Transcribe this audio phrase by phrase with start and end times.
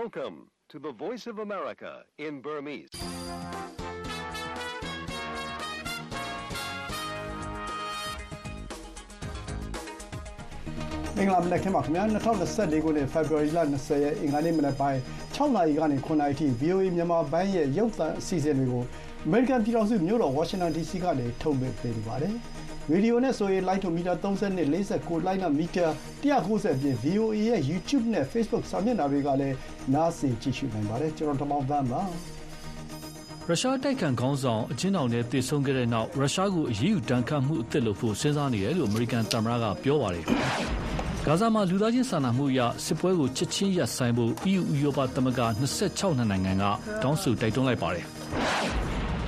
[0.00, 0.36] Welcome
[0.70, 1.92] to the Voice of America
[2.26, 2.88] in Burmese.
[11.16, 12.04] ။မင်္ဂလာမနက်ခင်းပါခင်ဗျာ
[12.44, 15.00] 2024ခုနှစ် February လ20ရက်အင်္ဂါနေ့မနက်ပိုင်း
[15.36, 18.84] 6နာရီကနေ9နာရီထိ VOA မြန်မာပိုင်းရဲ့ရုပ်သံအစီအစဉ်တွေကို
[19.26, 22.34] American ပြည်ထောင်စုမြို့တော် Washington DC ကနေထုတ်လွှင့်ပေးနေပါတယ်။
[22.92, 25.86] ရေဒီယိုနဲ့ဆိုရင် Light to Meter 32 49 Light မီတာ
[26.22, 29.56] 190အပြင် VOA ရဲ့ YouTube နဲ့ Facebook စာမျက်နှာတွေကလည်း
[29.94, 32.02] နားဆင်ကြည့်ရှုနိုင်ပါတယ်။ကျွန်တော်ထမောင်သန်းပါ။
[33.48, 40.24] ရုရှားတိုက်ခိုက်ခေါင်းဆောင်အချင်းတော်နဲ့တည်ဆုံခဲ့တဲ့နောက် ရုရှားကို အရေးယူတန်ခတ်မှုအသစ်လုပ်ဖို့ စဉ်းစားနေတယ်လို့ အမေရိကန်သမ္မတက ပြောပါတယ်။
[41.26, 45.40] ဂါဇာမှာ လူသားချင်းစာနာမှုအရ စစ်ပွဲကို ချက်ချင်းရပ်ဆိုင်းဖို့ EU ဥရောပသမဂ္ဂ
[45.82, 46.64] 26နိုင်ငံက
[47.02, 48.06] တောင်းဆို တိုက်တွန်းလိုက်ပါတယ်။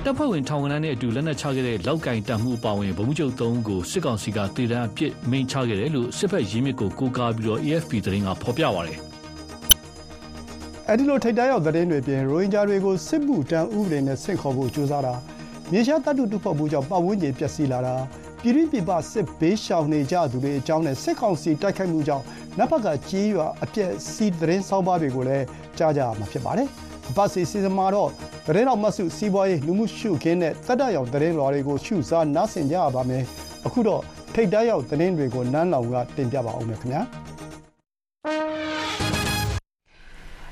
[0.09, 8.99] တပ်ဖွဲ့ဝင်ထောင်ဝန်ထမ်းနဲ့အတူလက်နက်ချခဲ့တဲ့လောက်ကင်တံမှုအပါဝင်ဗုံးချုပ်သုံးကိုစစ်ကောင်စီကတည်တံအပြစ်မိန်ချခဲ့တယ်လို့စစ်ဖက်ရင်းမြစ်ကိုကိုးကားပြီးတော့ AFP သတင်းကဖော်ပြပါတယ်။
[10.89, 15.13] အဲဒီလိုထိတ်တရောက်သတင်းတွေပြင်ရိုဟင်ဂျာတွေကိုစစ်မှုတန်းဥပဒေနဲ့ဆင့်ခေါ်ဖို့ကြိုးစားတာ
[15.71, 17.95] မြေရှားတပ်တုတုဖော်မှုကြောင့်ပတ်ဝန်းကျင်ပျက်စီးလာတာ
[18.41, 22.23] ပြည်တွင်းပြည်ပစစ်ဘေးရှောင်နေကြသူတွေအကြောင်းနဲ့စစ်ကောင်စီတိုက်ခိုက်မှုကြောင့်
[22.57, 25.45] နတ်ဘက်ကကြေးရွာအပြက်စီးသတင်းဆောင်းပါးတွေကိုလည်း
[25.77, 26.69] ကြားကြရမှာဖြစ်ပါတယ်။
[27.15, 28.09] ဘတ်စီစီစဉ်မှာတော့
[28.45, 33.23] သတင်းတော်မတ်စုစီးပွားရေးလူမှုရှုခင်းနဲ့တက်တရောင်သတင်းလွှာတွေကိုရှုစားနားဆင်ကြရပါမယ်
[33.65, 34.01] အခုတော့
[34.33, 37.01] ထိတ်တရောက်သတင်းတွေကိုနန်းလောင်ကတင်ပြပါအောင်မယ်ခင်ဗျာ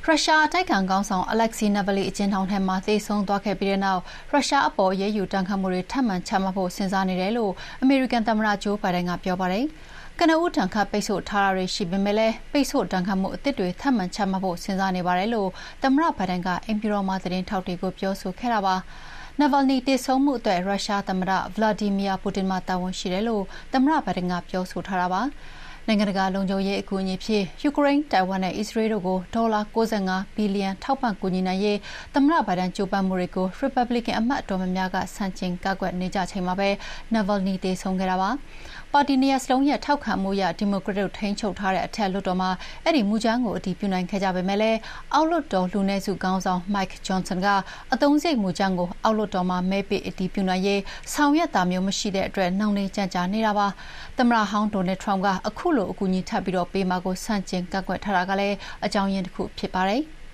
[0.05, 9.65] ရုရှားအတိုက်ခံကောင်းဆောင်အလက်ဆီနဗလီအကျဉ်းထောင်ထဲမှာသေဆုံးသွားခဲ့ပြီးတဲ့နောက်ရုရှားအပေါ်ရဲယူတန်ခတ်မှုတွေထပ်မံချမှတ်ဖို့စဉ်းစားနေတယ်လို့အမေရိကန်သမ္မတဂျိုးဘိုင်ဒန်ကပြောပါတယ်။
[10.19, 15.49] ကနဦးတန်ခတ်ပိတ်ဆို့ထားတာတွေရှိပေမဲ့လည်းပိတ်ဆို့တန်ခတ်မှုအသစ်တွေထပ်မံချမှတ်ဖို့စဉ်းစားနေပါတယ်လို့
[15.83, 18.75] သမ္မတဘိုင်ဒန်ကအင်ပီရောမှာသတင်းထောက်တွေကိုပြောဆိုခဲ့တာပါ။
[19.39, 23.43] နာဗယ်နီတည်ဆုံမှုအတွက်ရုရှားသမ္မတဗလာဒီမီယာပူတင်မှတာဝန်ရှိတယ်လို့
[23.73, 25.21] သမ္မတဘိုင်ဒန်ကပြောဆိုထားတာပါ။
[25.87, 31.77] နိုင်ငံတကာလုံခြုံရေးအကူအညီဖြင့်ယူကရိန်း၊တိုင်ဝမ်နဲ့အစ္စရေးတို့ကိုဒေါ်လာ65ဘီလီယံထောက်ပံ့ကူညီနိုင်ရေး
[32.13, 36.69] သမ္မတဘိုင်ဒန်ကြိုးပမ်းမှုတွေကို Republican အမတ်အတော်များများကဆန့်ကျင်ကန့်ကွက်နေကြချိန်မှာပဲ
[37.13, 38.29] Navalny သေဆုံးခဲ့တာပါ။
[38.97, 42.49] ပါတီနှစ်ရပ်စလုံးရဲ့ထောက်ခံမှုအရဒီမိုကရက်တို့ထိန်းချုပ်ထားတဲ့အထက်လွှတ်တော်မှာ
[42.85, 44.79] အဲဒီမူကြမ်းကိုအတည်ပြုနိုင်ခဲ့ကြပေမယ့်လည်း
[45.13, 47.47] အောက်လွှတ်တော်လူနည်းစုခေါင်းဆောင် Mike Johnson က
[47.93, 50.81] အသုံးစရိတ်မူကြမ်းကိုအောက်လွှတ်တော်မှာမဲပေးအတည်ပြုနိုင်ရေး
[51.13, 53.67] ဆောင်ရွက်တာမျိုးမရှိတဲ့အတွက်နှောင့်နှေးကြန့်ကြာနေတာပါ။
[54.17, 60.03] သမ္မတဟောင်း Donald Trump ကအခုလိုအကူအညီထပ်ပြီးပေးမှာကိုဆန့်ကျင်ကန့်ကွက်ထားတာကလည်းအကြောင်းရင်းတခုဖြစ်ပါတယ်။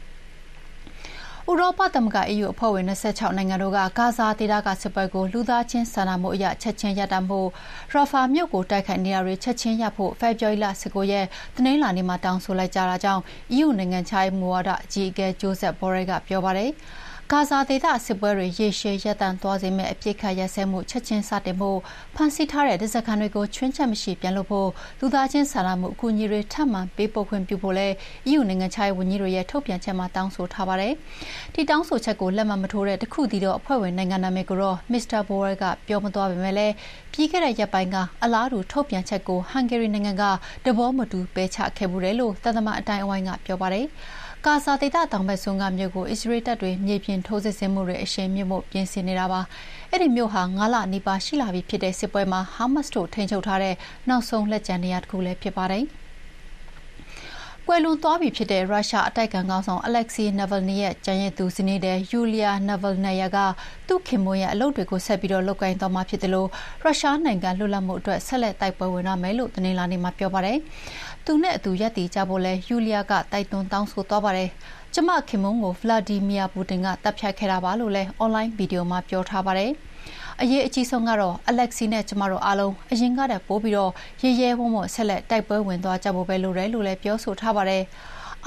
[1.51, 7.47] ဥရောပသမဂ္ဂ EU အဖွဲ့ဝင် ၂၆ နိုင်ငံတို့က ဂါဇာဒေသကစစ်ပွဲကို လူသားချင်းစာနာမှုအရ ချက်ချင်းရပ်တန့်ဖို့
[7.91, 11.25] ရာဖာမြို့ကို တိုက်ခိုက်နေတာတွေ ချက်ချင်းရပ်ဖို့ ဖေဖော်ဝါရီလ ၁၉ ရက်
[11.55, 13.21] တနင်္လာနေ့မှာ တောင်းဆိုလိုက်ကြတာကြောင့်
[13.55, 16.71] EU နိုင်ငံခြားရေးမူဝါဒအကြီးအကဲ Josep Borrell က ပြောပါတယ်။
[17.33, 21.79] ဂါဇာဒေသစစ်ပွဲတွေရေရှည်ရပ်တန့်သွားစေမယ့်အပစ်အခတ်ရပ်စဲမှုချက်ချင်းစတင်ဖို့
[22.15, 24.69] ဖမ်းဆီးထားတဲ့ဓားစာခံတွေကိုခြွင်းချက်မရှိပြန်လွှတ်ဖို့
[24.99, 27.93] လူသားချင်းစာနာမှုအကူအညီတွေထပ်မံပေးပို့ခွင့်ပြုဖို့လည်း
[28.29, 30.93] EU နိုင်ငံခြားရေးဝန်ကြီးတွေရဲ့ထုတ်ပြန်ချက်မှာတောင်းဆိုထားပါတယ်။
[31.53, 35.19] ဒီတောင်းဆိုချက်ကိုလက်မှတ်မထိုးတဲ့တခုတည်းသောအဖွဲ့ဝင်နိုင်ငံနာမည်ကိုတော့ Mr.
[35.27, 36.73] Borrell ကပြောမသွားပေမဲ့လည်း
[37.13, 40.23] ပြီးခဲ့တဲ့ရက်ပိုင်းကအလားတူထုတ်ပြန်ချက်ကိုဟန်ဂေရီနိုင်ငံက
[40.65, 43.87] သဘောမတူပယ်ချခဲ့ဖူးတယ်လို့သံတမန်အတိုင်းအဝိုင်းကပြောပါတယ်။
[44.47, 49.41] ကာဆာဒေသတောင်ဘက်စွန်းကမြို့ကို အစ္စရေးတပ်တွေ မြေပြင်ထိုးစစ်ဆင်မှုတွေ အရှိန်မြင့်ဖို့ ပြင်ဆင်နေတာပါ။
[49.91, 53.75] အဲ့ဒီမြို့ဟာ9လနီးပါးရှိလာပြီဖြစ်တဲ့စစ်ပွဲမှာ ဟာမတ်စ်တို့ထိန်းချုပ်ထားတဲ့
[54.09, 56.00] နောက်ဆုံးလက်ကျန်နေရာတစ်ခုလည်းဖြစ်ပါတယ်။ကွ
[57.75, 63.37] ယ်လွန်သွားပြီဖြစ်တဲ့ ရုရှားအတိုက်အခံခေါင်းဆောင် Alexei Navalny ရဲ့ ကျန်ရစ်သူဇနီးသည် Yulia Navalnaya က
[63.87, 66.45] သူ့ခင်ပွန်းရဲ့ အလုပ်တွေကို ဆက်ပြီး လုပ်ကိုင်သွားမှာဖြစ်သလို
[66.83, 70.57] ရုရှားနိုင်ငံလွတ်လပ်မှုအတွက် ဆက်လက်တိုက်ပွဲဝင်ရမယ်လို့ တနင်္လာနေ့မှာပြောပါတယ်။
[71.25, 74.49] သူနဲ့အတူရပ်တည်ကြဖို့လည်း Yulia က တိုက်တွန်းတောင်းဆိုသွားပါတယ်။
[74.93, 79.71] ကျမခင်ပွန်းကို ဗလာဒီမီယာပူတင်ကတပ်ဖြတ်ခဲ့တာပါလို့လည်း အွန်လိုင်းဗီဒီယိုမှာ ပြောထားပါတယ်။
[80.41, 87.83] အရေးအကြီးဆုံးကတော့အလက်ဆီနဲ့ ကျမတို့အားလုံး အရင်ကတည်းကပိုပြီးတော့ရဲရဲဝံ့ဝံ့ ဆက်လက် တိုက်ပွဲဝင်သွားကြဖို့ပဲလိုတယ်လို့လည်း ပြောဆိုထားပါတယ်။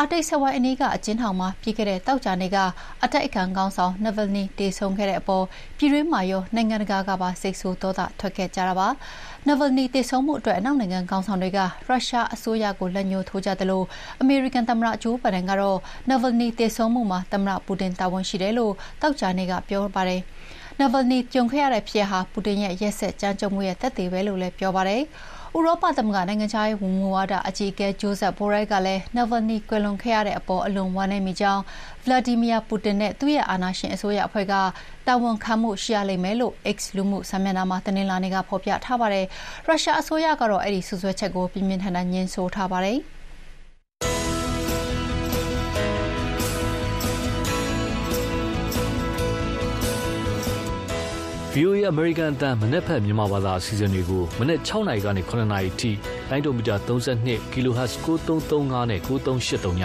[0.00, 2.59] အာတိတ်ဆဝိုင်းအနီးက အကျဉ်းထောင်မှာ ပြီးခဲ့တဲ့တောက်ကြနေ့က
[3.05, 5.44] အတိုက်အခံကောင်းဆောင်နဗယ်နီတေဆုံးခဲ့တဲ့အပေါ်
[5.78, 8.89] ပြည်တွင်းမှာရော နိုင်ငံတကာကပါ စိတ်ဆိုးဒေါသထွက်ခဲ့ကြတာပါ။
[9.49, 11.59] နဗယ်နီတေဆုံးမှုအတွက် အနောက်နိုင်ငံကောင်းဆောင်တွေက
[11.89, 13.82] ရုရှားအစိုးရကို လက်ညှိုးထိုးကြသလို
[14.20, 15.79] အမေရိကန်သမ္မတ ဂျိုးဘိုင်ဒန်ကတော့
[16.11, 18.73] နဗယ်နီတေဆုံးမှုမှာ သမ္မတပူတင်တာဝန်ရှိတယ်လို့
[19.03, 20.23] တောက်ကြနေ့က ပြောပါတယ်။
[20.81, 25.03] နာဗယ်နီကြုံခဲ့ရတဲ့ဖြစ်ဟာပူတင်ရဲ့ရက်စက်ကြမ်းကြုတ်မှုရဲ့သက်သေပဲလို့လည်းပြောပါတယ်။
[25.56, 31.62] ဥရောပသမဂ္ဂနိုင်ငံခြားရေးဝန်မူဝါဒအကြီးအကဲဂျိုးဇက်ဘိုရိုက်ကလည်းနာဗယ်နီကွယ်လွန်ခဲ့ရတဲ့အပေါ်အလွန်ဝမ်းနည်းမိကြောင်း
[32.05, 34.55] ဗလာဒီမီယာပူတင်နဲ့သူ့ရဲ့အာဏာရှင်အစိုးရအဖွဲ့က
[35.06, 39.27] တာဝန်ခံမှုရှိရလိမ့်မယ်လို့ X လူမှုစာမျက်နှာမှာတနင်္လာနေ့ကဖော်ပြထားပါတယ်။
[39.67, 43.00] ရုရှားအစိုးရကတော့အဲ့ဒီဆွဆွဲချက်ကိုပြင်းပြင်းထန်ထန်ညှင်းဆိုထားပါတယ်။
[51.55, 55.91] VOA American အတန်းမနေ့ဖက်မြန်မာဘာသာအစီအစဉ်တွေကိုမနေ့6နာရီကနေ9နာရီထိ
[56.31, 59.83] လိုင်းဒိုမီတာ32 kHz 9335နဲ့9383ည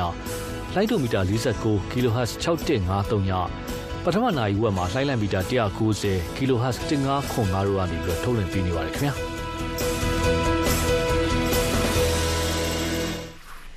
[0.74, 3.32] လှိုင်းဒိုမီတာ49 kHz 6153ည
[4.04, 9.14] ပထမနာရီဝက်မှာလှိုင်းလံမီတာ190 kHz 1505တို့ကနေပြီးထုတ်လွှင့်ပေးနေပါတယ်ခင်ဗျာ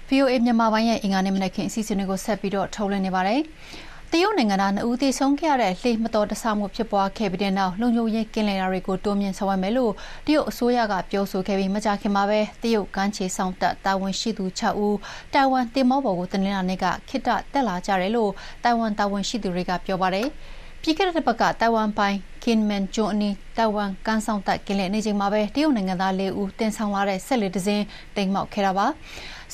[0.09, 3.41] VOA မြန်မာပိုင်းရဲ့အင်္ဂါနေ့မနက်ခင်းအစီအစဉ်တွေကိုဆက်ပြီးတော့ထုတ်လွှင့်နေပါတယ်။
[4.15, 9.93] တရုတ်နိုင်ငံသားနှစ်ဦးသေဆုံးခဲ့ရတဲ့လှေမတော်တဆမှုဖြစ်ပွားခဲ့ပြီးတဲ့နောက်လုံခြုံရေးကင်းလှည့်တာတွေကိုတိုးမြှင့်ဆောင်ရွက်မယ်လို့
[10.27, 14.99] တရုတ်အစိုးရကပြောဆိုခဲ့ပြီးမကြာခင်မှာပဲတရုတ်ကမ်းခြေစောင့်တပ်တာဝန်ရှိသူ6ဦး
[15.35, 18.31] တိုင်ဝမ်တင်မောပေါ်ကိုတနင်္လာနေ့ကခိတ္တတက်လာကြတယ်လို့
[18.65, 20.29] တိုင်ဝမ်တာဝန်ရှိသူတွေကပြောပါတယ်။
[20.83, 27.85] ပြီးခဲ့တဲ့ပတ်ကတိုင်ဝမ်ပိုင်ကင်မန်ဂျွန်အနီတိုင်ဝမ်ကန်ဆောင်တပ်ကင်းလဲနေချိန်မှာပဲတရုတ်နိုင်ငံသား၄ဦးတင်ဆောင်လာတဲ့ဆက်လက်တစင်း
[28.17, 28.87] တိမ်မောက်ခဲ့တာပါ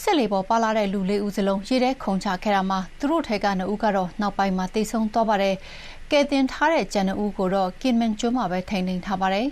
[0.03, 5.55] ဆက်လေပေါ်ပါလာတဲ့လူလေးဦးစလုံးရေထဲခုန်ချခဲ့တာမှာသူတို့ထဲကနှစ်ဦးကတော့နောက်ပိုင်းမှာတိတ်ဆုံးသွားပါတယ်
[6.11, 9.47] ကဲတင်ထားတဲ့ကျန်နှစ်ဦးကိုတော့ကင်မန်ကျွန်းမှာပဲထိန်းသိမ်းထားပါတယ်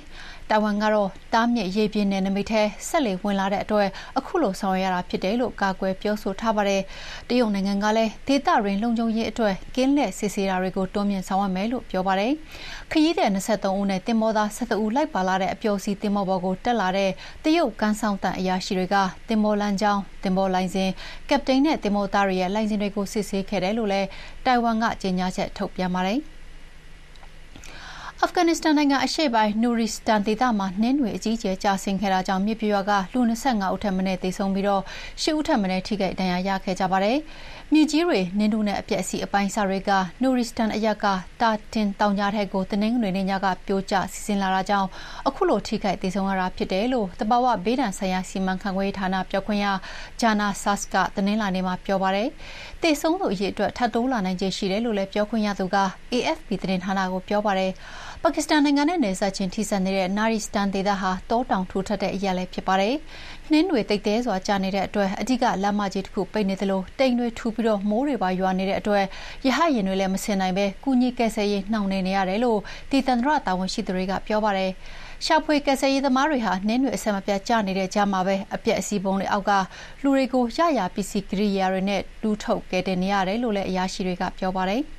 [0.50, 3.88] တာဝန်ကတော့တားမြစ်ရေးပြင်းတဲ့နမိတ်ထဲဆက်လေဝင်လာတဲ့အတွက်
[4.18, 6.82] အခုလိုဆောင်ရွက်ရတာဖြစ်တယ်လို့ကာကွယ်ပြောဆိုထားပါတယ်။
[7.28, 12.32] တရုတ်နိုင်ငံကလည်းဒေသရင်းလုံခြုံရေးအတွက်ကင်းလက်စစ်ဆေးတာတွေကိုတွန်းမြင့်ဆောင်ရွက်မယ်လို့ပြောပါတယ်။
[12.92, 17.10] ခရီးသည်23ဦးနဲ့တင်မောသား17ဦးလိုက်ပါလာတဲ့အပျော်စီတင်မောဘော်ကိုတက်လာတဲ့
[17.44, 18.96] တရုတ်ကမ်းဆောင်တန်အရာရှိတွေက
[19.28, 20.90] တင်မောလန်ကြောင်းတင်မောလိုင်းစင်
[21.30, 24.08] ကပတိန်နဲ့တင်မောသားတွေရဲ့လိုင်းစင်တွေကိုစစ်ဆေးခဲ့တယ်လို့လည်း
[24.46, 26.20] တိုင်ဝမ်ကကြေညာချက်ထုတ်ပြန်ပါတယ်။
[28.22, 34.82] အာဖဂန်နစ္စတန်နိုင်ငံအရှေ့ပိုင်းနူရီစတန်ဒေသမှာနှင်းတွေအကြီးအကျယ်ကျဆင်းခဲ့တာကြောင့်မြေပြိုရွာကလူ25ဦးထက်မနည်းသေဆုံးပြီးတော့
[35.22, 37.18] 10ဦးထက်မနည်းထိခိုက်ဒဏ်ရာရခဲ့ကြပါတယ်။
[37.72, 39.90] မြေကြီးတွေနှင်းတို့နဲ့အပြက်အစီအပိုင်းစားတွေက
[40.22, 41.06] နူရီစတန်အရက်က
[41.40, 44.88] တာတင်တောင်ကြားထက်ကိုတနင်္ဂနွေနေ့ညကပြိုကျစီစဉ်လာတာကြောင့်
[45.28, 49.66] အခုလိုထိခိုက်သေဆုံးရတာဖြစ်တယ်လို့တဘာဝဘေးဒဏ်ဆိုင်ရာစီမံခန့်ခွဲရေးဌာနပြောခွင့်ရ
[50.20, 52.28] ဂျာနာဆတ်ကတနင်္လာနေ့မှာပြောပါတယ်။
[52.82, 55.76] သေဆုံးသူအရေအတွက်ထပ်တိုးလာနိုင်ခြေရှိတယ်လို့လည်းပြောခွင့်ရသူက
[56.12, 57.72] AFP သတင်းဌာနကိုပြောပါတယ်။
[58.28, 62.94] ပါကစ္စတန်နိုင်ငံနဲ့နယ်စပ်ချင်းထိစပ်နေတဲ့နာရီစတန်ဒေသဟာ တောတောင်ထူထပ်တဲ့အရပ်လည်းဖြစ်ပါတယ်။
[63.50, 69.04] နှင်းတွေတိတ်တဲစွာကျနေတဲ့အတွက်အဓိကလမ်းမကြီးတစ်ခုပိတ်နေသလိုတိမ်တွေထူပြီးတော့မိုးတွေပါရွာနေတဲ့အတွက်
[69.46, 72.58] ရဟရင်တွေလည်းမစင်နိုင်ပဲကုညီကဲဆယ်ရေးနှောင့်နှေးနေရတယ်လို့
[72.90, 74.70] ဒီတန်ត្រတာဝန်ရှိသူတွေကပြောပါတယ်။
[75.24, 79.52] ရှာဖွေကယ်ဆယ်ရေးသမားတွေဟာနှင်းတွေအဆက်မပြတ်ကျနေတဲ့ကြားမှာပဲအပြက်အစီးပုံတွေအောက်က
[80.02, 84.82] လူတွေကိုရရပစ္စည်းကိရိယာတွေနဲ့တူးထုတ်ကဲတင်နေရတယ်လို့လည်းအရာရှိတွေကပြောပါတယ်။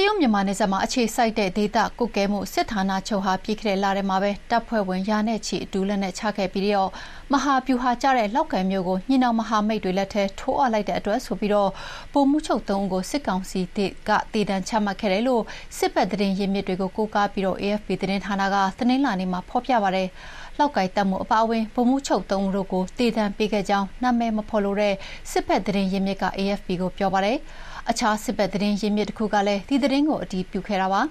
[0.00, 6.90] တရုတ်မြန်မာနယ်စပ်မှာအခြေစိုက်တဲ့ဒေသကွပ်ကဲမှုစစ်ဌာနချုပ်ဟာပြီးခဲ့တဲ့လထဲမှာပဲတပ်ဖွဲ့ဝင်ရာနဲ့ချီအတူလက်နဲ့ချခဲ့ပြီးတော့
[7.32, 11.70] မဟာဗျူဟာကျတဲ့လောက်ကန်မျိုးကိုညင်အောင်မဟာမိတ်တွေလက်ထဲထိုးအပ်လိုက်တဲ့အတွက်ဆိုပြီးတော့
[12.12, 15.42] ပုံမှုချုပ်သုံးဦးကိုစစ်ကောင်စီကတည်တံချမှတ်ခဲ့တယ်လို့
[15.76, 20.08] စစ်ဘက်သတင်းရင်းမြစ်တွေကိုကိုးကားပြီးတော့ AFP သတင်းဌာနကသတင်းလာနေမှာဖော်ပြပါရတယ်။
[20.58, 24.94] လောက်ကိုက်တပ်မှုအပါအဝင်ဗမှုချုပ်သုံးဦးတို့ကိုတည်တံပေးခဲ့ကြောင်းနာမည်မဖော်လို့တဲ့
[25.30, 27.38] စစ်ဘက်သတင်းရင်းမြစ်က AFP ကိုပြောပါတယ်။
[27.90, 31.02] အခြားစစ်ဘက်သတင်းရင်းမြစ်တစ်ခုကလည်းဒီသတင်းကိုအတည်ပြုခဲ့တာပါ။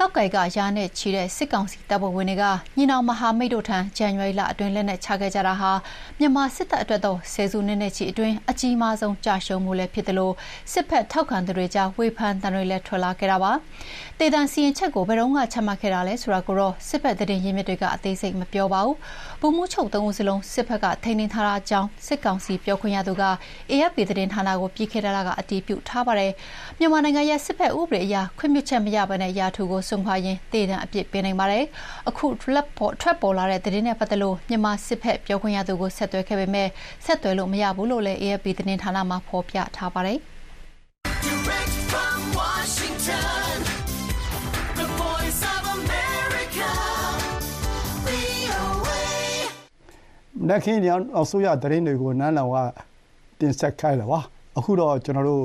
[0.00, 2.44] လောက်ကိုက်ကရာနဲ့ချီတဲ့စစ်ကောင်စီတပ်ဖွဲ့ဝင်တွေက
[2.76, 5.72] ညီနောင်မဟာမိတ်တို့ထံဇန်နဝါရီလအတွင်းလက်နက်ချခဲ့ကြတာဟာ
[6.18, 10.34] မြန်မာစစ်တပ်အတွက်တော့ဆယ်စုနှစ်နဲ့ချီအတွင်းအကြီးမားဆုံးကြာရှုံးမှုလည်းဖြစ်တယ်လို့
[10.72, 13.52] စစ်ဖက်ထောက်ခံသူတွေကြားဝေဖန်တံတွေလည်းထွက်လာခဲ့တာပါ။
[14.18, 18.96] တေတန်စီရင်ချက်ကိုဘယ်တော့မှချမှတ်ခဲ့တာလဲဆိုတာကိုတော့စစ်ဖက်သတင်းရင်းမြစ်တွေကအသေးစိတ်မပြောပါဘူး။
[19.40, 23.24] ဗိုလ်မှူးချုပ်သုံးဦးစလုံးစစ်ဖက်ကထိန်းသိမ်းထားတာကြောင့်စစ်ကောင်စီပြောခွင့်ရသူက
[23.70, 26.32] AFP သတင်းဌာနကိုပြီးခဲ့တာကအတည်ပြုထားပါတယ်။
[26.78, 31.64] မြန်မာနိုင်ငံရဲ့စစ်ဖက်ဥပဒေအရခွင့်ပြုချက်မရဘဲနဲ့ရာထူကိုစွန့်ခွာရင်တေတံအပြစ်ပေးနိုင်ပါတယ်။
[32.08, 36.68] အခုလက်ပေါ်ထွက်ပေါ်လာတဲ့သတင်းနဲ့ပတ်သက်လို့မြန်မာစစ်ဖက်ပြောခွင့်ရသူကိုဆက်သွယ်ခဲ့ပေမဲ့
[37.04, 40.18] ဆက်သွယ်လို့မရဘူးလို့လည်း AFP သတင်းဌာနမှဖော်ပြထားပါတယ်။
[41.26, 43.54] Direct from Washington,
[44.80, 46.70] the voice of America,
[48.06, 49.00] VOA.
[50.48, 52.56] လက်ခင်းညောင်အစိုးရသတင်းတွေကိုနန်းလောင်က
[53.40, 54.20] တင်ဆက်ခိုင်းလာပါ
[54.58, 55.42] အခုတော့ကျွန်တော်တို့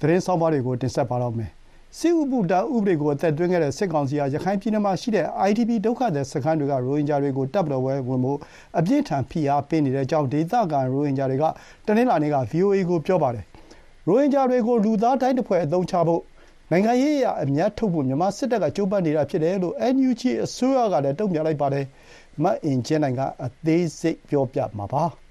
[0.00, 1.50] သတင်းဆောင်ပါတွေကိုတင်ဆက်ပါတော့မယ်
[1.98, 8.38] စစ်ဥပဒေဥပဒေကိုအသက်သွင်းခဲ့တဲ့စစ်ကောင်စီဟာရခိုင်ပြည်နယ်မှာရှိတဲ့ IDP ဒုက္ခသည်စခန်းတွေကရိုဟင်ဂျာတွေကိုတပ်မတော်ဝဲဝင်ဖို့
[8.78, 11.44] အပြင်းထန်ဖိအားပေးနေတဲ့အကြောင်းဒေသခံရိုဟင်ဂျာတွေက
[11.86, 13.44] တနင်္လာနေ့က VOA ကိုပြောပါတယ်။
[14.06, 16.22] ရိုဟင်ဂျာတွေကိုလူသားတိုင်းတစ်ဖွဲ့အသုံးချဖို့
[16.70, 21.84] နိုင်ငံရေးအရအမြတ်ထုတ်ဖို့မြန်မာစစ်တပ်ကကြိုးပမ်းနေတာဖြစ်တယ်လို့ NUG အစိုးရကလည်းတုံ့ပြန်လိုက်ပါတယ်။
[22.42, 25.04] မအင်ကြင်းနိုင်ကအသေးစိတ်ပြောပြမှာပါ။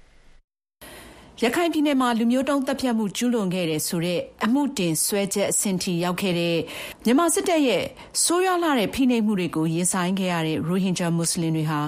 [1.42, 6.56] ရခိုင်ပြည်နယ်မှာ လူမျိုးတုံးသတ်ဖြတ်မှု ကျူးလွန်ခဲ့တယ်ဆိုတဲ့ အမှုတင်စွဲချက်အဆင့်ထိ ရောက်ခဲ့တဲ့
[7.04, 7.84] မြန်မာစစ်တပ်ရဲ့
[8.24, 11.80] ဆိုးရွားလှတဲ့ ဖိနှိပ်မှုတွေကို ရင်ဆိုင်ခဲ့ရတဲ့ ရိုဟင်ဂျာ မွတ်ဆလင်တွေဟာ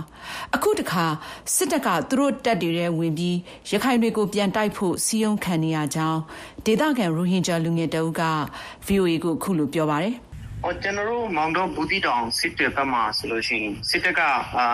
[0.55, 1.05] အခုတခါ
[1.55, 3.37] စစ်တပ်က သူတို့တပ်တွေထဲဝင်ပြီး
[3.71, 6.21] ရခိုင်တွေကို ပြန်တိုက်ဖို့စီးရုံးခံနေရကြောင်း
[6.67, 8.23] ဒေသခံ ရိုဟင်ဂျာလူငယ်တအုပ်က
[8.87, 10.15] VOA ကိုခုလို ပြောပါတယ်။
[10.65, 14.21] အော်ကျွန်တော်တို့ မောင်တော်ဘူးတီတောင် စစ်တပ်ဘက်မှာဆိုလို့ရှိရင် စစ်တပ်က
[14.57, 14.67] အာ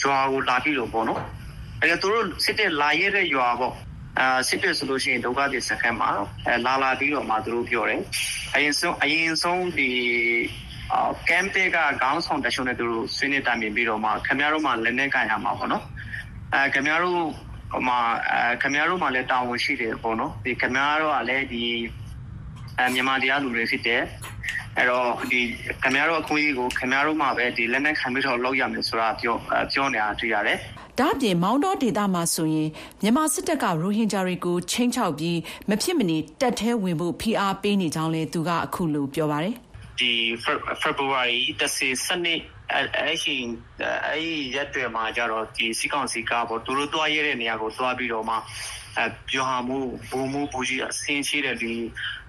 [0.00, 1.20] ရွာကိုလာပြီးတော့ပေါ့နော်။
[1.82, 3.74] အဲဒါသူတို့ စစ်တပ်လာရတဲ့ရွာပေါ့
[4.20, 6.10] အာစစ်တပ်ဆိုလို့ရှိရင်ဒုက္ခသည်စခန်းမှာ
[6.46, 8.02] အဲလာလာပြီးတော့မှသူတို့ပြောတယ်
[8.54, 9.88] အရင်ဆုံးအရင်ဆုံးဒီ
[10.92, 15.84] အာကမ်တေကခေါင်းဆောင်တချို့နဲ့သူတို့ဆွေးနွေးတိုင်ပင်ပြီးတော့မှခင်ဗျားတို့မှလက်နဲ့ကန်ရမှာပေါ့နော်
[16.54, 17.20] အဲခင်ဗျားတို့
[17.72, 17.98] ဟိုမှာ
[18.30, 21.64] အဲခင်ဗျားတို့မှလည်းတာဝန်ရှိတယ်ပေါ့နော်ဒီခင်ဗျားတို့ကလည်းဒီ
[22.78, 24.02] အဲမြန်မာတရားလူတွေဖြစ်တယ်
[24.76, 25.40] အဲ့တော့ဒီ
[25.82, 29.36] ခင်ဗျားတို့အခွင့်အရေးကိုခင်ဗျားတို့မှပဲဒီလက်နက်ခံပြီးတော့လောက်ရမယ်ဆိုတာပြော
[29.72, 30.58] ပြောနေတာတွေ့ရတယ်
[30.98, 32.68] ဒါ့အပြင်မောင်းတော်ဒေသမှာဆိုရင်
[33.02, 39.54] မြန်မာစစ်တပ်ကရိုဟင်ဂျာတွေကိုချင်းချောက်ပြီးမဖြစ်မနေတက်ထဲဝင်ဖို့ဖိအားပေးနေကြောင်းလဲသူကအခုလိုပြောပါတယ်
[39.98, 40.12] ဒီ
[40.82, 42.34] February 10စနေ
[42.72, 43.36] အဲ့ရှိ
[44.06, 48.36] အဲ့ရက်တွေမှာကြတော့ဒီစီကောင်စီကပေါ့သူတို့တွားရတဲ့နေရာကိုတွားပြီးတော့မှ
[48.98, 49.78] အဲပြောဟာမှု
[50.08, 51.72] ဘူမှုဘူကြီးအစင်းရှိတဲ့ဒီ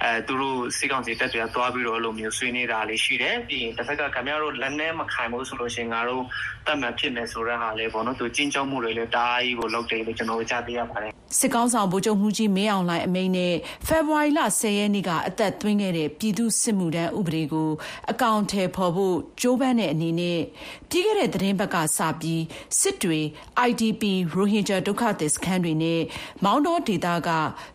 [0.03, 6.23] အဲသူတို့စိတ်ကောင်းစီတက်တွေကသွားပြီးတော့အဲ့လိုမျိုးဆွေးနေတာလေးရှိတယ်ပြီးရင်တစ်ဖက်ကခင်ဗျားတို့လက်နဲ့မခံဘူးဆိုလို့ရှိရင်ငါတို့
[6.67, 13.55] တတ်မှတ်ဖြစ်မယ်ဆိုတဲ့ဟာလေးပေါ့နော်သူကျင်းကျောင်းမှုတွေလည်းတားကြီးကိုလုပ်တယ်လို့ကျွန်တော်ကြားသိရပါတယ်စစ်ကောင်းဆောင်ဗိုလ်ချုပ်မှုကြီးမင်းအောင်လှိုင်အမိန့်နဲ့
[13.87, 17.69] ဖေဖော်ဝါရီလ10ရက်နေ့ကအသက်သွင်းခဲ့တဲ့ပြည်သူစစ်မှုထမ်းဥပဒေကို
[18.11, 20.39] အကောင့်ထဲပေါ်ဖို့ကြိုးပမ်းတဲ့အနေနဲ့
[20.89, 22.43] ပြီးခဲ့တဲ့သတင်းဘက်ကစပြီး
[22.79, 23.19] စစ်တွေ
[23.67, 24.03] IDP
[24.33, 26.01] ရိုဟင်ဂျာဒုက္ခသည်စခန်းတွေနဲ့
[26.43, 27.29] မောင်းတော်ဒေသက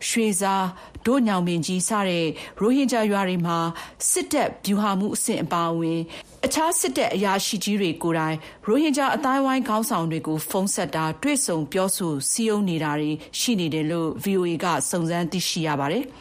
[0.09, 0.65] ရွှေစား
[1.07, 2.27] ဒို့ညောင်ပင်ကြီးစတဲ့
[2.61, 3.59] ရိုဟင်ဂျာရွာတွေမှာ
[4.11, 6.01] စစ်တပ်ဗျူဟာမှုအဆင့်အပါအဝင်
[6.47, 8.37] အခြားစစ်တပ်အရာရှိကြီးတွေကိုယ်တိုင်
[8.67, 13.11] ရိုဟင်ဂျာအသိုင်းအဝိုင်းခေါင်းဆောင်တွေကို ဖုန်းဆက်တာတွေ့ဆုံပြောဆိုစည်းရုံးနေတာတွေ
[13.41, 16.05] ရှိနေတယ်လို့ VOA ကစုံစမ်းသိရှိရပါတယ်။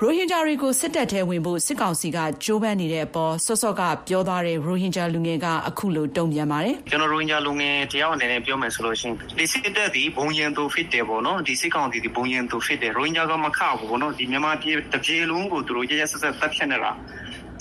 [0.00, 16.92] ရိုဟင်ဂျာတွေကို စစ်တပ်ထဲဝင်ဖို့ စစ်ကောင်စီက ကြိုးပမ်းနေတဲ့အပေါ် စောစောကပြောသွားတဲ့ ရိုဟင်ဂျာလူငယ်က အခုလို တုံ့ပြန်ပါတယ်။ကျွန်တော် ရိုဟင်ဂျာလူငယ်တယောက်အနေနဲ့ ပြောမယ်ဆိုလို့ရှိရင် ဒီစစ်တပ်ဒီဘုံရင်သူဖြစ်တယ်ပေါ့နော် ဒီစစ်ကောင်စီဒီဘုံရင်သူဖြစ်တယ် ရိုဟင်ဂျာကမခဘူးပေါ့နော်ဒီမြန်မာပြည်တပြေလုံးကို သူတို့ရရဆက်ဆက်တပ်ဖြတ်နေတာ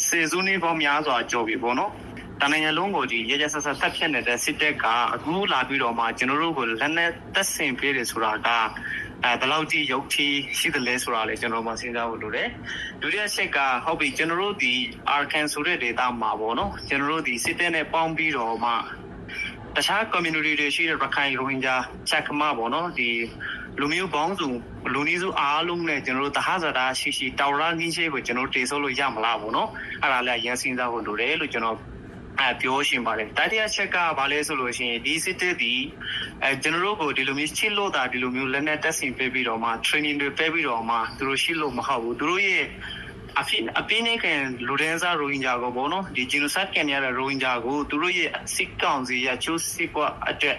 [0.05, 1.91] စေစုနေပေါင်းများစွာကြော်ပြီပေါ့နော်
[2.41, 8.49] တန်နိုင်ငံလုံးကိုဒီရရဆက်ဆက်တပ်ဖြတ်နေတဲ့ စစ်တပ်က အခုလာပြီးတော့မှ ကျွန်တော်တို့ကို လက်နက်တပ်ဆင်ပေးတယ်ဆိုတာက
[9.23, 12.49] အဲဘယ်လောက်ကြီးရုပ်ထီးရှိသလဲဆိုတာလည်းကျွန်တော်မှစဉ်းစားဖို့လိုတယ်
[13.01, 14.73] ဒုတိယချက်ကဟုတ်ပြီကျွန်တော်တို့ဒီ
[15.15, 18.71] Arkan ဆိုတဲ့ data မှာပေါ့နော်ကျွန်တော်တို့ဒီစစ်တပ်နဲ့ပေါင်းပြီးတော့မှ
[19.75, 21.75] တခြား community တွေရှိတဲ့ရခိုင်ရိုဟင်ဂျာ
[22.09, 23.09] ချက်ခမပေါ့နော်ဒီ
[23.79, 24.47] လူမျိုးပေါင်းစု
[24.93, 29.69] လူနည်းစုအားလုံးနဲ့ကျွန်တော်တို့တဟဇာတာရှိရှိတောက်ရင်းချင်းရှိကိုကျွန်တော်တေဆိုးလို့ရမလားပေါ့နော်
[30.01, 31.77] အဲ့ဒါလည်းရန်စင်းစားဖို့လိုတယ်လို့ကျွန်တော်
[32.39, 35.73] အဲပြောရှင်ပါတယ်တတိယချက်ကဘာလဲဆိုလို့ရှိရင်ဒီစစ်တပ်ဒီ
[36.43, 42.65] အဲကျွန်တော်တို့ကိုဒီလိုမျိုးချစ်လို့တာဒီလိုမျိုးလက်နက်တက်ဆင်ပေးပြီးတော့မှ training တွေပေးပြီးတော့မှသူတို့ရှိလို့မဟုတ်ဘူးသူတို့ရဲ့
[43.39, 50.57] အဖြစ်အပြင်းနဲ့ကန်လူဒန်းစားရိုဟင်ဂျာကိုပေါ့နော်ဒီ genocide ကန်ရတဲ့ရိုဟင်ဂျာကိုသူတို့ရဲ့စစ်ကောင်စီရချိုးစစ်ပွားအတွက်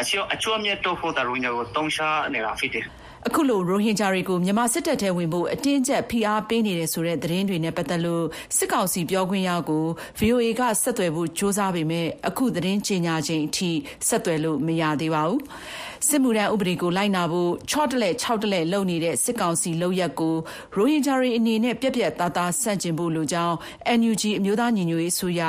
[0.00, 2.86] အချို့အချို့မြတ်တော့ဖို့တဲ့ရိုဟင်ဂျာကိုတုံးရှားနေတာဖြစ်တယ်
[3.26, 8.24] အခုလို ရိုဟင်ဂျာတွေကို မြန်မာစစ်တပ်ထဲဝင်ဖို့ အတင်းကျပ် ဖိအားပေးနေတယ်ဆိုတဲ့ သတင်းတွေနဲ့ ပတ်သက်လို့
[8.56, 9.84] စစ်ကောင်စီပြောခွင့်ရကို
[10.18, 13.70] VOA ကဆက်သွယ်ဖို့ ကြိုးစားပေမဲ့အခုသတင်းကြေညာချိန်အထိ
[14.08, 15.40] ဆက်သွယ်လို့ မရသေးပါဘူး။
[16.08, 20.36] စစ်မှုထမ်းဥပဒေကို လိုက်နာဖို့ ချော့တလဲ၆တလဲလုပ်နေတဲ့ စစ်ကောင်စီလုပ်ရက်ကို
[20.74, 23.54] ရိုဟင်ဂျာတွေအနေနဲ့ ပြက်ပြက်သားသား ဆန့်ကျင်ဖို့လိုကြောင်း
[23.98, 25.42] NUG အမျိုးသားညီညွတ်ရေးအစိုးရ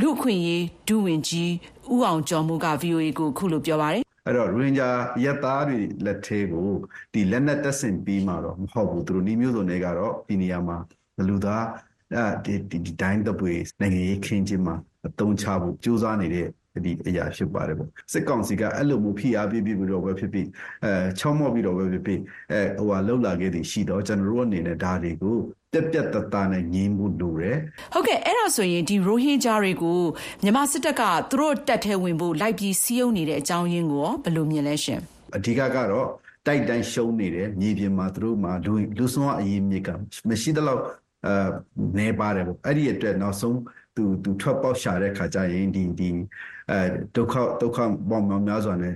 [0.00, 1.52] လူ့အခွင့်အရေး ဒုဝန်ကြီး
[1.92, 4.88] ဦးအောင်ကျော်မိုးက VOA ကိုခုလိုပြောပါတယ် အဲ့တော့ရိုဟင်ဂျာ
[5.24, 6.70] ရက်သားတွေလက်ထဲကို
[7.12, 10.78] ဒီလက်နက်တက်ဆင်ပြီးမှတော့မဟုတ်ဘူးသူတို့နီးမျိုးစုံတွေကတော့ဒီနေရာမှာ
[11.28, 11.66] လူသား
[12.14, 12.54] အဲဒီ
[12.86, 16.48] ဒီတိုင်းတပွေနိုင်ငံရေးခင်းချင်းမှာအသုံးချဖို့ကြိုးစားနေတဲ့
[16.84, 20.46] ဒီအရာဖြစ်ပါတယ်ပေါ့စစ်ကောင်စီကအဲ့လိုမျိုးဖိအားပေးပြီးတော့ပဲဖြစ်ဖြစ်
[20.84, 22.20] အဲချောမော့ပြီးတော့ပဲဖြစ်ဖြစ်
[22.52, 25.36] အဲဟိုဟာလှုပ်လာခဲ့သည်ရှိတော့ကျွန်တော်တို့အနေနဲ့ဒါတွေကို
[25.76, 27.58] ပြက်ပြက်တသားနဲ့ငင်းမှုလိုတယ်
[27.94, 30.00] ဟုတ်ကဲ့အဲ့ဒါဆိုရင်ဒီရိုဟင်ဂျာတွေကို
[30.42, 35.00] မြန်မာစစ်တပ်ကသူတို့တက်ထဲဝင်ဖို့လိုက်ပြီးစီးရုံးနေတဲ့အကြောင်းရင်းကိုဘယ်လိုမြင်လဲရှင်
[35.36, 36.08] အဓိကကတော့
[36.46, 39.88] တိုက်တိုင်းရှုံးနေတယ်မြေပြင်မှာသူတို့မှာလူလူစွမ်းအရေးမြစ်က
[40.28, 40.82] မရှိသလောက်
[41.26, 41.34] အဲ
[41.98, 43.58] နေပါတယ်ပေါ့အဲ့ဒီအတွက်နောက်ဆုံး
[43.96, 46.08] သူသူထွက်ပေါက်ရှာတဲ့ခါကျရင်ဒီဒီ
[46.70, 46.78] အဲ
[47.16, 47.78] ဒုက္ခဒုက္ခ
[48.10, 48.94] ပေါင်းများစွာနဲ့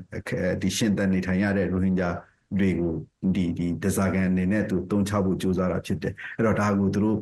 [0.63, 2.11] ဒီရှင်တန်နေထိုင်ရတဲ့ရိုဟင်ဂျာ
[2.59, 2.93] တွေကို
[3.35, 7.19] ဒီဒီဒဇာကန်အနေနဲ့သူတုံးချဖို့ကြိုးစားတာဖြစ်တယ်အဲ့တော့ဒါကိုသူတို့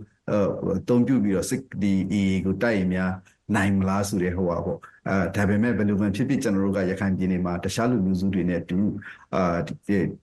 [0.76, 3.12] အတုံးပြုပြီးတော့စစ်ဒီ AA ကိုတိုက်ရင်များ
[3.56, 8.78] နိုင်မလားဆိုတဲ့ဟိုပါပေါ့အဲဒါပေမဲ့ဘယ်လိုမှဖြစ်ဖြစ်ကျွန်တော်တို့ကရခိုင်ပြည်နယ်မှာတခြားလူမျိုးစုတွေနဲ့တူ
[9.34, 9.58] အာ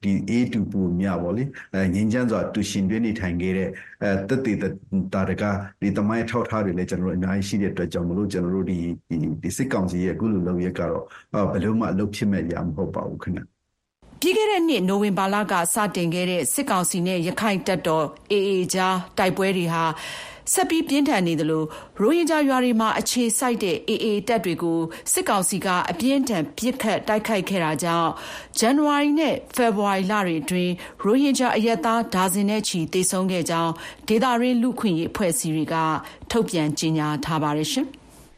[0.03, 1.43] ဒီ A တူပူမြပါလေ
[1.73, 3.69] အဲငင်းချမ်းစွာတူရှင်တွင်းနေထိုင်ခဲ့တဲ့
[4.03, 4.57] အဲတက်တည်
[5.13, 5.43] တာတက
[5.81, 8.77] ဒီတမိုင်းထောက်ထားတွေလည်းကျွန်တော်တို့အများကြီးရှိတဲ့အတွက်ကြောင့်မလို့ကျွန်တော်တို့ဒီ
[9.43, 11.03] ဒီစစ်ကောင်စီရဲ့အခုလိုလုပ်ရက်ကတော့
[11.51, 13.54] ဘယ်လိုမှအလုပ်ဖြစ်မဲ့ရမဟုတ်ပါဘူးခင်ဗျ
[14.19, 19.83] ပြီးခဲ့တဲ့နှစ် နိုဝင်ဘာလက စတင်ခဲ့တဲ့ စစ်ကောင်စီနဲ့ရခိုင်တပ်တော် AA ကြား တိုက်ပွဲတွေဟာ
[20.53, 21.63] ဆက်ပြီး ပြင်းထန်နေသလို
[21.99, 24.79] ရိုဟင်ဂျာရွာတွေမှာ အခြေစိုက်တဲ့ AA တပ်တွေကို
[25.11, 28.09] စစ်ကောင်စီက အပြင်းထန် ပစ်ခတ်တိုက်ခိုက်ခဲ့တာကြောင့်
[28.57, 33.71] ဇန်နဝါရီနဲ့ ဖေဖော်ဝါရီလတွေအတွင်း ရိုဟင်ဂျာအရက်သား ဒါဇင်နဲ့ချီတေဆုံးခဲ့ကြောင်း
[34.07, 35.75] ဒေသရင်း လူခွင့်ရေး အဖွဲ့အစည်းတွေက
[36.31, 37.87] ထုတ်ပြန်ကြေညာထားပါတယ်ရှင်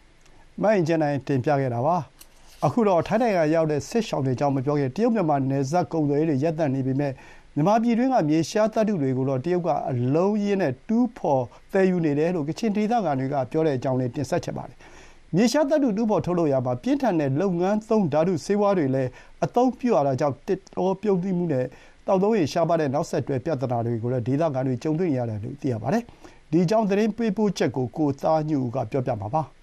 [0.64, 1.98] ။မိုင်းကျန်နိုင် တင်ပြခဲ့တာပါ။
[2.66, 7.12] အခုတော့ ထိုင်းနိုင်ငံရောက်တဲ့ စစ်ရှောင်းတွေအကြောင်း မပြောခင် တရုတ် မြန်မာ နယ်စပ်ကုန်သွယ်ရေးတွေ ရပ်တန့်နေပေမဲ့
[7.56, 14.78] မြန်မာပြည်တွင်းက မြေရှားသတ္တုတွေကိုတော့ တရုတ်က အလုံးအရင်းနဲ့ တူးဖော် သယ်ယူနေတယ်လို့ ကချင်ဒေသခံတွေက ပြောတဲ့အကြောင်းလေးတင်ဆက်ချင်ပါတယ်။
[15.36, 19.10] မြေရှားသတ္တု တူးဖော်ထုတ်လုပ်ရာမှာ ပြင်းထန်တဲ့ လုပ်ငန်းသုံး ဓာတုဆေးဝါးတွေလည်း
[19.46, 21.66] အသုံးပြုရတာကြောင့် သစ်တောပြုန်းတီးမှုနဲ့
[22.08, 26.04] သောက်သုံးရေ ရှားပါးတဲ့ နောက်ဆက်တွဲ ပြဿနာတွေကိုလည်း ဒေသခံတွေ ကြုံတွေ့နေရတယ်လို့ သိရပါတယ်။
[26.52, 29.44] ဒီအကြောင်း သတင်းပေးပို့ချက်ကို ကိုသားညွန့်ဦးကပြောပြမှာပါ။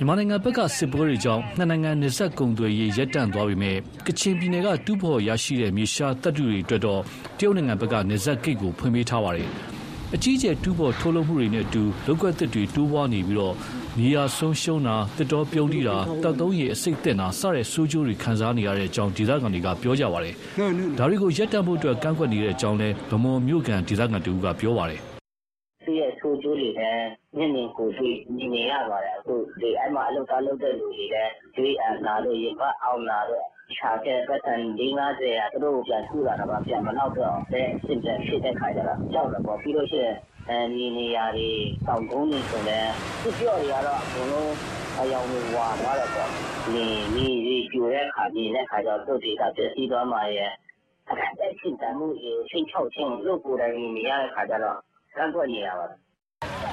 [0.00, 3.76] မြန်မာနိုင်ငံဘက်ကစစ်ပွဲတွေကြောင့်နှစ်နိုင်ငံနယ်စပ်ကုန်သွယ်ရေးရပ်တန့်သွားပေမဲ့
[4.06, 7.00] ကချင်ပြည်နယ်ကတူးဖော်ရရှိတဲ့မြေရှားသတ္တုတွေအတွက်တော့
[7.38, 9.48] တရုတ်နိုင်ငံဘက်ကနယ်စပ်ဂိတ်ကိုဖွင့်ပေးထားပါတယ်။
[10.14, 13.54] အကြီးအကျယ်တူးဖော်ထုတ်လုပ်မှုတွေနဲ့အတူလုပ်ကွက်သစ်တွေတိုးပွားနေပြီး
[13.98, 20.34] မြေယာဆုံးရှုံးတာ၊သစ်တောပြုန်းတီးတာ၊သောက်သုံးရေအဆိပ်သင့်တာစတဲ့ဆိုးကျိုးတွေခံစားနေရတဲ့အကြောင်းဒေသခံတွေကပြောကြပါတယ်။
[20.98, 25.09] ဒါတွေကိုရပ်တန့်ဖို့ကန့်ကွက်နေတဲ့အကြောင်းလည်းဗန်းမော်မြို့ခံဒေသခံတဦးကပြောပါတယ်သူ့
[26.60, 40.16] ရဲ့ဆိုးကျိုးတွေလည်းမျက်မြင်ကိုယ်တွေ့မြင်နေရပါတယ်အခုဒီအဲ့မှာအလုပ်သားလုပ်တဲ့လူတွေလည်းတွေးအံလာလို့ရေပတ်အောင်လာတော့ခြာတဲ့ပတ်စံ၄50ရာသူတို့ပြန်ထူလာတော့ပြန်မနောက်တော့တဲ့အစ်စ်ဖြစ်တဲ့ခါကျတော့ကြောက်တော့ပေါ့ပြီးလို့ရှိရင်
[40.48, 41.50] အဲနေနေရာတွေ
[41.86, 42.92] တောင်ကုန်းတွေဆိုလည်း
[43.22, 44.54] သူပြောတွေကတော့အကုန်လုံး
[45.00, 46.30] အယောင်ဝဝသွားတယ်ပေါ့
[46.74, 50.50] နေနေဒီပြိုတဲ့ခါကြီးနဲ့ခါကျတော့သူ့ဒေတာပြည့်စည်သွားမှရဲ့
[51.10, 54.78] အခက်အခဲဖြစ်တယ်မှုရေချိန်ချောက်ချင်းလို့ကိုယ်တိုင်နေရတဲ့ခါကျတော့
[55.16, 55.98] ကန့်ကွက်နေရပါတယ်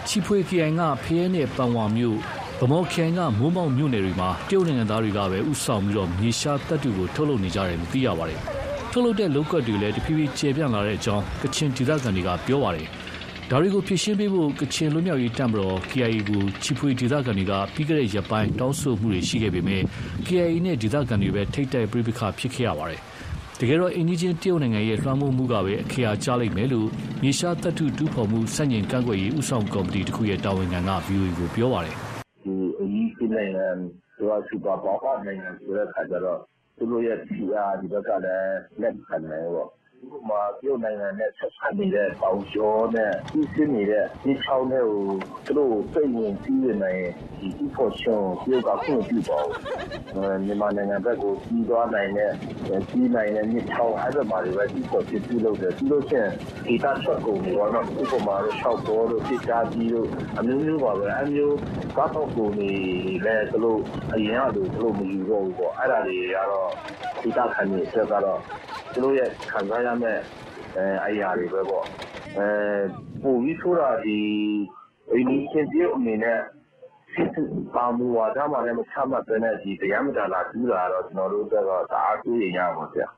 [0.08, 2.18] ချီဖွေခရိုင်ကဖရဲနဲ့ပန်ဝါမြို့
[2.60, 8.40] ဗမော်ခရိုင်ကမိုးမောက်မြို့နယ်တွေမှာတရုတ်နိုင်ငံသားတွေကပဲဥဆောင်ပြီးတော့မြေရှားတပ်တွေကိုထုတ်လုပ်နေကြတယ်လို့သိရပါတယ်။
[8.92, 12.88] ထုတ်လုပ်တဲ့လုပ်ကွက်တွေလည်းတဖြည်းဖြည်းကျေပြန့်လာတဲ့အကြောင်းကချင်ဒေသခံတွေကပြောပါတယ်။
[13.50, 19.82] ဒါတွေကိုဖြည့်ရှင်းပေးဖို့ကချင်လူမျိုးရေးတံမတော် KIA ကိုချီဖွေဒေသခံတွေကပြီးခဲ့တဲ့ရက်ပိုင်းတောင်းဆိုမှုတွေရှိခဲ့ပေမဲ့
[20.26, 23.02] KIA နဲ့ဒေသခံတွေပဲထိတ်တိုက်ပြိပခါဖြစ်ခဲ့ရပါတယ်။
[23.62, 26.88] တကယ်တော့အင်ဂျီချင်းတရုတ်နိုင်ငံရဲ့လွှမ်းမိုးမှုကပဲအခရာကျလိမ့်မယ်လို့
[27.22, 31.96] မြေရှားတပ်ထုတူးဖော်မှုစန့်ကျင်ကန့်ကွက်ရေးဥဆောင်ကော်မတီတစ်ခုရဲ့တာဝန်ခံက VOA ကိုပြောပါတယ်။
[32.44, 33.68] ဒီအင်ဂျီနိုင်ငံ
[34.20, 36.40] တို့စူပါပါပါနိုင်ငံဆိုတဲ့ခါကျတော့
[36.78, 39.70] သူတို့ရဲ့ PR ဒီဘက်ကလည်းလက်ခံတယ်ပေါ့
[40.16, 45.02] ဥပမာတရုတ်နိုင်ငံနဲ့ဆက်စပ်နေတဲ့တောင်ကျောနဲ့ပြီးစင်းနေတဲ့ဒီချောင်းတွေကို
[45.46, 47.02] သူတို့စိတ်ဝင်ပြီးနေနိုင်
[47.40, 52.32] ဒီဒီဖို့ရှုံးတရုတ်ကခွင့်ပြုပါဘူးမြန်မာနိုင်ငံဘက်ကိုကြီးသွားနိုင်တဲ့
[52.90, 56.32] ကြီးနိုင်တဲ့မြစ်ချောင်းအဲ့ဒါမှတွေပဲဒီဖို့ပြုလုပ်တယ်ပြီးလို့ချင်း
[56.66, 57.70] ဒီတာချက်ကုန်တွေတော့
[58.02, 61.58] ဥပမာလို့၆ဘောလို့ပြစ်ချပြီးလို့အမျိုးမျိုးပါပဲအမျိုး
[61.98, 62.72] ကားတော့ကုန်နေ
[63.26, 63.80] လဲသူတို့
[64.14, 66.70] အရင်ကလို့သူတို့မယူတော့ဘူးပေါ့အဲ့ဒါတွေကတော့
[67.22, 68.40] ဒီတာခံနေဆက်ကတော့
[68.92, 70.22] သူတို့ရဲ့ခံစားရမယ့်
[71.06, 71.86] အရာတွေပဲပေါ့။
[73.22, 74.20] ပိုပြီးဆိုးတာဒီ
[75.12, 76.40] အိမ်နီးချင်းတရုတ်အနေနဲ့
[77.76, 83.08] ပါမူဝါဒမှလည်းမချမှတ်ဘဲနဲ့တရားမဝင်လာတူးတာကတော့ကျနော်တို့အတွက်တော့တအားစိုးရိမ်ရတာပေါ့ဗျာ။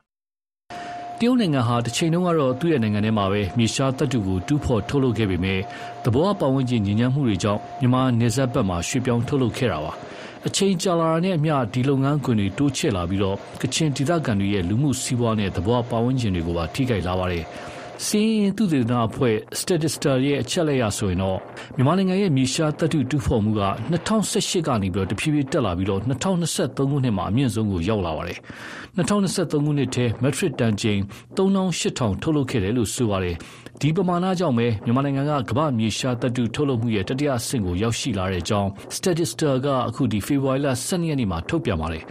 [1.18, 5.62] ”တရုတ်နိုင်ငံဟာတချိန်တုန်းကတော့သူ့နိုင်ငံထဲမှာပဲမြေရှားသတ္တုကိုတူးဖော်ထုတ်လုပ်ခဲ့ပေမယ့်
[6.04, 9.92] သဘာဝပတ်ဝန်းကျင်ညစ်ညမ်းမှုတွေကြောင့်မြန်မာနယ်စပ်ဘက်မှာရွှေ့ပြောင်းထုတ်လုပ်ခဲ့တာပါ။
[10.48, 17.44] အချိန်ကြာလာတာနဲ့အမျှ ဒီလုပ်ငန်းခွင်တွေ တိုးချဲ့လာပြီးတော့ကချင်ဒေသခံတွေရဲ့ လူမှုစီးပွားနဲ့ သဘောပတ်ဝန်းကျင်တွေကိုပါ ထိခိုက်လာပါတယ်။
[18.06, 21.38] စီးရင်သူတေသနအဖွဲ့ Statista ရဲ့အချက်လက်ရဆိုရင်တော့
[21.76, 28.38] မြန်မာနိုင်ငံရဲ့မြေရှားတပ်ထုတူးဖော်မှုက2018ကနေပြီးတော့တဖြည်းဖြည်းတက်လာပြီးတော့2023ခုနှစ်မှာအမြင့်ဆုံးကိုရောက်လာပါတယ်။
[28.96, 31.00] 2023ခုနှစ်ထဲ metric တန်ချိန်
[31.36, 33.36] 3800ထုတ်လုပ်ခဲ့တယ်လို့ဆိုပါတယ်
[33.80, 42.04] ဒီပမာဏကြောင့်ပဲမြန်မာနိုင်ငံကကမ္ဘာမြေရှားသတ္တုထုတ်လုပ်မှုရဲ့တတိယဆင့်ကိုရောက်ရှိလာတဲ့အကြောင်း Statista ကအခုဒီဖေဖော်ဝါရီလ12ရက်နေ့မှာထုတ်ပြန်ပါတယ်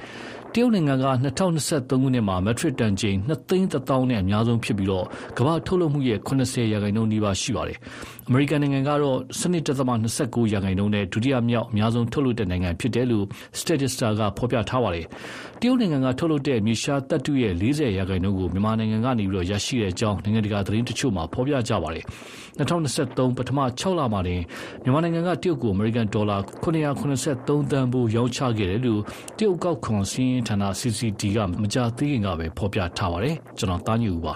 [0.55, 5.05] တရုတ်နိုင်ငံက2023ခုနှစ်မှာမက်ထရစ်တန်ချိန်2သိန်း1000နဲ့အများဆုံးဖြစ်ပြီးတော့
[5.37, 7.77] ကမ္ဘာထုတ်လုပ်မှုရဲ့80ရာခိုင်နှုန်းနီးပါးရှိပါတယ်။
[8.27, 13.25] အမေရိကန်နိုင်ငံကတော့12.29ရာခိုင်နှုန်းနဲ့ဒုတိယမြောက်အများဆုံးထုတ်လုပ်တဲ့နိုင်ငံဖြစ်တယ်လို့
[13.59, 15.05] Statista ကဖော်ပြထားပါတယ်။
[15.61, 22.03] တရုတ်နိုင်ငံကထုတ်လုပ်တဲ့မြေရှားတပ်တုရဲ့40ရာခိုင်နှုန်းကို မြန်မာနိုင်ငံကနေပြီးတော့ရရှိတဲ့အကြောင်း နိုင်ငံတကာသတင်းတချို့မှာ ဖော်ပြကြပါတယ်။
[22.59, 24.41] 2023ပထမ6လမှာတင်
[24.83, 29.01] မြန်မာနိုင်ငံက တရုတ်ကို အမေရိကန်ဒေါ်လာ983တန်ဖိုး ရောင်းချခဲ့တယ်လို့
[29.37, 34.33] တရုတ်ကောက်ခွန်စင်းဌာန CCD က မကြာသေးခင်ကပဲ ဖော်ပြထားပါတယ် ကျွန်တော်တားညူပါ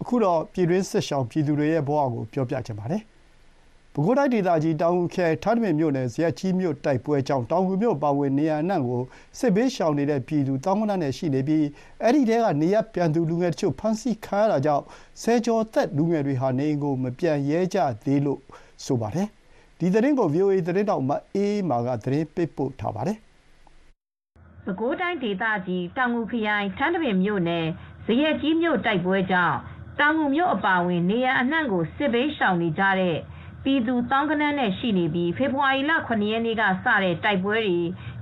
[0.00, 3.02] အခုတော့ ပြည်တွင်းစစ်ရှောင်ပြည်သူတွေရဲ့ဘဝကို ပြောပြချင်ပါတယ်
[3.94, 9.02] ပဲခူးတိုင်းဒေသကြီး တောင်ငူခရိုင် ထန်းတပင်မြို့နယ် ဇရပ်ကြီးမြို့တိုက်ပွဲကြောင့် တောင်ငူမြို့ပါဝင် နေရာအနှံ့ကို
[9.38, 11.66] စစ်ဘေးရှောင်နေတဲ့ ပြည်သူ သောင်းဂဏန်းနဲ့ ရှိနေပြီး
[12.02, 14.84] အဲ့ဒီထဲက နေရပ်ပြန်သူ လူငယ်တချို့ ဖမ်းဆီးခံရတာကြောင့်
[15.22, 18.40] ဆယ်ကျော်သက် လူငယ်တွေဟာ နေအိမ်ကို မပြန်ရဲကြသေးလို့
[18.84, 19.28] ဆိုပါတယ်။
[19.78, 23.18] ဒီသတင်းကို VOA သတင်းထောက်မအေးမာက သတင်းပေးပို့ထားပါတယ်။
[24.64, 27.66] ပဲခူးတိုင်းဒေသကြီး တောင်ငူခရိုင် ထန်းတပင်မြို့နယ်
[28.06, 29.56] ဇရက်ကြီးမြို့တိုက်ပွဲကြောင့်
[30.00, 33.16] တောင်ငူမြို့အပါအဝင် နေရာအနှံ့ကို စစ်ဘေးရှောင်နေကြတဲ့
[33.64, 37.78] ပြည်သူသောင်းဂဏန်းနဲ့ရှိနေပြီး ဖေဖေါ်ဝါရီလ ၇ ရက်နေ့ကစတဲ့ တိုက်ပွဲတွေ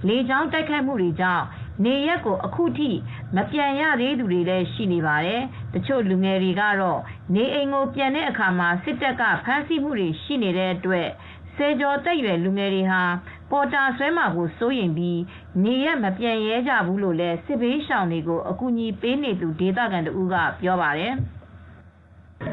[0.09, 1.44] လေကြောင်းတိုက်ခိုက်မှုတွေကြောင့်
[1.85, 2.90] နေရက်ကို အခုထိ
[3.37, 5.42] မပြန်ရသေးသူတွေလည်း ရှိနေပါတယ်။
[5.74, 7.00] တချို့လူငယ်တွေကတော့
[7.35, 11.09] နေအိမ်ကို ပြန်တဲ့အခါမှာ စစ်တပ်က ဖမ်းဆီးမှုတွေ ရှိနေတဲ့အတွက်
[11.57, 13.03] ဆယ်ကျော်သက်ရွယ် လူငယ်တွေဟာ
[13.50, 15.20] ပေါ်တာဆွဲမှာကို စိုးရိမ်ပြီး
[15.64, 21.14] နေရက်မပြန်ရဲကြဘူးလို့လည်း စစ်ဘေးရှောင်တွေကို အကူအညီပေးနေသူ ဒေသခံတဦးက ပြောပါတယ်။“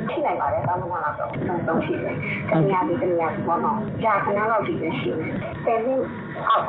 [0.09, 1.29] ဖြစ်နိုင်ပါတယ်တောင်းမှလာတော့
[1.67, 2.15] တော့ရှိတယ်
[2.49, 5.33] တနည်းအားဖြင့်တနည်းအားဖြင့်ပေါ့နော်ကြာခဏလောက်ဒီပဲရှိတယ်
[5.65, 6.01] ဆယ်နှစ်
[6.47, 6.63] အောက်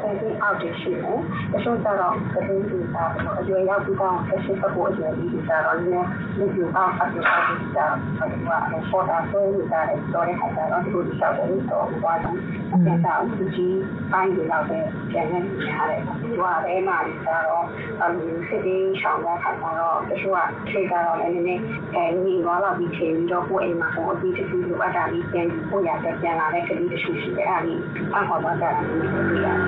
[0.00, 1.18] ဆယ်နှစ်အောက်တရှိတယ်
[1.52, 3.04] တချို့ကျတော့သတင်းတွေစာ
[3.40, 6.08] အရွယ်ရောက်ပြီးတော့အရှိပဖို့အရွယ်ကြီးတွေကျတော့လည်း
[6.38, 7.86] လူပြအောင်အပြည့်အစုံကြာ
[8.18, 12.38] အဲ့ဒါကပေါ်တာဆိုရင်ဒါလည်းတော်တဲ့ခါကျတော့ဒီလိုလျှောက်တယ်တော့ဘာလို့
[12.72, 13.80] အဲ့ဒါသူကြီး
[14.12, 14.78] ပိုင်းတွေတော့ပဲ
[15.10, 17.66] ပြန်နေရတယ်ဒီကအဲမှာကျတော့
[18.02, 21.62] အလူစစ်သေးရှောင်းတဲ့ခါကျတော့တချို့ကထိကြတော့လည်းနည်းနည်း
[21.94, 27.80] အဲညီသွားတော့ပြီးချိန်ပြီးတော့ကိုယ်အိမ်မှာကိုအပြီးတစ်ခုလိုအပ်တာလေးပြန်ပို့ရတဲ့ပြန်လာတဲ့ကလေးတချို့ရှိတယ်အဲ့ဒါလေး
[28.14, 28.70] အခေါ်တော့တာ
[29.16, 29.58] လေးတွေ့ရတယ်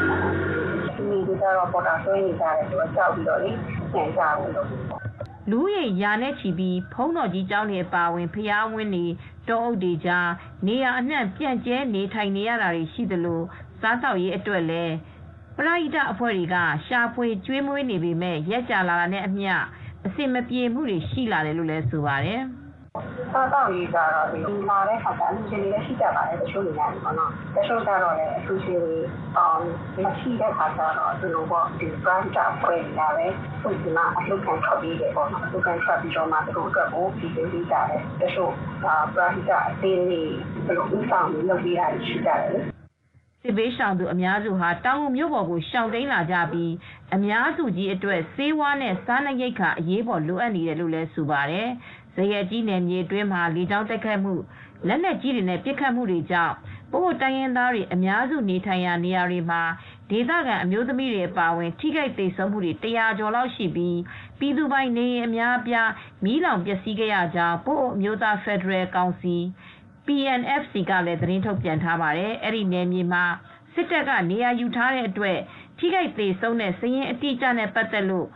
[0.97, 3.51] ဒီလိုတော့ပေါ်တာဆွဲနေကြတယ်ဆိုတော့ကြောက်ပြီးတော့လေ
[3.93, 4.67] ပြန်ကြအောင်လို့
[5.51, 9.07] လူရိပ်ရာနဲ့ချီပြီးဖုံးတော်ကြီးကျောင်းတွေအပါဝင်ဖျားဝင်းတွေ
[9.49, 10.29] တောအုပ်တွေကြား
[10.67, 13.41] နေရအနှံ့ပြန့်ကျဲနေထိုင်နေရတာတွေရှိသလို
[13.81, 14.95] စားသောက်ရေးအတွက်လည်း
[15.57, 16.57] ပရိဒအဖွဲ့တွေက
[16.87, 19.53] ရှာဖွေကျွေးမွေးနေပေမဲ့ရက်ကြလာတာနဲ့အမျှ
[20.07, 22.43] အစင်မပြေမှုတွေရှိလာတယ်လို့လည်းဆိုပါတယ်။
[23.33, 28.97] စားတော့ရေးကြတော့ဒီလာတဲ့ခါကျအလူရှင်တွေလည်းရှိကြပါတယ်တချို့နေရာတွေပေါ့နော်တချို့ကြတော့လည်းအလူရှင်တွေ
[29.39, 29.61] အော်
[30.03, 33.27] မရှိတဲ့ခါကျတော့ဒီလိုပေါ့ဒီ brand တာဖွဲ့နေတာပဲ
[33.63, 38.53] သူကမှအလုပ်ခံထွက်ပြီးတယ်ပေါ့နော်အလုပ်ခံထွက်ပြီးတော့မှသူတို့အတွက်ကိုဒီလိုလေးကြတယ်တချို့
[38.85, 40.33] အာ brand တာအသေးလေး
[40.67, 42.61] ဘယ်လိုဥဆောင်လုပ်ပေးတာရှိကြတယ်လေ
[43.43, 46.73] စစ်ဘေးရှောင်သူအများစုဟာတောင်ငူမြို့ပေါ်ကိုရှောင်တိန်လာကြပြီး
[47.15, 51.69] အများစုကြီးအတွက်ဆေးဝါးနဲ့စားနပ်ရိက္ခာအရေးပေါ်လိုအပ်နေတယ်လို့လည်းဆိုပါတယ်။
[52.17, 54.35] ဇရက်ကြီးနယ်မြေအတွင်းမှာလေကြောင်းတိုက်ခတ်မှု
[54.87, 56.55] လက်နက်ကြီးတွေနဲ့ပစ်ခတ်မှုတွေကြောင့်
[56.93, 59.63] ပို့တိုင်းရင်းသားတွေအများစုနေထိုင်ရာနေရာတွေမှာ
[60.11, 63.99] ဒေသခံအမျိုးသမီးတွေအပါအဝင်ထိခိုက်ဒေဆုံးမှုတွေ100ကျော်လောက်ရှိပြီး
[64.39, 65.91] ပြည်သူပိုင်နေအိမ်အများအပြား
[66.25, 69.37] မီးလောင်ပျက်စီးခဲ့ရကြောင်းပို့အမျိုးသားဖက်ဒရယ်ကောင်စီ
[70.07, 73.25] PNFC ကလည်းသတင်းထုတ်ပြန်ထားပါတယ်။အဲ့ဒီနယ်မြေမှာ
[73.75, 75.39] စစ်တပ်ကနေရာယူထားတဲ့အတွက်
[75.79, 78.29] ထိခိုက်သေးဆုံးတဲ့စည်ရင်အတိအကျနဲ့ပတ်သက်လို့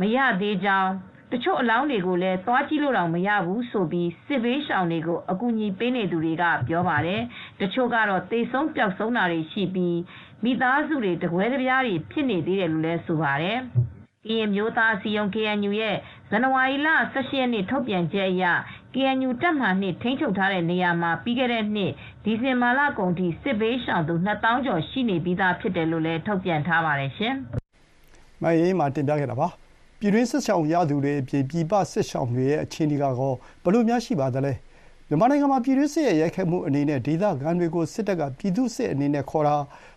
[0.00, 0.92] မရသေးကြောင်း
[1.32, 7.20] တချို့အလောင်းတွေကိုလည်းသွားကြည့်လို့တော့မရဘူးဆိုပြီးစစ်ဘေးရှောင်တွေကိုအကူအညီပေးနေသူတွေကပြောပါတယ်။
[7.60, 9.98] တချို့ကတော့သေဆုံးပျောက်ဆုံးတာတွေရှိပြီး
[10.44, 13.58] မိသားစုတွေတကွဲတပြားတွေဖြစ်နေသေးတယ်လို့လည်းဆိုပါတယ်။
[14.26, 15.96] ကရင်မျိုးသားစီယုံ KNU ရဲ့
[16.30, 18.44] ဇန်နဝါရီလ18ရက်နေ့ထုတ်ပြန်ချက်အရ
[18.94, 21.92] KNU တပ်မှနှစ်ထိန်းချုပ်ထားတဲ့နေရာမှာပြီးခဲ့တဲ့နှစ်
[22.24, 27.34] ဒီဇင်ဘာလကုန်ထိစစ်ဘေးရှောင်သူ2000ကျော်ရှိနေပြီးသားဖြစ်တယ်လို့လည်းထုတ်ပြန်ထားပါတယ်ရှင်။
[28.42, 29.48] မအေးအေးမာတင်ပြခဲ့တာပါ
[30.02, 34.52] ပြည်တွင်းစစ်ဆောင်ရသူတွေအပြင်ပြည်ပစစ်ဆောင်တွေရဲ့အခြေအနေကတော့ဘလို့များရှိပါသလဲ
[35.08, 39.56] မြန်မာနိုင်ငံမှာပြည်တွင်းစစ်ရဲ့ရိုက်ခတ်မှုအနေနဲ့ဒေသခံတွေကိုစစ်တပ်ကပြည်သူစစ်အနေနဲ့ခေါ်တာ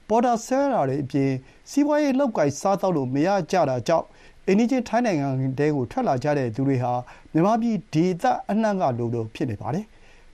[0.09, 1.31] ပေါ်တာဆဲတာတွေအပြင်
[1.71, 4.05] စီးပွားရေးလောက်ကိုင်စားတော့လို့မရကြတာကြောင့်
[4.47, 6.93] အိန္ဒိချင်းထိုင်းနိုင်ငံတဲကိုထွက်လာကြတဲ့သူတွေဟာ
[7.33, 9.85] မြန်မာပြည်ဒေသအနှံ့ကလိုလိုဖြစ်နေပါတယ်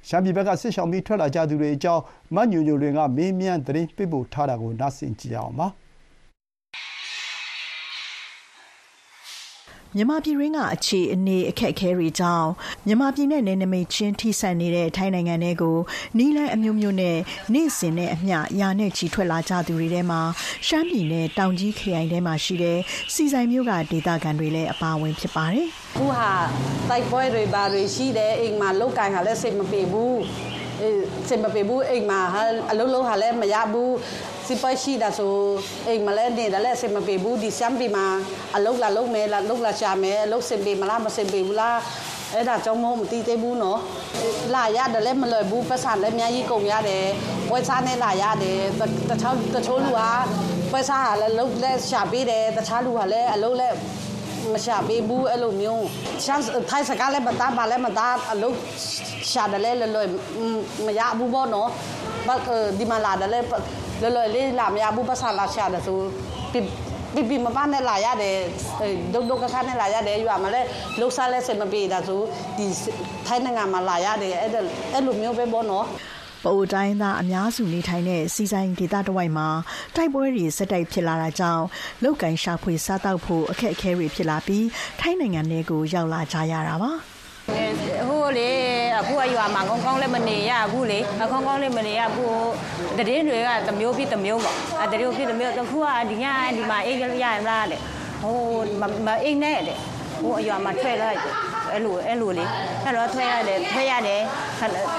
[0.08, 2.04] ရှမ်းပြည်ဘက်ကစစ်ဆောင်ပြီးထွက်လာကြသူတွေအကြောင်း
[2.36, 5.68] မညိုညိုလွင်ကမေးမြန်းသတင်းပေးပို့ထားတာကိုနားဆင်ကြည့်အောင်ပါ
[9.96, 12.50] မြန်မာပြည်ရင်းကအခြေအနေအခက်အခဲတွေကြောင့်
[12.86, 15.78] မြန်မာပြည်နဲ့နယ်နိမိတ်ချင်းထိစပ်နေတဲ့ထိုင်းနိုင်ငံတွေကို
[16.18, 17.18] နီလန်းအမျိုးမျိုးနဲ့
[17.54, 20.22] နေ့စဉ်နဲ့အမျှယာနဲ့ချီထွက်လာကြသူတွေထဲမှာ
[20.68, 22.78] ရှမ်းပြည်နယ်တောင်ကြီးခရိုင်ထဲမှာရှိတဲ့
[23.14, 26.32] စီဆိုင်မျိုးကဒေသခံတွေလည်းအပါအဝင်ဖြစ်ပါတယ်ခုဟာ
[26.90, 30.71] တိုက်ပွဲတွေဘာတွေရှိတယ်အိမ်မှာလောက်ကင်ဟာလည်းစိတ်မပြေဘူးအေး
[31.28, 32.42] စိတ်မပြေဘူးအိမ်မှာဟာ
[32.72, 33.94] အလုံးလုံးဟာလည်းမရဘူး
[34.48, 35.34] စီပွားရှိတာဆို
[35.88, 38.06] အိမ်မလဲနေတာလည်းစိတ်မပြေဘူးဒီစမ်းပီမှာ
[38.56, 41.80] အလုံးလာလုံးမဲလာလုံးလာချမဲအလုံးစင်ပေမလားမစင်ပေဘူးလား
[42.34, 43.80] အဲ့ဒါကြောင့်မို့မတီးသေးဘူးနော်
[44.54, 47.06] လာရတယ်လည်းမလွယ်ဘူးပတ်စံလည်းအများကြီးကုန်ရတယ်
[47.50, 48.60] ပွဲစားနဲ့လာရတယ်
[49.10, 50.10] တခြားတချို့လူဟာ
[50.72, 53.76] ပွဲစားဟာလည်းလုံးလက်ရှာပေးတယ်တခြားလူဟာလည်းအလုံးလည်း
[54.54, 55.86] မရှာပေးဘူးအဲ့လိုမျိုး
[56.26, 58.58] ရှမ်းထိုင်းစကားလည်းမသားပါလည်းမသားအလုပ်
[59.32, 60.10] ရှာတယ်လည်းလွယ်လွယ်
[60.86, 61.70] မရဘူးပေါ့နော်
[62.28, 62.36] ဘာ
[62.78, 63.46] ဒီမှာလာတယ်လည်း
[64.02, 65.98] လွယ်လွယ်လေးလာမရဘူးပတ်စံလာရှာတယ်ဆို
[66.54, 66.58] ပြ
[67.16, 68.36] ပြပြမပနဲ့လာရတယ်
[69.14, 70.68] ဒုတ်ဒုတ်ခါခါနဲ့လာရတယ်ရွာမှာလည်း
[71.00, 72.22] လှုပ်ရှားလဲစင်မပြေတာဆို
[72.58, 72.66] ဒီ
[73.28, 74.50] ထိုင်းနိုင်ငံမှာလာရတယ်အဲ့
[74.94, 75.86] အဲ့လိုမျိုးပဲပေါ့နော်
[76.44, 79.48] ပအိုတိုင်းသားအများစုနေထိုင်တဲ့စီဆိုင်ဒေသတစ်ဝိုက်မှာ
[79.96, 81.66] တိုက်ပွဲတွေစက်တိုက်ဖြစ်လာတာကြောင့်
[82.04, 84.68] လောက်ကင်ရှာဖွေစားတောက်ဖို့အခက်အခဲတွေဖြစ်လာပြီး
[85.00, 86.92] ထိုင်းနိုင်ငံတွေကိုရောက်လာကြရတာပါ
[88.10, 88.50] ဟိုလေ
[89.00, 92.52] အခုအရွာမှာကောင်းကောင်းလည်းမနေရဘူးလေအကောင်းကောင်းလည်းမနေရဘူး
[92.98, 96.26] တရင်တွေကတမျိုးဖြစ်တမျိုးပေါ့အဲတမျိုးဖြစ်တမျိုးတခုကဒီည
[96.56, 97.80] ဒီမှာအိတ်ရရမလားတဲ့
[98.22, 98.38] ဟို
[99.08, 99.78] မအိတ်နဲ့တဲ့
[100.22, 101.20] ဟိုအရွာမှာထွက်လိုက်
[101.72, 102.46] အဲ့လိုအဲ့လိုလေ
[102.84, 104.22] အဲ့တော့ထွက်ရတယ်ထွက်ရတယ်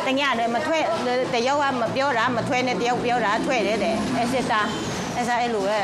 [0.06, 0.84] တညတယ်မထွက်
[1.34, 4.60] တယောက်ကမပြောတာမထွက်နဲ့တယောက်ပြောတာထွက်တယ်တဲ့အဲ့စစ်တာ
[5.16, 5.80] အဲ့စားအဲ့လိုပဲ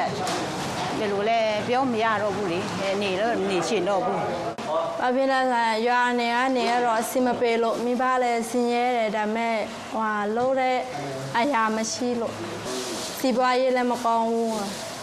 [0.99, 2.59] ဘယ်လိုလဲပြောမရတော့ဘူးလေ
[3.03, 4.21] နေတော့နေရှင်တော့ဘူး။
[5.01, 9.57] ဘာဖြစ်လဲဆိုရင်ရွာနေကနေရတော့အစီမပေလို့မိဘလည်းဆင်းရဲတယ်ဒါပေမဲ့
[9.93, 10.79] ဟွာလို့တဲ့
[11.39, 12.35] အရာမရှိလို့
[13.19, 14.53] စီးပွားရေးလည်းမကောင်းဘူး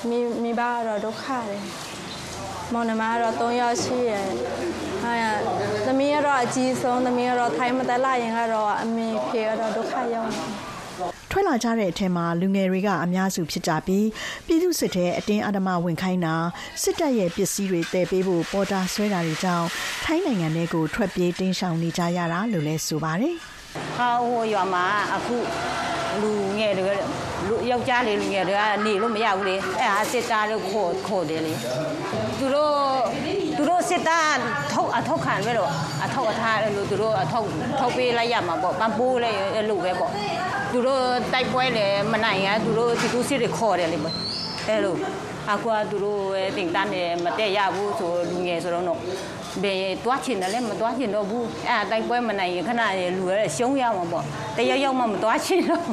[0.10, 1.64] မိမိဘကတော့ဒုက္ခတယ်။
[2.74, 4.28] မောင်နှမကတော့၃ယောက်ရှိရယ်။
[5.04, 5.14] ဟာ
[5.86, 10.42] သမသမီးကတော့အကြီးဆုံးသမီးကတော့ထိုင်းမတက်လာရင်ကတော့အမေဖေကတော့ဒုက္ခရောက်နေ
[11.32, 14.08] ထွက်လာကြတဲ့အထက်မှာလူငယ်တွေကအများစုဖြစ်ကြပြီး
[14.46, 16.36] ပြည်သူစစ်တဲ့အတင်းအဓမ္မဝင်ခိုင်းတာ
[16.82, 19.68] စစ်တပ်ရဲ့ပစ္စည်းတွေတည်ပေးဖို့ပေါ်တာဆွဲတာတွေကြောင့်
[20.06, 23.36] ထိုင်းနိုင်ငံထဲကိုထွက်ပြေးတင်းရှောင်နေကြရတာလို့လည်းဆိုပါတယ်။
[23.98, 25.36] ဟာဟိုရွာမှာအခု
[26.22, 27.08] လူငယ်တွေလူ
[27.72, 31.54] ယောက်ျားလေးလူငယ်တွေကနေလို့မရဘူးလေအဲဟာစစ်သားလို့ခေါ်ခေါ်တယ်လေ
[32.40, 32.76] သူတို့
[33.58, 34.38] သူတို့စစ်သား
[34.74, 35.72] ထုတ်အထောက်ခံပဲတော့
[36.04, 37.48] အထောက်အထားလို့သူတို့အထောက်
[37.80, 40.12] ထောက်ပေးလိုက်ရမှာပေါ့ပန်းပိုးလိုက်လို့ပဲပေါ့
[40.72, 43.98] သူတို့တိုက်ပွဲလည်းမနိုင်ရသူတို့သူစစ်တွေခေါ်တယ်လေ
[44.68, 44.96] အဲလို
[45.52, 46.22] အခုကသူတို့
[46.58, 48.86] တင်တန်းနေမတက်ရဘူးဆိုလူငယ်ဆိုတော့
[49.64, 52.82] ဘယ်တွားချင်တယ်လဲမတွားချင်တော့ဘူးအဲတိုက်ပွဲမနိုင်ရင်ခဏ
[53.18, 54.24] လူရဲရှုံးရမှာပေါ့
[54.58, 55.84] တရရောက်မှမတွားချင်တော့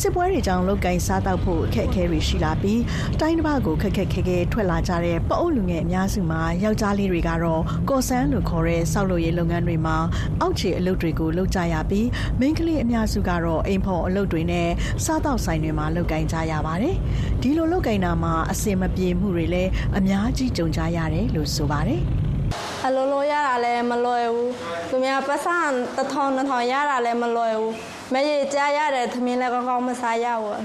[0.00, 2.80] စစ်ပွဲတွေကြောင့်လောက်ကင်စားတောက်ဖို့အခက်အခဲတွေရှိလာပြီး
[3.20, 9.96] တိုင်းတစ်ပါးကိုခက်ခက်ခဲခဲထွက်လာကြတဲ့ပအုပ်လူငယ်အများစုမှာယောက်ျားလေးတွေကတော့ကော်ဆန်းလို့ခေါ်တဲ့စောက်လို့ရေးလုပ်ငန်းတွေမှာ
[10.40, 12.08] အောက်ခြေအလုပ်တွေကိုလုပ်ကြရပြီး
[12.40, 14.68] မိန်းကလေးအများစုကတော့အိမ်ဖော်အလုပ်တွေနဲ့
[15.04, 16.96] စားတောက်ဆိုင်တွေမှာလုပ်ကင်ကြရပါတယ်။
[17.42, 22.02] ဒီလိုလုပ်ကင်တာမှာအစင်မပြေမှုတွေလည်းအများကြီးကြုံကြရတယ်လို့ဆိုပါတယ်။
[22.86, 24.50] အလိုလိုရတာလည်းမလွယ်ဘူး။
[24.88, 25.58] သူများပတ်စံ
[25.96, 27.74] တစ်ထောင်နှစ်ထောင်ရတာလည်းမလွယ်ဘူး။
[28.14, 30.58] မရေကြားရတယ်သမင်းလည်းကောင်းကောင်းမစားရဘူး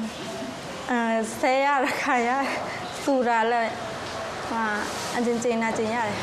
[0.91, 1.01] အဲ
[1.39, 2.29] ဆဲရတာခါရ
[3.01, 3.71] စူတာလည်း
[4.49, 4.63] ဟာ
[5.17, 6.17] အချင်းချင်းနာချင်းရတယ်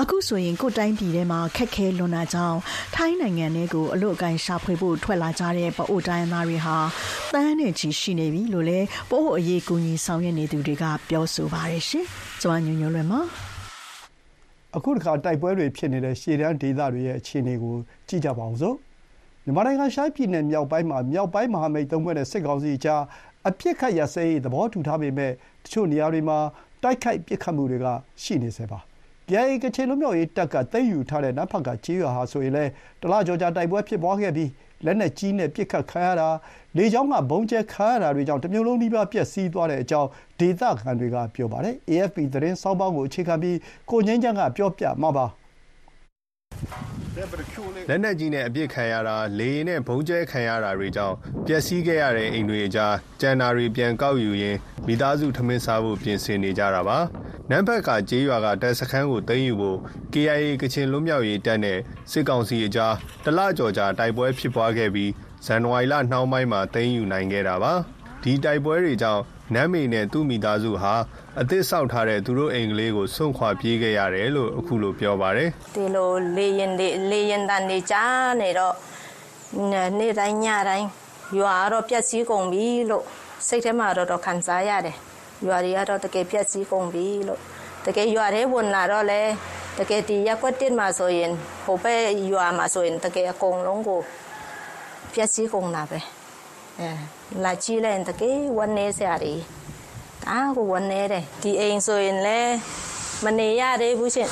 [0.00, 2.58] အခုဆိုရင်ကိုတိုင်းပြည်ထဲမှာခက်ခဲလွန်တာကြောင့်
[2.94, 6.76] ထိုင်းနိုင်ငံထဲကိုအလို့အကိုင်းရှာဖွေဖို့ထွက်လာကြတဲ့ပအိုတိုင်းသားတွေဟာ
[7.32, 12.04] တန်းနဲ့ချီရှိနေပြီလို့လည်းပို့အရေးကူညီဆောင်ရွက်နေသူတွေကပြောဆိုပါတယ်ရှင်။
[12.42, 13.20] ကျွမ်းညွညွလွယ်မှာ
[14.76, 17.74] အခုတခါတိုက်ပွဲတွေဖြစ်နေတဲ့ရှေ့တန်းဒေသတွေရဲ့အခြေအနေကို
[18.08, 18.76] ကြည့်ကြပါအောင်စို့
[19.46, 23.02] မြန်မာနိုင်ငံ ရှမ်းပြည်နယ်မြောက်ပိုင်းမှာ မြောက်ပိုင်းမဟာမိတ်သုံးဖွဲ့နဲ့ စစ်ကောင်စီကြား
[23.46, 25.32] အပစ်အခတ်ရပ်စဲရေး သဘောတူထားပေမဲ့
[25.64, 26.38] တချို့နေရာတွေမှာ
[26.82, 27.86] တိုက်ခိုက်ပစ်ခတ်မှုတွေက
[28.22, 28.78] ရှိနေဆဲပါ။
[29.28, 34.50] KIA ကချင်လွတ်မြောက်ရေးတပ်က သိမ်းယူထားတဲ့ နမ့်ဖတ်ကာကျေးရွာဟာဆိုရင်လည်း တလကျော်ကြာ တိုက်ပွဲဖြစ်ပွားခဲ့ပြီး
[34.84, 36.28] လက်နက်ကြီးနဲ့ ပစ်ခတ်ခံရတာ၊
[36.76, 40.08] လေကြောင်းက ဗုံးကြဲခံရတာတွေကြောင့် တမြို့လုံးနီးပါး ပျက်စီးသွားတဲ့အကြောင်း
[40.40, 43.56] ဒေသခံတွေက ပြောပါတယ်။ AFP သတင်းဆောင်းပါးကို အခြေခံပြီး
[43.90, 45.26] ကိုငြိမ်းချမ်းက ပြောပြမှာပါ။
[47.88, 56.98] လက်နက်ကြီးနဲ့အပစ်ခံရတာ၊လေယာဉ်နဲ့ဗုံးကြဲခံရတာတွေကြောင့်ပျက်စီးခဲ့ရတဲ့အိမ်တွေကြားကျန်တာတွေပြန်ကောက်ယူရင်းမိသားစုထမင်းစားဖို့ပြင်ဆင်နေကြတာပါ။
[57.50, 59.78] နမ့်ဖတ်ကာကျေးရွာကတပ်စခန်းကိုသိမ်းယူဖို့
[60.12, 61.78] KIA ကချင်လွတ်မြောက်ရေးတပ်နဲ့
[62.10, 65.10] စစ်ကောင်စီအကြားတလကျော်ကြာတိုက်ပွဲဖြစ်ပွားခဲ့ပြီး
[65.46, 67.72] ဇန်နဝါရီလနှောင်းပိုင်းမှာသိမ်းယူနိုင်ခဲ့တာပါ။
[68.22, 69.22] ဒီတိုက်ပွဲတွေကြောင့်
[69.54, 70.94] နန်းမေနဲ့သူ့မိသားစုဟာ
[71.40, 78.74] အသစ်ဆောက်ထားတဲ့သူတို့အိမ်ကလေးကိုစွန့်ခွာပြေးခဲ့ရတယ်လို့အခုလိုပြောပါတယ်။ဒီလိုလေရင်တွေလေရင်တန်တွေကြားနေတော့
[79.98, 80.88] နေ့တိုင်းညတိုင်း
[81.38, 83.04] ရွာတော့ပြက်စီးကုန်ပြီလို့
[83.46, 84.96] စိတ်ထဲမှာတော့ခံစားရတယ်။
[85.46, 87.40] ရွာတွေကတော့တကယ်ပြက်စီးကုန်ပြီလို့
[87.86, 89.20] တကယ်ရွာထဲဝင်လာတော့လေ
[89.78, 91.32] တကယ်ဒီရက်ွက်တစ်မှာဆိုရင်
[91.64, 94.00] ဟိုဘက်ရွာမှာဆိုရင်တကယ်အကုန်လုံးကို
[95.14, 95.98] ပြက်စီးကုန်တာပဲ။
[96.80, 99.34] အဲ လာကြည့်လိုက်တကယ်ဝန်းနေစရာတွေ
[100.30, 102.54] အားကိုဝန်းနေတယ်ဒီအိမ်ဆိုရင်လည်း
[103.24, 104.30] မနေရသေးဘူးရှင်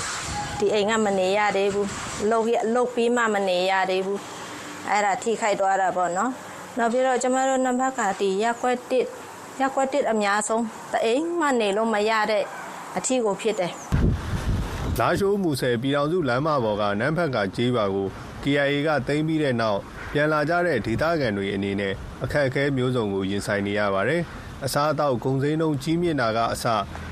[0.59, 1.89] ဒီအိမ်ကမနေရသေးဘူး
[2.31, 4.21] လှုပ်ရလှုပ်ပြီးမှမနေရသေးဘူး
[4.89, 6.31] အဲ့ဒါထိခိုက်သွားတာပေါ့နော်
[6.79, 9.05] နောက်ပြီးတော့ကျမတို့နံပါတ်ကဒီရက်ွက်တစ်
[9.61, 12.45] ရက်ွက်တစ်အများဆုံးတအိမ်မှနေလို့မရတဲ့
[12.97, 13.73] အထီကိုဖြစ်တယ်
[14.99, 18.07] လာရှိုးမူဆယ်ပြည်တော်စုလမ်းမပေါ်ကနန်းဖက်ကကြေးပါကို
[18.43, 19.81] KIA ကသိမ်းပြီးတဲ့နောက်
[20.17, 21.93] ပြန်လာကြတဲ့ဒေသခံတွေအနေနဲ့
[22.25, 24.23] အခက်အခဲမျိုးစုံကိုရင်ဆိုင်နေရပါတယ်။
[24.65, 26.65] အစားအသောက်ကုန်စည်နှုန်းကြီးမြင့်တာကအစ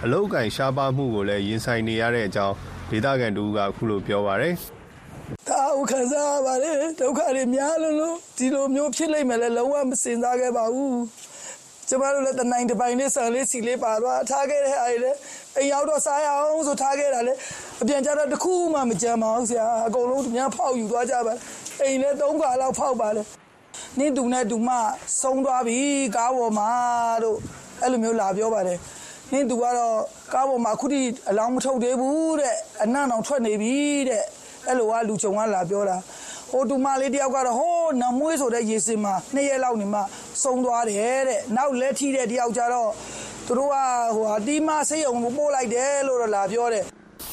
[0.04, 2.54] အလုတ်ကင်ရှားပါမှုကိုလည်းရင်ဆိုင်နေရတဲ့အကြောင်း
[2.90, 4.54] ဒေသခံတူကအခုလိုပြောပါတယ်။
[5.48, 10.96] ဒါဥခံစားရပါတယ်ဒုက္ခတွေများလို့လို့ဒီလိုမျိုးဖြစ်လိမ့်မယ်လဲလုံးဝမစင်စားခဲ့ပါဘူး။
[11.88, 15.10] ကျမတို့လည်းတနိုင်တစ်ပိုင်လေးဆန်လေးစီလေးပါတော့ထားခဲ့တဲ့အားလေ
[15.56, 17.32] အိမ်ရောက်တော့စားရအောင်ဆိုထားခဲ့တာလေ
[17.82, 21.32] အပြန်ကြတော့တခုမှမကြမ်းပါဘူးဆရာအကုန်လုံးများဖောက်ယူသွားကြပါ
[21.86, 23.22] အိမ်လည်း၃ခါလောက်ဖောက်ပါလေ
[23.98, 24.70] နင်းတူနဲ့တူမ
[25.22, 25.78] ဆုံးသွားပြီ
[26.16, 26.70] ကားပေါ်မှာ
[27.24, 27.38] တို့
[27.82, 28.78] အဲ့လိုမျိုးလာပြောပါတယ်
[29.32, 29.96] နင်းတူကတော့
[30.32, 33.76] ကားပေါ်မှာခုထိအလောင်းမထုတ်သေးဘူးတဲ့အနံ့အောင်ထွက်နေပြီ
[34.08, 34.24] တဲ့
[34.66, 35.96] အဲ့လိုကလူချုံကလာပြောတာ
[36.50, 40.00] ဟိုတူမလေးတယောက်ကတော့ဟိုးနမွေးဆိုတဲ့ရေစင်မှာနှစ်ရက်လောက်နေမှ
[40.42, 42.90] ဆုံးသွားတယ်တဲ့နောက်လက်ထိတဲ့တယောက်ကြတော့
[43.46, 43.76] သူတို့က
[44.14, 46.84] ဟိုဟာတီးမဆေးရုံကိုပို့လိုက်တယ်လို့တော့လာပြောတယ်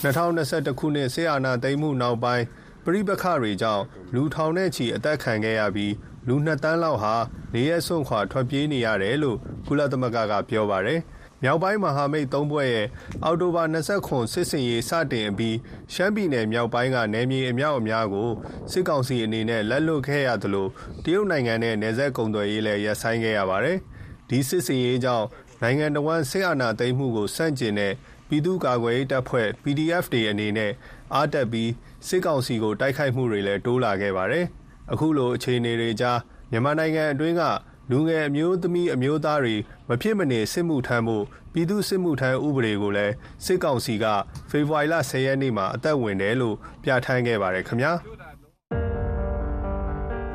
[0.04, 2.46] 2021ခုနှစ်ဆေးအာနာသိမ်းမှုနောက်ပိုင်း
[2.90, 5.94] ပရိပခတွေကြောင့် လူထောင်နဲ့ချီ အသက်ခံခဲ့ရပြီး
[6.28, 7.16] လူနှစ်တန်းလောက်ဟာ
[7.54, 11.00] နေရဲစွန့်ခွာ ထွက်ပြေးနေရတယ်လို့ ကုလသမဂ္ဂက ပြောပါတယ်။
[11.44, 12.88] မြောက်ပိုင်းမဟာမိတ်သုံးဘွဲ့ရဲ့
[13.24, 15.58] အောက်တိုဘာ29စစ်စင်ရေး စတင်အပြီး
[15.94, 18.30] ရှမ်းပြည်နယ်မြောက်ပိုင်းက နယ်မြေအများအများကို
[18.72, 20.68] စစ်ကောင်စီအနေနဲ့ လက်လွတ်ခဲ့ရသလို
[21.04, 23.78] တရုတ်နိုင်ငံနဲ့ နယ်စပ်ကုန်သွယ်ရေးလည်း ရပ်ဆိုင်းခဲ့ရပါတယ်။
[24.30, 25.28] ဒီစစ်စင်ရေးကြောင့်
[25.62, 27.94] နိုင်ငံတော်ဝန်စစ်အာဏာသိမ်းမှုကိုစန့်ကျင်တဲ့
[28.30, 30.72] ပြည်သူ့ကာကွယ်ရေးတပ်ဖွဲ့ PDF တွေအနေနဲ့
[31.14, 31.70] အားတက်ပြီး
[32.08, 34.46] စစ်ကောင်စီကို တိုက်ခိုက်မှုတွေလည်း တိုးလာခဲ့ပါတယ်။
[34.92, 36.20] အခုလို အခြေအနေတွေကြား
[36.52, 37.44] မြန်မာနိုင်ငံအတွင်းက
[37.92, 39.56] လူငယ်အမျိုးသမီး အမျိုးသားတွေ
[39.90, 43.14] မဖြစ်မနေ စစ်မှုထမ်းဖို့ ပြည်သူစစ်မှုထမ်းဥပဒေကိုလည်း
[43.46, 44.06] စစ်ကောင်စီက
[44.50, 47.92] ဖေဖော်ဝါရီလ10ရက်နေ့မှာ အသက်ဝင်တယ်လို့ ပြဋ္ဌာန်းခဲ့ပါတယ်ခင်ဗျာ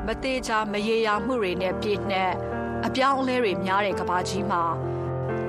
[0.07, 2.33] မသေးချာမရေရာမှုတွေနဲ့ ပြည့်နှက်
[2.87, 4.63] အပြောင်းအလဲတွေများတဲ့ကဘာကြီးမှာ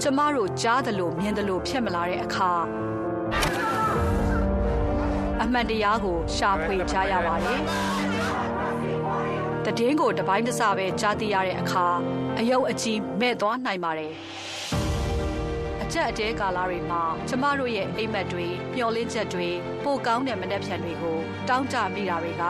[0.02, 2.52] ကျမတို့ ကြားသလို မြင်သလို ဖြစ်မလာတဲ့အခါ
[5.42, 7.62] အမှန်တရားကိုရှာဖွေကြရပါတယ်
[9.66, 11.86] တည်င်းကိုတပိုင်းတစပဲကြားသိရတဲ့အခါ
[12.40, 14.14] အယုတ်အကြီးမဲ့သွားနိုင်ပါတယ်
[15.84, 18.46] အချက်အတဲကာလတွေမှာကျမတို့ရဲ့အိမ်မက်တွေ
[18.76, 19.48] မျောလင်းချက်တွေ
[19.84, 21.18] ပိုကောင်းတဲ့မနှက်ဖြန်တွေကို
[21.50, 22.44] တောင်းကြမိတာတွေက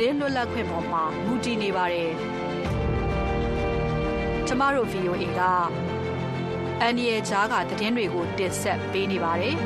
[0.00, 2.10] တည်င်းလွတ်လပ်ခွင့်ပေါ်မှာမူတည်နေပါတယ်
[4.46, 5.40] ကျမတို့ VOA က
[6.80, 9.56] အန်ဒီရဲ့ဂျားကတည်င်းတွေကိုတင်ဆက်ပေးနေပါတယ်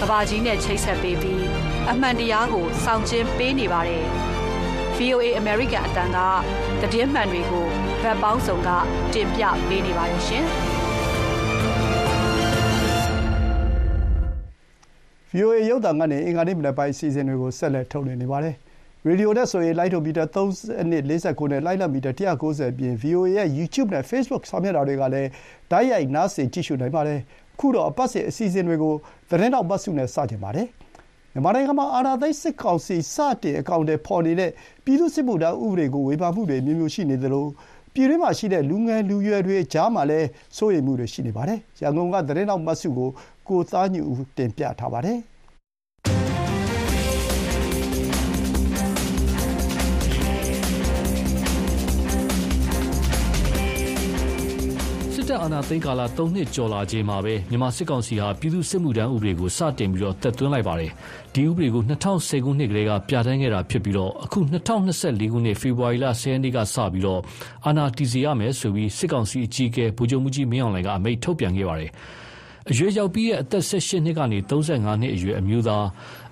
[0.00, 1.44] ကဘာကြီးနဲ့ချိတ်ဆက်ပေးပြီး
[1.90, 4.04] အမှန်တရားကိုစောင့်ကျင်းပေးနေပါတယ်။
[4.96, 6.12] VOA American အတန်း
[6.82, 7.64] ကတည်င်းမှန်တွေကို
[8.02, 8.68] ဗတ်ပေါင်းစုံက
[9.14, 10.44] တင်ပြပေးနေပါတယ်ရှင်။
[15.34, 18.54] VOA ရုပ်သံကနေအင်္ဂါနေ့မနက်ပိုင်းအစီအစဉ်တွေကိုဆက်လက်ထုတ်လွှင့်နေပါတယ်။
[19.06, 25.28] ရေဒီယိုနဲ့ဆိုရင်လိုင်းဒိုမီတာ32 49နဲ့လိုင်းလမီတာ190အပြင် VOA ရဲ့ YouTube နဲ့ Facebook စာမျက်နှာတွေကလည်း
[25.72, 27.20] တိုက်ရိုက်နားဆင်ကြည့်ရှုနိုင်ပါတယ်။
[27.58, 28.94] ခုတော့အပတ်စဉ်အစီအစဉ်တွေကို
[29.30, 30.68] သတင်းတောက်ပတ်စုနဲ့စတင်ပါတယ်။
[31.32, 34.50] မြန်မာနိုင်ငံမှာအာဏာသိမ်းစစ်ကောင်စီစတင်အကောင်အထည်ဖော်နေတဲ့
[34.84, 37.46] ပြည်သူ့စစ်မှုထမ်းဥပဒေကိုဝေဖန်မှုတွေအမျိုးမျိုးရှိနေသလို
[37.94, 43.10] ပြည်တွင်းမှာရှိတဲ့လူငယ်လူရွယ်တွေကြားမှာလည်းစိုးရိမ်မှုတွေရှိနေပါတယ်။ရန်ကုန်ကသတင်းထောက်မစုကို
[43.48, 45.18] ကိုသားညွန့်ဦးတင်ပြထားပါတယ်။
[55.36, 60.90] တပ်အာဏာသိမ်းကာလ၃နှစ်ကျော်လာချိန်မှာပဲမြန်မာစစ်ကောင်စီဟာပြည်သူ့စစ်မှုထမ်းဥပဒေကိုစတင်ပြီးတက်သွင်းလိုက်ပါတယ်။
[61.34, 67.06] ဒီဥပဒေကို2010ခုနှစ်ကတည်းကပြဋ္ဌာန်းခဲ့တာဖြစ်ပြီးအခု2024ခုနှစ်ဖေဖော်ဝါရီလ10ရက်နေ့ကစပြီး
[67.66, 71.90] အာဏာတည်စေရမယ်ဆိုပြီးစစ်ကောင်စီအကြီးအကဲဗိုလ်ချုပ်မှူးကြီးမင်းအောင်လှိုင်ကအမိန့်ထုတ်ပြန်ခဲ့ပါတယ်။
[72.70, 75.86] အရွယ်ရောက်ပြီးတဲ့အသက်18နှစ်ကနေ35နှစ်အရွယ်အမျိုးသား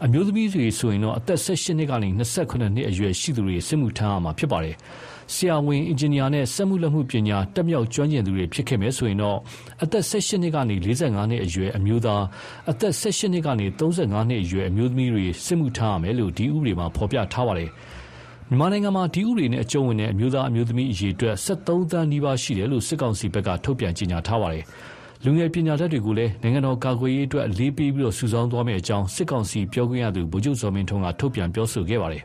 [0.05, 4.77] အမျိုးသမီးတွေဆိုရင်တော့အသက်18နှစ်ကနေ28နှစ်အရွယ်ရှိသူတွေစစ်မှုထမ်းရမှာဖြစ်ပါတယ်။
[5.33, 9.39] ဆရာဝန်၊အင်ဂျင်နီယာနဲ့ စက်မှုလက်မှုပညာ တတ်မြောက်ကျွမ်းကျင်သူတွေဖြစ်ခဲ့မယ်ဆိုရင်တော့
[9.83, 12.23] အသက် ၁၈ နှစ်ကနေ ၄၅ နှစ်အရွယ် အမျိုးသား၊
[12.71, 17.71] အသက် ၁၈ နှစ်ကနေ ၃၅ နှစ်အရွယ် အမျိုးသမီးတွေ စစ်မှုထမ်းရမယ်လို့ ဒီဥပဒေမှာ ဖော်ပြထားပါတယ်။
[18.49, 24.65] မြန်မာနိုင်ငံမှာ ဒီဥပဒေနဲ့ အကျုံးဝင်တဲ့ အမျိုးသား အမျိုးသမီးအရေအတွက် ၁၃ သန်းနီးပါးရှိတယ်လို့ စစ်ကောင်စီဘက်က ထုတ်ပြန်ကြေညာထားပါတယ်။
[25.25, 32.25] လူငယ်ပညာတတ်တွေကိုလည်း နိုင်ငံတော်ကာကွယ်ရေးအတွက် အလေးပေးစုဆောင်းသွားမယ့်အကြောင်း စစ်ကောင်စီပြောခွင့်ရသူ ဗိုလ်ချုပ်ဇော်မင်းထွန်းက ထုတ်ပြန်ပြောဆိုခဲ့ပါတယ်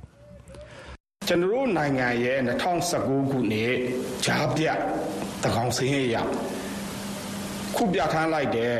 [1.31, 2.39] ကျွန်တော်တို့နိုင်ငံရဲ့
[2.85, 3.73] 2019ခုနှစ်
[4.25, 4.65] ဂျားပြ
[5.43, 6.17] တကောင်စင်းရဲ့ရ
[7.75, 8.75] ခုပြခန်းလိုက်တဲ့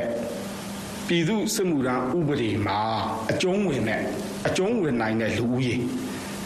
[1.08, 2.80] ပြည်သူစစ်မှုထမ်းဥပဒေမှာ
[3.32, 4.02] အကျုံးဝင်တဲ့
[4.48, 5.76] အကျုံးဝင်နိုင်တဲ့လူဦးရေ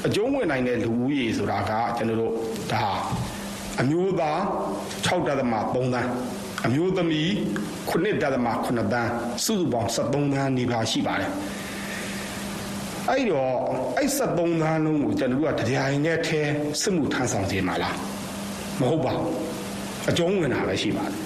[0.06, 2.34] အကျုံးဝင်နိုင်တဲ့လူဦးရေဆိုတာကကျွန်တော်တို့
[2.72, 2.86] ဒါ
[3.82, 4.40] အမျိုးသား
[5.06, 6.10] 6.3သန်း
[6.66, 7.30] အမျိုးသမီး
[7.90, 9.12] 9.8သန်း
[9.46, 11.32] စုစုပေါင်း73သန်းနေပါရှိပါတယ်
[13.10, 13.52] အဲ့တော့
[13.98, 16.42] အဲ့73သန်းလုံးကိုကျွန်တော်တို့ကတရားရင်နဲ့ထဲ
[16.82, 17.96] စစ်မှုထမ်းဆောင်ခြင်းမလား
[18.80, 19.30] မဟုတ်ပါဘူး
[20.10, 21.20] အကျုံးဝင်တာပဲရှိပါတယ်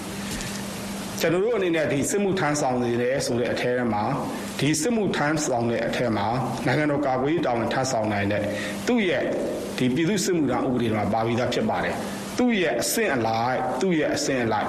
[1.20, 4.04] ကျွန်တော်တို့အနေနဲ့ဒီစစ်မှုထမ်းဆောင်နေတယ်ဆိုတဲ့အထဲမှာ
[4.58, 6.26] ဒီစစ်မှုထမ်းဆောင်တဲ့အထဲမှာ
[6.66, 8.42] နိုင်ငံတော်ကာကွယ်ရေးတာဝန်ထမ်းဆောင်နိုင်တဲ့
[8.86, 9.22] သူ့ရဲ့
[9.78, 11.94] ဒီပြည်သူ့စစ်မှုထမ်းဥပဒေမှာပါပြီးသားဖြစ်ပါတယ်
[12.38, 14.68] သူ့ရဲ့အဆင့်အလိုက်သူ့ရဲ့အဆင့်အလိုက်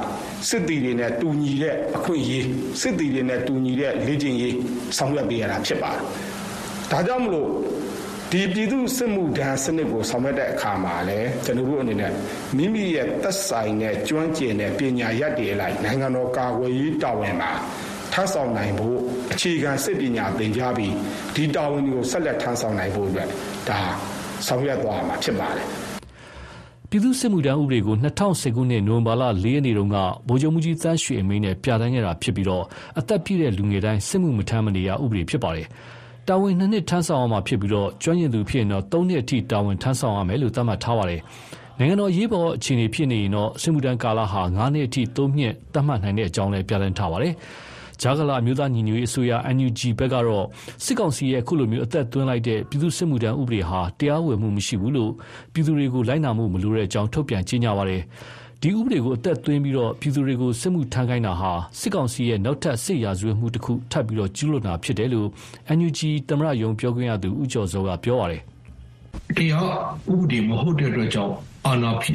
[0.50, 2.46] စစ်တီတွေနဲ့တူညီတဲ့အခွင့်အရေး
[2.82, 4.56] စစ်တီတွေနဲ့တူညီတဲ့လေ့ကျင့်ရေး
[4.98, 6.02] ဆောင်ရွက်ပေးရတာဖြစ်ပါတယ်
[6.92, 7.50] ဒါကြောင့်မလို့
[8.32, 12.12] ဒီပြည်သူစစ်မှုထမ်းစနစ်ကိုဆောင်ရွက်တဲ့အခါမှာလည်းကျွန်တော်တို့အနေနဲ့
[12.58, 17.52] မိမိရဲ့သက်ဆိုင်တဲ့ကျွမ်းကျင်တဲ့ပညာရပ်တွေလိုက်နိုင်ငံတော်ကာကွယ်ရေးတာဝန်မှာ
[18.14, 18.98] ထမ်းဆောင်နိုင်ဖို့
[19.32, 20.94] အခြေခံစစ်ပညာသင်ကြားပြီး
[21.36, 23.28] ဒီတာဝန်တွေကိုဆက်လက်ထမ်းဆောင်နိုင်ဖို့အတွက်
[23.70, 23.80] ဒါ
[24.48, 25.68] ဆောင်ရွက်သွားမှာဖြစ်ပါတယ်
[26.90, 29.98] ပြည်သူ့စစ်မှုထမ်းဥပဒေကို2010ခုနှစ်နိုဝင်ဘာလ4ရက်နေ့တုန်းက
[30.28, 32.66] ဗိုလ်ချုပ်မှုကြီးသန်းရွှေအမိန့်နဲ့ပြဋ္ဌာန်းခဲ့တာဖြစ်ပြီးတော့
[33.00, 35.68] အသက်ပြည့်တဲ့လူငယ်တိုင်းစစ်မှုမထမ်းမနေရဥပဒေဖြစ်ပါတယ်။
[36.30, 41.22] တာဝန်နှစ်နှစ်ထမ်းဆောင်ရမှာဖြစ်ပြီးတော့ကျွမ်းကျင်သူဖြစ်ရင်တော့သုံးနှစ်အထိတာဝန်ထမ်းဆောင်ရမယ်လို့သတ်မှတ်ထားပါတယ်။
[41.80, 47.34] နိုင်ငံတော်ရေးပေါ်အခြေအနေဖြစ်နေရင်တော့စစ်မှုထမ်းကာလဟာ9နှစ်အထိသုံးနှစ်သတ်မှတ်နိုင်တဲ့အကြောင်းလည်းပြဋ္ဌာန်းထားပါတယ်။
[48.02, 50.46] ဂျာဂလာအမျိုးသားညီညွတ်ရေးအစိုးရ NUG ဘက်ကတော့
[50.84, 55.12] စစ်ကောင်စီရဲ့အခုလိုမျိုးအသက်သွင်းလိုက်တဲ့ပြည်သူ့စစ်မှုထမ်းဥပဒေဟာတရားဝင်မှုမရှိဘူးလို့
[55.54, 58.02] ပြည်သူတွေကိုလိုက်နာမှုမလိုတဲ့အကြောင်းထုတ်ပြန်ကြေညာပါတယ်။
[58.64, 65.28] ဒီဥပဒေကိုအသက်သွင်းပြီးပြည်သူတွေကိုစစ်မှုထမ်းခိုင်းတာဟာစစ်ကောင်စီရဲ့နောက်ထပ်စစ်ရာဇဝတ်မှုတခုထပ်ပြီးကျူးလွန်တာဖြစ်တယ်လို့
[65.78, 68.42] NUG သမ္မတရုံးပြောခွင့်ရသူဦးကျော်စောကပြောပါတယ်။
[69.38, 69.68] တရား
[70.12, 71.34] ဥပဒေမဟုတ်တဲ့အတွက်ကြောင့်
[71.66, 72.12] အာဏာဖိ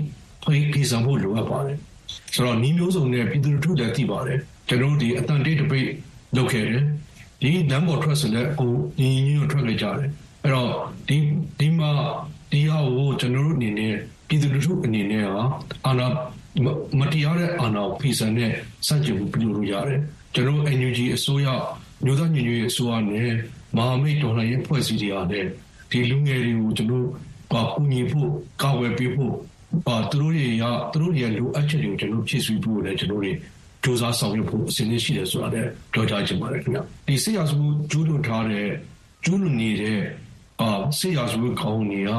[0.72, 1.78] ဖိဆောင်ဖို့လိုအပ်ပါတယ်။
[2.34, 4.38] ဆိုတော့နီးမျိုးစုံနဲ့ပြည်သူလူထုလည်းသိပါတယ်
[4.68, 5.88] ကျွန်တော်တို့ဒီအတန်တေးတပိတ်
[6.36, 6.82] လုပ်ခဲ့တယ်
[7.42, 10.10] ဒီနမ်ဘော်ထွက်ဆိုလည်းဟိုညီညီညွတ်ထွက်လိုက်ကြတယ်
[10.42, 10.70] အဲ့တော့
[11.08, 11.16] ဒီ
[11.58, 11.90] ဒီမှာ
[12.50, 13.94] ဒီဟာကိုကျွန်တော်တို့အနေနဲ့
[14.28, 15.28] ပြည်သူလူထုအနေနဲ့က
[15.86, 16.06] အာဏာ
[16.98, 18.50] မတရားတဲ့အာဏာကိုဖိစံနဲ့
[18.86, 20.00] စန့်ကျင်မှုပြုလို့ရတယ်
[20.34, 21.46] ကျွန်တော် NUG အစိုးရ
[22.04, 23.30] မျိုးသားညီညွတ်ရေးအစိုးရနဲ့
[23.76, 25.44] မဟာမိတ်တော်လှန်ရေးဖွဲ့စည်းတွေအားနဲ့
[25.90, 27.06] ဒီလူငယ်တွေကိုကျွန်တော်
[27.52, 28.30] ကကူညီဖို့
[28.62, 29.34] ကာဝယ်ပေးဖို့
[29.88, 33.32] အာသူတို့တွေကသူတို့ရဲ့လိုအပ်ချက်တွေကိုကျွန်တော်ဖြည့်ဆည်းဖို့လည်းကျွန်တော်တွေ
[33.84, 37.58] စူးစမ်းဆောင်ရွက်ဖို့အစဉ်ရှိတယ်ဆိုတာလည်းပြောကြားချင်ပါတယ်ခင်ဗျဒီဆေးရစု
[37.90, 38.68] ကျူးလွန်ထားတဲ့
[39.24, 40.00] ကျူးလွန်နေတဲ့
[40.60, 42.12] အာဆေးရစုကောင်းနေက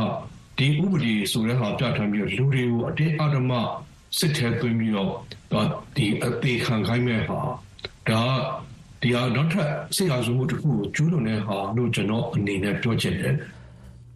[0.58, 3.52] ဒီဥပဒေဆိုတဲ့ဟာပြဋ္ဌာန်းပြီးလူတွေကိုအတင်းအဓမ္မ
[4.20, 5.12] စစ်ထဲသွင်းပြီးတော့
[5.96, 7.40] ဒီအသေးခံခိုင်းမဲ့ဟာ
[8.10, 8.24] ဒါ
[9.02, 13.36] ဒီဟာနောက်ထပ်ဆေးရစုမှုတစ်ခုကိုကျူးလွန်တဲ့ဟာလို့ကျွန်တော်အနေနဲ့ပြောချင်တယ်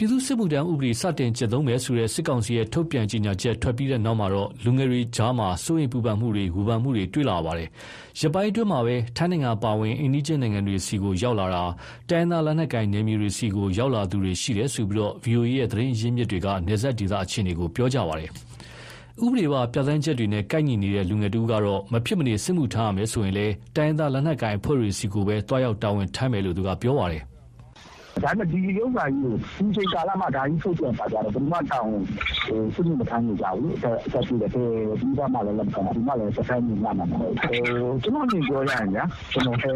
[0.02, 7.70] ပြည်သူ့စစ်မှုထမ်းဥပဒေ စတင်ကျင့်သုံးမယ်ဆိုတဲ့ စစ်ကောင်စီရဲ့ ထုတ်ပြန်ကြေညာချက် ထွက်ပြီးတဲ့နောက်မှာတော့ လူငယ်တွေကြားမှာစိုးရိမ်ပူပန်မှုတွေ ဝေဖန်မှုတွေ တွေ့လာပါတယ်။
[8.20, 11.64] ရပိုင်းအတွင်းမှာပဲ ထိုင်းနိုင်ငံပါဝင် အိန္ဒိယနိုင်ငံတွေစီကိုရောက်လာတာ
[12.10, 18.30] တိုင်းသားလက်နက်ကိုင်နေမျိုးတွေစီကိုရောက်လာသူတွေ ရှိတယ်ဆိုပြီးတော့ VOA ရဲ့ သတင်းရင်းမြစ်တွေကနေဆက်ဒေသအခြေအနေကို ပြောကြပါတယ်။
[19.24, 27.24] ဥပဒေပါ ပြဋ္ဌာန်းချက်တွေနဲ့ ကိုက်ညီနေတဲ့ လူငယ်တူကတော့ မဖြစ်မနေ စစ်မှုထမ်းရမယ်ဆိုရင်လေတိုင်းသားလက်နက်ကိုင်အဖွဲ့တွေစီကိုပဲတွားရောက်တာဝန်ထမ်းမယ်လို့သူကပြောပါတယ်။
[28.24, 31.92] ဒါပေမဲ့ဒီဥစ္စာကြီးကိုဒီချိန်ကာလမှာဒါကြီးထုတ်ပြန်ပါကြတော့ဘယ်မှတောင်း
[32.48, 33.86] ဟိုစစ်မှုမထမ်းနိုင်ကြဘူးအသ
[34.18, 37.60] က်ပြည့်တဲ့ဒီကမှလည်းလက်ခံဒီမှလည်းစတိုင်းညမှာမဟုတ်ဟို
[38.04, 39.72] ကျွန်တော်မြင်ပြောရရင်ညာကျွန်တော်ဟဲ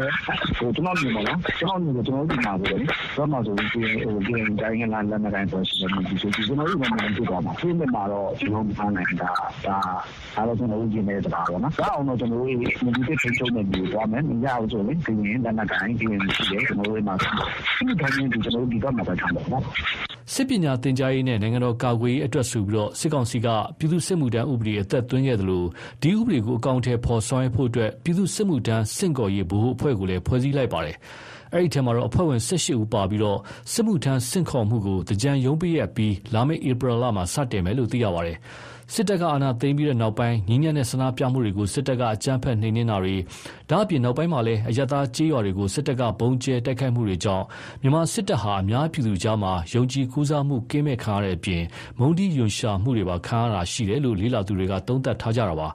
[0.58, 2.86] ဟိုကျွန်တော်မြင်ပါလားကျွန်တော်မြင်ကျွန်တော်ဒီမှာပဲလေ
[3.16, 9.30] ဘာမှဆိုရင်ဟိုဒီတိုင်းကလာလက်နေတိုင်းဆိုရှင်ဒီဆိုကျွန်တော်ဒီမှာမဖြစ်ပါဘူးဒီမှာတော့ကျွန်တော်မထမ်းနိုင်တာ
[9.66, 9.78] ဒါ
[10.36, 12.66] အားလုံးကျွန်တော်ဦးကျင်နေတာပါတော့နော်ဒါအောင်တော့ကျွန်တော်ဒီဒီ
[13.22, 19.62] ထိချုံနေပြီသွားမယ်ညအောင်ဆိုရင်ဒီရင်လက်နက်ကိုင်းဒီရင်ရှိတယ်ကျွန်တော်တို့မှာဒီတိုင်းဒီကျွန်တော်တို့ဒီဘက်မှာပဲထားတယ်နော်
[20.32, 25.66] စစ်ပညာသင်ကြားရေးနဲ့နိုင်ငံတော်ကာကွယ်ရေးအတွက်ဆိုပြီးတော့စစ်ကောင်စီကပြည်သူ့စစ်မှုထမ်းဥပဒေအသက်သွင်းခဲ့တယ်လို့
[26.02, 30.96] ဒီဥပဒေကိုအကောင့်ထဲပေါ်ဆောင်ရဖို့အတွက်ပြည်သူ့စစ်မှုထမ်းစင့်ကော်ရေးဘ ਹੁ အဖွဲ့ကိုလည်းဖွဲ့စည်းလိုက်ပါတယ်
[31.52, 33.38] အဲ့ဒီထဲမှာတော့အဖွဲ့ဝင်18ဦးပါပြီးတော့
[33.72, 38.38] စစ်မှုထမ်းစင့်ခေါ်မှုကိုတကြံရုံးပြရပြီးလာမယ့်ဧပြီလမှာစတင်မယ်လို့သိရပါတယ်။
[38.92, 43.16] စစ်တပ်ကအာဏာသိမ်းပြီးတဲ့နောက်ပိုင်းငြင်းညံ့တဲ့ဆန္ဒပြမှုတွေကိုစစ်တပ်ကအကြမ်းဖက်နှိမ်နင်းတာတွေ
[43.70, 47.44] ဒါအပြင်နောက်ပိုင်းမှာလည်းအယက်သားကြေးရွာတွေကိုစစ်တပ်ကဘုံကျဲတိုက်ခိုက်မှုတွေကြောင့်
[47.82, 51.62] မြန်မာစစ်တပ်ဟာအများပြည်သူကြားမှာယုံကြည်ကူးစားမှုကင်းမဲ့ခံရတဲ့အပြင်
[51.98, 55.68] မုံတီယွန်ရှာမှုတွေပါခံရတာရှိတယ်လို့လေးလာသူတွေကသုံးသပ်ထားကြတာပါ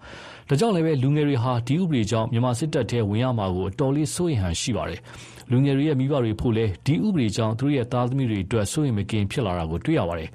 [0.47, 4.99] ဒါကြောင့်လည်းပဲလူငယ်တွေဟာဒီဥပဒေကြောင့်မြန်မာစစ်တပ်ထဲဝင်ရမှာကိုအတော်လေးစိုးရိမ်ဟန်ရှိပါတယ်
[5.51, 10.29] လူငယ်တွေရဲ့မိဘတွေဖို့လဲဒီဥပဒေကြောင့်သူတို့ရဲ့သားသမီးတွေအတွက်စိုးရိမ်မကင်းဖြစ်လာတာကိုတွေ့ရပါတယ်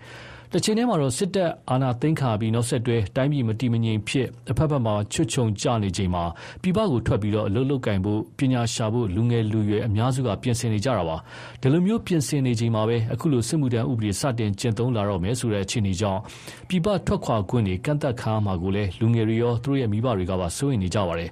[0.57, 6.25] တချိန်တည်းမှာတော့ စစ်တပ်အာဏာသိမ်းခါပြီး နောက်ဆက်တွဲ တိုင်းပြည်မတည်မငြိမ်ဖြစ်အဖက်ဖက်မှာချွတ်ချုံကြနေချိန်မှာ
[6.63, 11.17] ပြည်ပကိုထွက်ပြီးတော့အလုပ်လုပ်ကင်ဖို့ ပညာရှာဖို့ လူငယ်လူရွယ်အများစုက ပြင်ဆင်နေကြတာပါ
[11.61, 16.21] ဒီလိုမျိုးပြင်ဆင်နေချိန်မှာပဲ အခုလို စစ်မှုထမ်းဥပဒေ စတင်ကျင့်သုံးလာတော့မယ်ဆိုတဲ့ အခြေအနေကြောင့်
[16.69, 21.31] ပြည်ပထွက်ခွာခွင့်တွေ ကန့်သက်ခါမှာကိုလည်း လူငယ်တွေရော သူတို့ရဲ့ မိဘတွေကပါ စိုးရိမ်နေကြပါတယ်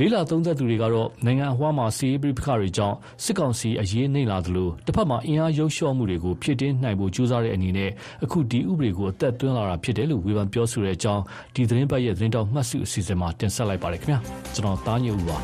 [0.00, 7.90] လေးလာသုံးသက်သူတွေကတော့ နိုင်ငံအဝှားမှာစီးရေးပြပခါတွေကြောင့် စစ်ကောင်စီအရေးနှိမ့်လာသလိုတစ်ဖက်မှာ အင်အားရုပ်လျှော့မှုတွေကို ဖြည့်တင်းနိုင်ဖို့ ကြိုးစားတဲ့အနေနဲ့
[8.24, 11.22] အခု ဒီဥပဒေကို အသက်သွင်းလာတာဖြစ်တယ်လို့ ဝေဖန်ပြောဆိုတဲ့အကြောင်း
[11.54, 14.18] ဒီသတင်းပတ်ရဲ့ သတင်းတောက်မှတ်စု အစီအစဉ်မှာ တင်ဆက်လိုက်ပါတယ်ခင်ဗျာ
[14.54, 15.36] ကျွန်တော် သားညိုဦးပါ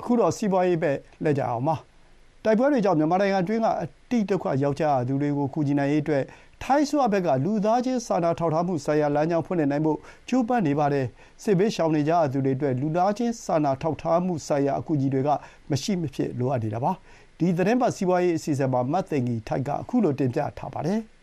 [0.00, 0.92] အခုတော့ စီးပွားရေးပဲ
[1.24, 1.76] လက်ကြအောင်ပါ
[2.44, 6.24] တိုက်ပွဲတွေကြောင့် မြန်မာနိုင်ငံတွင်းက အတိဒုက္ခရောက်ကြသူတွေကို ကူညီနိုင်ရေးအတွက်
[6.62, 9.98] ထိုင်းအစိုးရဘက်ကလူသားချင်းစာနာထောက်ထားမှုဆိုင်ရာလမ်းကြောင်းဖွင့်လှစ်နိုင်ဖို့
[10.28, 11.06] ကြိုးပမ်းနေပါတယ်။
[11.42, 15.28] စစ်ဘေးရှောင်နေကြရသူတွေအတွက်လူသားချင်းစာနာထောက်ထားမှုဆိုင်ရာအကူအညီတွေက
[15.70, 16.92] မရှိမဖြစ်လိုအပ်နေတာပါ။
[17.38, 21.00] ဒီသီတင်းပတ်စီးပွားရေးအစီအစဉ်မှာမသိင်္ဂီထိုက်ကခုလိုတင်ပြထားပါတယ်။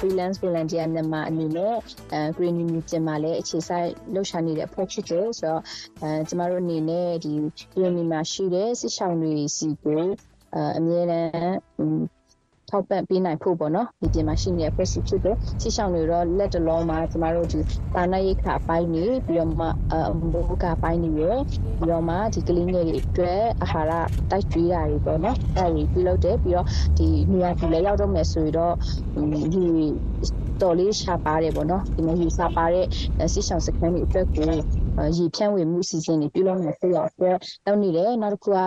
[0.00, 1.74] freelance volunteer မြန်မာအနေနဲ့
[2.12, 5.62] အဲ green community မှာလည်းအခြေစိုက်လှုပ်ရှားနေတဲ့အဖွဲ့ဖြစ်တယ်ဆိုတော့
[6.02, 7.32] အဲကျမတို့အနေနဲ့ဒီ
[7.74, 10.04] green မှာရှိတဲ့စစ်ဆောင်တွေစီကို
[10.78, 11.56] အမြဲတမ်း
[12.70, 17.58] ထောက်ပံ့ပေးနိုင်ဖို့ပေါ့နော်ဒီပြင်မှာရှိနေတဲ့ press ဖြစ်တဲ့ရှေ့ဆောင်တွေတော့လက်တလုံးမှာကျမတို့ဒီ
[17.94, 19.94] တာနာရိခါပိုင်းနေပြီးတော့မှအ
[20.32, 23.92] မိုးကပိုင်းနေရပြီးတော့မှဒီကလေးငယ်တွေအတွက်အာဟာရ
[24.30, 26.66] တိုက်ကျွေးတာတွေပေါ့နော်အဲဒီပြုလုပ်တယ်ပြီးတော့
[26.98, 28.74] ဒီနေရာကြီးလည်းရောက်တော့မယ်ဆိုတော့
[29.52, 29.64] ဒီ
[30.62, 32.86] တော်လေးရှာပါတယ်ပေါ့နော်ဒီမှာယူစားပါတဲ့
[33.32, 34.44] စစ်ဆောင်စခန်းတွေအတွက်ကို
[35.16, 37.36] ရေဖြန့်ဝေမှုစီစဉ်တွေပြုလုပ်နေဆိုတော့အတွက်
[37.66, 38.58] လုပ်နေတယ်နောက်တစ်ခုက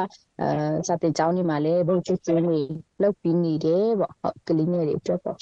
[0.42, 0.48] အဲ
[0.88, 2.60] စာတင်ကျောင်းတွေမှာလည်းဘုတ်ချွတ်ကျွေးတွေ
[3.02, 5.38] လုပ်ပြီးနေတယ်ပေါ့ဟုတ်ကလေးငယ်တွေအတွက်ပေါ့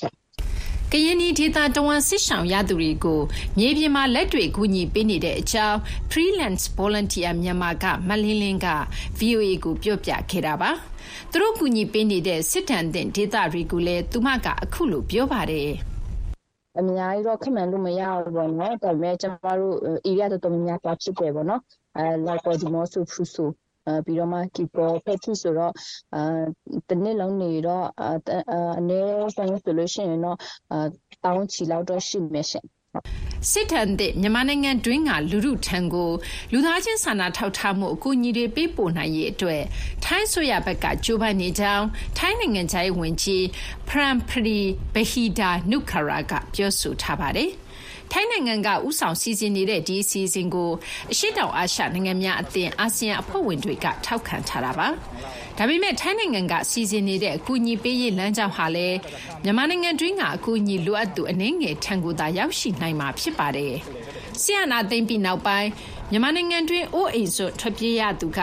[0.93, 3.21] ကရင်နီဒေသတဝန်စစ်ဆောင်ရသူတွေကို
[3.57, 5.77] မြေပြင်မှာလက်တွေကူညီပေးနေတဲ့အကြောင်း
[6.11, 8.67] Freelance Volunteer မြန်မာကမလင်းလင်းက
[9.19, 10.71] VOA ကိုပြောပြခဲ့တာပါ
[11.31, 15.90] သူတို့ကူညီပေးနေတဲ့စစ်တမ်းတဲ့ဒေသတွေကိုလည်းသူမကအခုလိုပြောပါတယ်
[16.79, 19.75] အများကြီးတော့ခက်မှန်လို့မရဘူးပေါ့နော်ဒါပေမဲ့ကျမတို့
[20.07, 21.61] area တော်တော်များများသွားဖြစ်တယ်ပေါ့နော်
[21.97, 23.49] အဲ like ဒီမော့ဆိုဖူဆို
[24.05, 25.73] ပြီးတော့မှကီပေါ်ဖက်ထူဆိုတော့
[26.89, 27.85] တနေ့လုံးနေတော့
[28.79, 30.37] အနည်းဆုံးဆိုလို့ရှိရင်တော့
[31.23, 32.65] တောင်းချီလောက်တော့ရှိမယ်ရှင်
[33.51, 36.11] စစ်ထန်တဲ့မြန်မာနိုင်ငံတွင်းက လူမှုထံကို
[36.51, 39.63] လူသားချင်းစာနာထောက်ထားမှု အကူအညီတွေ ပေးပို့နိုင်ရေးအတွက်
[40.03, 41.85] ထိုင်းဆိုရဘက်က ကြိုးပမ်းနေကြောင်း
[42.17, 43.45] ထိုင်းနိုင်ငံခြားရေးဝန်ကြီး
[43.87, 44.59] ဖရန်ပရီ
[44.93, 47.51] ဘဟီဒါနုခရာကပြောဆိုထားပါတယ်။
[48.11, 50.71] ထိုင်းနိုင်ငံက ဦးဆောင်စီစဉ်နေတဲ့ ဒီအစီအစဉ်ကို
[51.11, 54.87] အရှေ့တောင်အာရှနိုင်ငံများအသင်း အာဆီယံအဖွဲ့ဝင်တွေက ထောက်ခံထားတာပါ။
[55.57, 58.97] ဒါပေမဲ့ ထိုင်းနိုင်ငံက စီစဉ်နေတဲ့ အကူအညီပေးရေးလမ်းကြောင်းဟာလည်း
[59.43, 63.73] မြန်မာနိုင်ငံတွင်းက အကူအညီလိုအပ်သူ အနည်းငယ်ထံကိုသာ ရောက်ရှိနိုင်မှာ ဖြစ်ပါတယ်။
[64.41, 65.69] ဆီယနာသိမ့်ပြီးနောက်ပိုင်း
[66.11, 68.41] မြန်မာနိုင်ငံတွင်း အိုးအိမ်စွတ်ထွက်ပြေးရသူက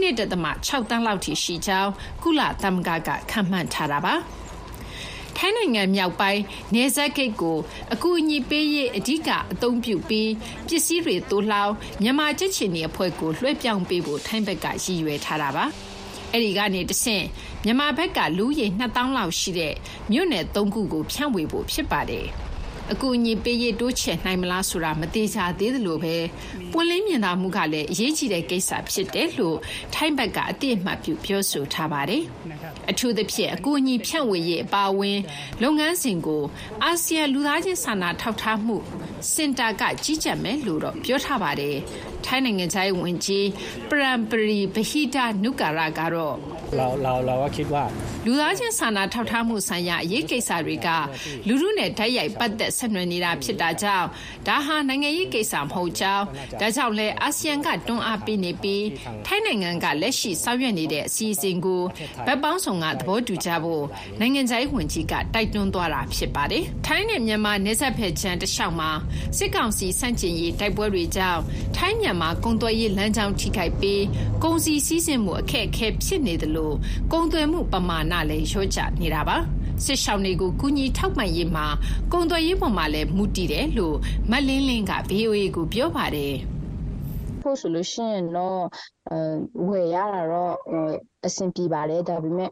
[0.00, 1.90] 2.6တန်းလောက်ထိရှိကြောင်း
[2.22, 4.14] ကုလသမဂ္ဂက ခန့်မှန်းထားတာပါ။
[5.36, 6.42] ထိုင်းနိုင်ငံမြောက်ပိုင်း
[6.74, 7.58] နယ်စပ်ဂိတ်ကို
[7.92, 10.30] အကူအညီပေးရေး အဓိကအသုံးပြုပြီး
[10.66, 11.72] ပစ္စည်းတွေသိုလှောင်
[12.02, 15.64] မြန်မာကြက်ချင်နေအဖွဲ့ကို လွှဲပြောင်းပေးဖို့ ထိုင်းဘက်က ရည်ရွယ်ထားတာပါ။
[16.32, 17.24] အဲဒီကနေတဆင့်
[17.64, 19.74] မြန်မာဘက်က လူရည်2000လောက်ရှိတဲ့
[20.12, 22.28] မြို့နယ် ၃ ခုကို ဖြန့်ဝေဖို့ ဖြစ်ပါတယ်။
[22.92, 26.16] အကူအညီပေးရေးတိုးချဲ့နိုင်မလားဆိုတာမသေးချာသေးသလိုပဲ
[26.72, 29.56] ပွင့်လင်းမြင်သာမှုကလည်းအရေးကြီးတဲ့ကိစ္စဖြစ်တယ်လို့
[29.94, 32.22] ထိုင်းဘက်ကအတိအမှတ်ပြုပြောဆိုထားပါတယ်။
[32.90, 35.18] အထူးသဖြင့်အကူအညီဖြန့်ဝေရေးအပါအဝင်
[35.62, 36.42] လုပ်ငန်းစဉ်ကို
[36.84, 38.76] အာဆီယံလူသားချင်းစာနာထောက်ထားမှု
[39.32, 41.76] စင်တာကကြီးကြပ်မယ်လို့တော့ပြောထားပါတယ်။
[42.25, 43.47] ထိုင်းနိုင်ငံခြားရေးဝန်ကြီး
[43.89, 46.35] ပရမ်ပရီဘဟိဒနုကာရကတော့
[46.75, 47.85] เราเราเราก็คิดว่า
[48.25, 50.87] လူသားချင်းစာနာထောက်ထားမှုဆိုင်ရာအရေးကိစ္စတွေက
[51.47, 54.07] လူမှုနဲ့ဓာတ်ရိုက်ပတ်သက်ဆက်နွယ်နေတာဖြစ်တာကြောင့်
[54.47, 56.25] ဒါဟာနိုင်ငံရေးကိစ္စမဟုတ်ကြောင်း
[56.61, 58.85] ဒါကြောင့်လဲအာဆီယံကတွန်းအားပေးနေပြီး
[59.25, 61.81] ထိုင်းနိုင်ငံကလက်ရှိဆောင်ရွက်နေတဲ့အစီအစဉ်ကို
[62.25, 63.85] ဗက်ပေါင်းဆောင်ကသဘောတူကြဖို့
[64.19, 68.91] နိုင်ငံခြားရေးဝန်ကြီးကတိုက်တွန်းသွားတာဖြစ်ပါတယ်။ထိုင်းနဲ့မြန်မာနယ်စပ်ဖက်ခြမ်းတလျှောက်မှာ
[69.37, 71.41] စစ်ကောင်စီစန့်ကျင်ရေးတိုက်ပွဲတွေကြောင့်
[71.77, 74.02] ထိုင်းမြန် ်မာကုန်သွယ်ရေးလမ်းကြောင်း ထိခိုက်ပြီး
[74.42, 76.76] ကုန်စည်စည်းစိမ်မှု အခက်အခဲဖြစ်နေတယ်လို့
[77.12, 79.36] ကုန်သွယ်မှုပမာဏလည်း လျော့ကျနေတာပါ
[79.84, 81.66] စစ်ရှောင်းတွေကို ကူညီထောက်ပံ့ရေးမှာ
[82.12, 83.96] ကုန်သွယ်ရေးပေါ်မှာလည်း မူတည်တယ်လို့
[84.30, 86.34] မလင်းလင်းက VOA ကို ပြောပါတယ်
[87.42, 88.62] ဖို့ဆိုလို့ရှိရင်တော့
[89.68, 90.54] ဝယ်ရတာတော့
[91.26, 92.50] အဆင်ပြေပါတယ်ဒါပေမဲ့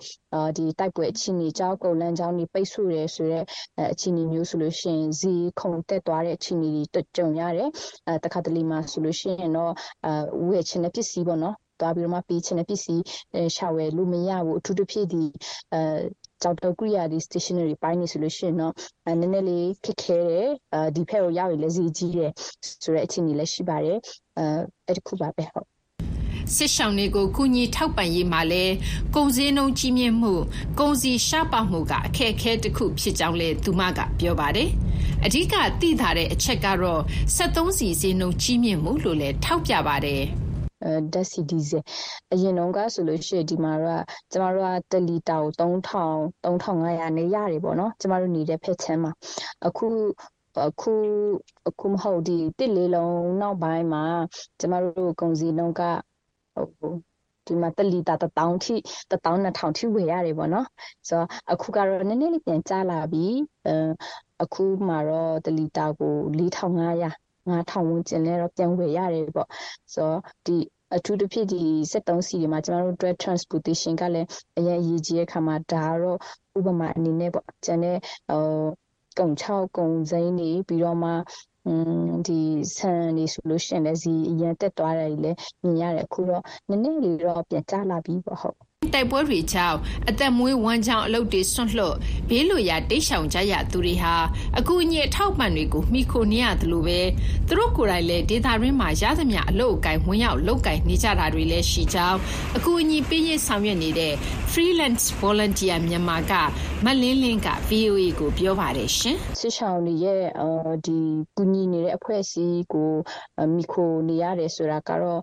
[0.56, 3.46] ဒီတိုက်ပွဲအခြေအနေကြောင့်ကုန်လန်းကြောင်းတွေပိတ်ဆို့တယ်ဆိုတော့
[3.92, 7.68] အခြေအနေမျိုးဆိုလို့ရှိရင်ဇီခုံတက်သွားတဲ့အခြေအနေတွေကြုံရတယ်
[8.06, 9.72] အဲတခါတလေမှာဆိုလို့ရှိရင်တော့
[10.48, 13.02] ဝယ်ချင်တဲ့ပစ္စည်းပေါ့နော်သွားပြီးတော့မှပေးချင်တဲ့ပစ္စည်း
[13.56, 15.22] ရှာဝယ်လို့မရဘူးအထူးသဖြင့်ဒီ
[15.72, 15.80] အဲ
[16.42, 18.74] ကြောက်တော့ကိရိယာဒီ stationery ပိုင်းနေဆိုလို့ရှိရင်တော့
[19.20, 22.30] နည်းနည်းလေးခက်ခဲတယ်အဲဒီဖက်ကိုရောက်ရင်လည်းဈေးကြီးတယ်
[22.82, 23.98] ဆိုတဲ့အခြေအနေလည်းရှိပါတယ်
[24.38, 24.44] အဲ
[24.86, 25.68] အဲ့ဒီခုပါပဲဟုတ်
[26.54, 28.64] စစ်ဆောင်တွေကိုကုညီထောက်ပံ့ရေးမှာလဲ
[29.14, 30.34] ကုန်စည်နှုန်းကြီးမြင့်မှု
[30.78, 34.70] ကုန်စည်ရှားပါမှုကအခက်အခဲတစ်ခုဖြစ်ကြောင်းလဲသူမကပြောပါတယ်
[35.24, 37.02] အဓိကသိထားတဲ့အချက်ကတော့
[37.36, 40.22] 73စီစည်းနှုန်းကြီးမြင့်မှုလို့လဲထောက်ပြပါတယ်
[41.12, 41.84] ဓာတ်ဆီဒီဇယ်
[42.32, 49.12] အရင်တုန်းကဆိုလို့ရှိရင်ဒီမှာတော့ကျမတို့က1လီတာကို3000 3500နဲ့ရတယ်ပေါ့နော်ကျမတို့နေတဲ့ဖက်ချမ်းမှာ
[49.66, 49.86] အခု
[50.68, 50.92] အခု
[51.68, 54.04] အခုမဟုတ်ဒီတစ်လေးလုံးနောက်ပိုင်းမှာ
[54.60, 55.82] ကျမတို့ကုန်စည်နှုန်းက
[56.80, 56.92] ဟို
[57.46, 58.74] ဒီမှာတလီတာ1000ထိ
[59.10, 60.66] 12000ထိဝယ်ရတယ်ပေါ့နော်
[61.08, 63.26] ဆိုတော့အခုကတော့နည်းနည်းလေးပြန်ကျလာပြီ
[63.66, 63.74] အဲ
[64.42, 69.48] အခုမှတော့တလီတာကို4500 9000ဝန်းကျင်လဲတော့ပြန်ဝယ်ရတယ်ပေါ့
[69.94, 70.56] ဆိုတော့ဒီ
[70.96, 71.62] အထူးသဖြင့်ဒီ
[71.92, 74.28] 73စီတွေမှာကျွန်တော်တို့ direct transportation ကလည်း
[74.58, 76.18] အရင်အရေးကြီးတဲ့ခါမှာဒါကတော့
[76.58, 78.44] ဥပမာအနေနဲ့ပေါ့ကျန်တဲ့ဟို
[79.18, 81.10] ကုံ6ကုံစိမ်းတွေပြီးတော့မှ
[81.66, 81.72] อื
[82.02, 82.40] มဒီ
[82.76, 85.32] ဆန်နေဆိုလို့ရှိရင်လည်းဇီအရင်တက်သွားတယ်လေ
[85.62, 89.78] မြင်ရတယ်အခုတော့နည်းနည်းလေးတော့ပြန်ကျလာပြီပေါ့ဟုတ် တိုက်ပွဲတွေကြောင့်
[90.08, 91.96] အသက်မွေးဝမ်းကြောင်း အလုပ်တွေဆွန့်လွတ်
[92.28, 94.14] ဘေးလွတ်ရာ တိတ်ဆောင်ကြရသူတွေဟာ
[94.58, 97.00] အကူအညီ အထောက်ပံ့တွေကိုမိခိုနေရတယ်လို့ပဲ
[97.48, 102.18] သူတို့ကိုယ်တိုင်လည်း ဒေတာရင်းမှာ ရသမျှ အလုပ်အကိုင် ဝင်ရောက် လုပ်ကိုင်နေကြတာတွေလည်း ရှိကြောင်း
[102.56, 104.14] အကူအညီပေးရေး ဆောင်ရွက်နေတဲ့
[104.52, 106.32] freelance volunteer မြန်မာက
[106.84, 110.20] မလင်းလင်းက VOA ကို ပြောပါတယ်ရှင် စစ်ဆောင်တွေရဲ့
[110.86, 110.98] ဒီ
[111.36, 112.90] ကူညီနေတဲ့ အဖွဲ့အစည်းကို
[113.54, 115.20] မိခိုနေရတယ်ဆိုတာကတော့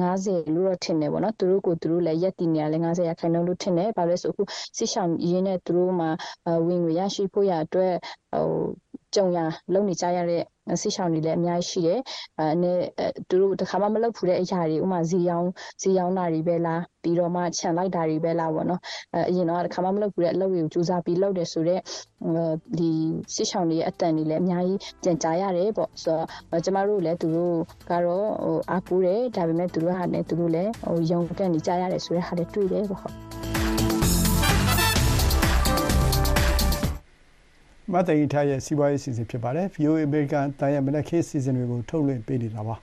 [0.00, 4.42] 90လို့တော့ ထင်တယ်ပေါ့နော် သူတို့ကိုသူတို့လည်းရက်တည်နေရလဲ90ရာခိုင်နှုန်းလို့ထင်တယ်။ဘာလို့လဲဆိုအခု
[4.76, 6.10] စစ်ဆောင်ရင်းနဲ့သူတို့မှာ
[6.66, 7.94] ဝင်ငွေရရှိဖို့ရအတွက်
[8.32, 8.46] ဟို
[9.14, 9.38] ကြုံရ
[9.72, 10.42] လုံနေကြရတဲ့
[10.82, 12.00] ဆိတ်ရှောင်းတွေလည်းအများကြီးရှိတယ်။
[12.38, 12.78] အဲနဲ့
[13.28, 15.50] သူတို့တခါမှမလုပ်ဖူတဲ့အရာတွေဥမာဈေးရောင်း
[15.82, 18.80] ဈေးရောင်းတာတွေပဲလားပြီးတော့မှခြံလိုက်တာတွေပဲလားပေါ့နော်။
[19.14, 21.82] အဲအရင်တော့တခါမှမလုပ်ဖူတဲ့အလုပ်တွေကိုစူးစမ်းပြီးလုပ်တယ်ဆိုတော့
[22.78, 22.90] ဒီ
[23.34, 26.16] ဆိတ်ရှောင်းတွေရဲ့အတန်တွေလည်းအများကြီးကြံကြားရတယ်ပေါ့။ဆို
[26.50, 27.56] တော့ကျမတို့လည်းသူတို့
[27.90, 33.16] ကတော့ဟိုအားကိုးတယ်ဒါပေမဲ့သူတို့ဟာလည်းသူတို့လည်းဟိုရုံကန်နေကြရတယ်ဆိုတဲ့ဟာလည်းတွေ့တယ်ပေါ့ဟုတ်။
[37.90, 42.76] မသိင်ထားရဲ့စီးပွားရေးစီစဉ်ဖြစ်ပါတယ် VOA American တန်ရမနက်ခင်းစီစဉ်တွေကိုထုတ်လွှင့်ပေးနေတာပါ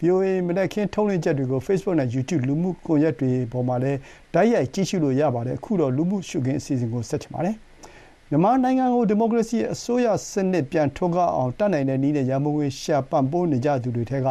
[0.00, 3.98] VOA မနက်ခင်းထုတ်လွှင့်ချက်တွေကို Facebook နဲ့ YouTube လူမှုကွန်ရက်တွေပေါ်မှာလည်း
[4.34, 7.54] တိုက်ရိုက်ကြည့်ရှုလို့ရပါတယ်။အခုတော့လူမှုရှုခင်းအစီအစဉ်ကိုဆက်ချင်ပါတယ်။
[8.30, 14.28] မြန်မာနိုင်ငံကိုဒီမိုကရေစီအစိုးရစနစ်ပြန်ထွန်းကားအောင်တတ်နိုင်တဲ့နည်းနဲ့ရန်ပုံငွေရှာပံ့ပိုးနေကြသူတွေထဲက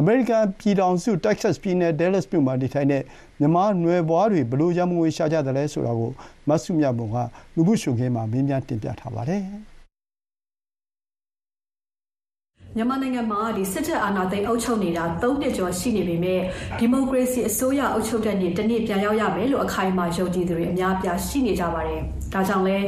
[0.00, 3.02] အမေရိကန်ပြည်ထောင်စုတက္ကဆက်ပြည်နယ်ဒဲလက်စ်မြို့မှာနေထိုင်တဲ့
[3.40, 6.10] မြန်မာနွယ်ဖွားတွေ ဘယ်လိုရန်ပုံငွေရှာကြသလဲဆိုတာကို
[6.48, 7.16] မစုမြတ်မွန်က
[7.54, 9.42] လူမှုရှုခင်းမှာ မေးမြန်းတင်ပြထားပါတယ်။
[12.76, 16.40] မြန်မာနိုင်ငံမှာဒီစစ်တပ်အာဏာသိမ်းအုပ်ချုပ်နေတာ ၃ နှစ်ကျော်ရှိနေပေမဲ့
[16.78, 22.02] ဒီမိုကရေစီအစိုးရအုပ်ချုပ်တဲ့နေ့ တနေ့ပြန်ရောက်ရမယ်လို့ အခိုင်အမာယုံကြည်သူတွေ အများအပြားရှိနေကြပါတယ်။
[22.32, 22.78] ဒါကြောင့်လဲ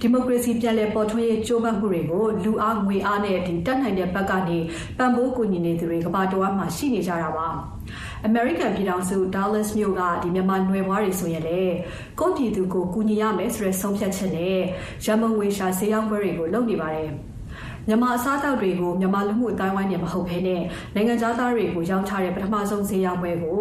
[0.00, 4.58] ဒီမိုကရေစီပြန်လည်ပေါ်ထွန်းရေးကြိုးပမ်းမှုတွေကိုလူအားငွေအားနဲ့ဒီတက်နိုင်တဲ့ဘက်ကနေ
[4.98, 7.48] ပံ့ပိုးကူညီနေသူတွေကဘာတော်မှရှိနေကြတာပါ။
[8.28, 11.62] American ပြည်ထောင်စု Dallas မြို့ကဒီမြန်မာနွယ်ဘွားတွေဆိုရင်လေ
[12.20, 14.58] ကိုယ့်ပြည်သူကိုကူညီရမယ်ဆိုတဲ့ဆုံးဖြတ်ချက်နဲ့
[15.04, 17.10] ရမန်ဝေရှာဈေးရောက်ပွဲတွေကိုလုပ်နေပါတယ်။
[17.88, 20.62] မြန်မာအစားအသောက်တွေကိုမြန်မာလူမှုအတိုင်းဝိုင်းနဲ့မဟုတ်ဘဲနဲ့
[20.94, 23.58] နိုင်ငံသားတွေကိုရောင်းချတဲ့ပထမဆုံးဈေးရောင်းပွဲကို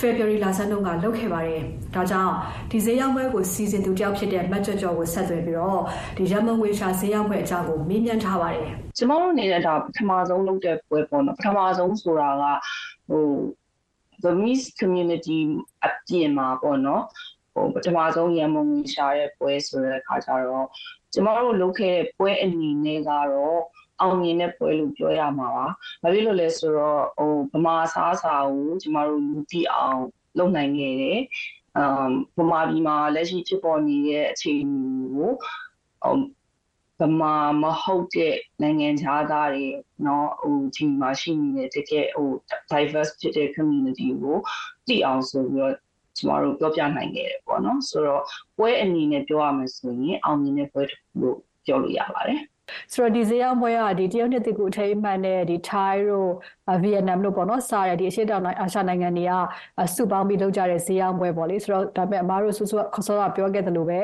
[0.00, 1.62] February လဆန်းတုန်းကလုပ်ခဲ့ပါတယ်။
[1.94, 2.34] ဒါကြောင့်
[2.70, 5.80] ဒီဈေးရောင်းပွဲကိုစီစဉ်သူတယောက်ဖြစ်တဲ့မတ်ကျော်ကျော်ကိုဆက်သွယ်ပြီးတော့
[6.16, 12.44] ဒီရမန်ဝေရှာဈေးရောင်းပွဲအကြောင်းကိုမေးမြန်းထားပါတယ်။ကျမတို့နေတဲ့ဒါပထမဆုံးလုပ်တဲ့ပွဲပေါ့နော်။ပထမဆုံးဆိုတာက
[13.08, 13.24] ဟို
[14.24, 15.38] the Miss community
[15.86, 17.02] အပြင်မှာပေါ့နော်။
[17.54, 20.66] ဟိုပထမဆုံးရမန်ဝေရှာရဲ့ပွဲဆိုတဲ့အခါကျတော့
[21.13, 23.61] ကျမတို့လုပ်ခဲ့တဲ့ပွဲအနေနဲ့ကတော့
[24.01, 25.67] အောင်မြင်တဲ့ပွဲလို့ပြောရမှာပါ။
[26.01, 29.99] ဘာဖြစ်လို့လဲဆိုတော့ဟိုဗမာစားစာကိုကျမတို့လူသိအောင်
[30.37, 31.19] လုပ်နိုင်ခဲ့တယ်။
[31.77, 34.81] အမ်ဗမာပြည်မှာလက်ရှိဖြစ်ပေါ်နေတဲ့အခြေအနေ
[35.13, 35.31] ကို
[36.03, 36.15] ဟို
[36.99, 39.67] ဗမာမဟုတ်တဲ့နိုင်ငံခြားသားတွေ
[40.03, 42.29] เนาะဟိုဒီမှာရှိနေတဲ့တကယ်ဟို
[42.71, 44.37] diverse ဖြစ်တဲ့ community ကို
[44.87, 45.75] သိအောင်ဆိုပြီးတော့
[46.16, 48.22] ကျမတို့ပြောပြနိုင်ခဲ့တယ်ပေါ့နော်ဆိုတော့
[48.58, 52.40] ပွဲအနေနဲ့ပြောရမယ်ဆိုရင်အောင်မြင်တဲ့ပွဲတစ်ခုလို့ပြောလို့ရပါတယ်
[52.92, 56.30] ဆိုတော့ဒီဇေယျဘွဲကဒီတရုတ်နှစ်တကူအထိမ်းအမှတ်နဲ့ဒီ Thai တို့
[56.82, 59.32] ဗီယက်နမ်တို့ပေါ့နော်စားရဒီအရှေ့တောင်အာရှနိုင်ငံတွေက
[59.94, 64.00] စုပေါင်းပြီးလုပ်ကြတဲ့ဇေယျဘွဲပေါ့လေဆိုတော့ဒါပေမဲ့အမားတို့ဆူဆူခစောကပြောခဲ့တယ်လို့ပဲ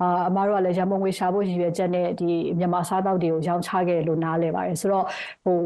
[0.00, 2.28] အာအမားတို့ကလည်းရန်ပုံငွေရှာဖို့ရည်ရွယ်ချက်နဲ့ဒီ
[2.58, 5.04] မြန်မာစားတောက်တွေကိုရောင်းချခဲ့လို့နားလဲပါတယ်ဆိုတော့
[5.44, 5.56] ဟို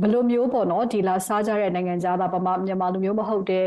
[0.00, 3.66] ဘယ်လိုမျိုးပေါ့နော်ဒီလာစားကြတဲ့နိုင်ငံသားပမာမြန်မာလူမျိုးမဟုတ်တဲ့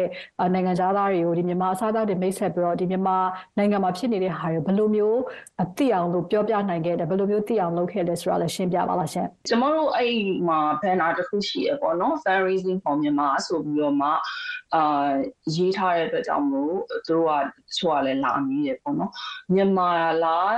[0.54, 3.18] နိုင်ငံသားတွေကိုဒီမြန်မာစားတောက်တွေမိတ်ဆက်ပြီးတော့ဒီမြန်မာ
[3.58, 5.20] နိုင်ငံမှာဖြစ်နေတဲ့ဟာတွေဘယ်လိုမျိုး
[5.62, 10.14] အသိအောင်လို့ပြောပြနိုင်ခဲ့တယ်ဘယ်လိုမျိုးသိအောင်လုပ်ခဲ့လဲဆိုတာလည်းရှင်းပြပါလားရှင်ကျမတို့အဲ့
[10.48, 14.10] မှာ banner တစ်ခုရှိရပေါ့နော် fundraising for Myanmar ဆိုပြီးတော့မှ
[14.76, 15.12] အာ
[15.56, 17.44] ရေးထားတဲ့အတွက်ကြောင့်မို့သူတို့ကတ
[17.78, 19.12] ချို့ကလည်းလာနေတယ်ပေါ့နော်
[19.54, 19.90] မြန်မာ
[20.26, 20.56] လား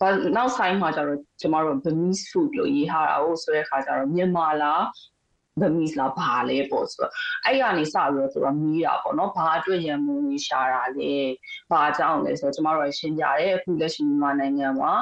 [0.00, 4.82] ဘာနောက်ဆိုင်မှာကျတော့ကျမတို့ Burmese food လို့ရေးထားတာဟုတ်ဆိုတဲ့ခါကျတော့မြန်မာလား
[5.60, 7.12] Burmese လားဘာလဲပေါ့ဆိုတော့
[7.44, 11.12] အဲ့ရနေစပြီးတော့သူကမီးတာပေါ့နော်ဘာအတွက်ရန်မုံကြီးရှာတာလဲ
[11.70, 14.92] ဘာကြောင့်လဲဆိုတော့ကျမတို့ရှင်းပြတယ်အခုလက်ရှိမြန်မာနိုင်ငံမှာ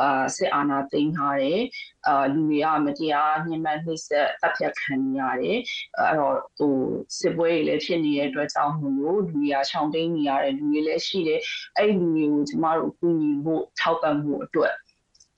[0.00, 1.60] အာစစ်အာဏာသိမ်းထားတယ်
[2.06, 5.58] အာလူတွေကမတရားညှဉ်းပန်းနှိပ်စက်တပ်ဖြတ်ခံနေရတယ်
[5.98, 6.74] အဲ့တော့ဟို
[7.18, 11.40] စစ်ပွဲတွေလည်းဖြစ်နေတဲ့အတွက်ကြောင့်မို့လို့လူတွေကရှောင်တိန်နေရတဲ့လူတွေလည်းရှိတယ်
[11.76, 14.74] အဲ့လူတွေကိုကျမတို့ကူညီဖို့ထောက်ပံ့ဖို့အတွက်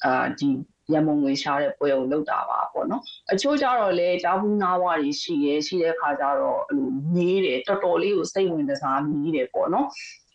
[0.04, 0.48] အာဒီ
[0.92, 3.02] ရမုံငွေရှားတဲ့ပွဲကိုလုပ်တာပါပေါ့နော်
[3.32, 9.88] အချို့ကြတော့လေကြားဘူးနားဝါတွေရှိရဲရှိတဲ့ခါကျတော့အဲ့လိုမေးတယ်တော်တော်လေးကိုစိတ်ဝင်စားမိတယ်ပေါ့နော်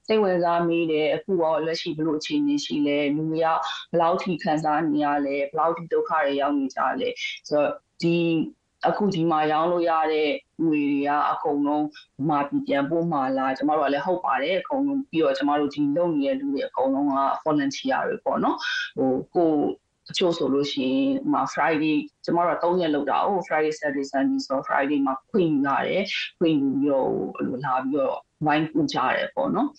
[0.09, 3.57] စိတ်ဝင်စားမိတယ်အခုတော့လက်ရှိဘလို့အခြေအနေရှိလဲလူတွေကဘယ်
[4.01, 7.09] လောက်ထိခံစားနေရလဲဘယ်လောက်ထိဒုက္ခတွေရောက်နေကြလဲ
[7.47, 8.15] ဆိုတော့ဒီ
[8.87, 10.29] အခုဒီမှာရောင်းလို့ရတဲ့
[10.65, 11.85] ငွေတွေကအကုန်လုံး
[12.29, 18.57] မာပြည်ပြန်ပို့မှာလားကျမတို့ကလည်းဟုတ်ပါတယ်အကုန်လုံးပြီးတော့ကျမတို့ဒီလုပ်နေတဲ့လူတွေအကုန်လုံးက volunteer တွေပေါ့နော်
[18.97, 19.51] ဟိုကို
[20.09, 21.95] အချို့ဆိုလို့ရှိရင်ဟို Friday
[22.25, 26.03] ကျမတို့3ရက်လောက်တာဟို Friday Saturday Sunday ဆို Friday မှာခွင့်ရတယ်
[26.39, 29.69] ခွင့်ယူပြီးတော့ဟိုလာပြီးတော့ ဝိုင်းပူကြတယ်ပေါ့နော်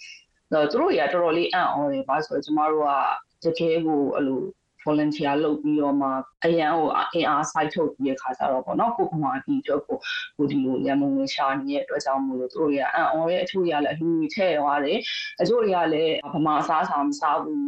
[0.50, 4.40] အဲ့တော့သူတို့တွေကတော်တော်လေးအံ့ဩတယ်ဘာလို့ဆိုတော့ကျမတို့ကတကယ်ကိုအဲ့လို
[4.84, 6.08] volunteer လုပ်ပြီးတော့မှ
[6.44, 9.98] အရန်ဟိုအင်အား site ထုတ်ပြီးရခါကြတော့ပေါ့နော်ကိုကမာဒီတော့ကို
[10.36, 14.98] ကိုဒီလိုရမုံဝင်ရှာနေတဲ့အတွက်ကြောင့်မို့လို့သူတို့တွေကအံ့ဩရဲ့အချို့တွေကလည်းအလူကြီးထည့်သွားတယ်
[15.40, 17.64] အချို့တွေကလည်းဗမာအစားအစာမစားဘူး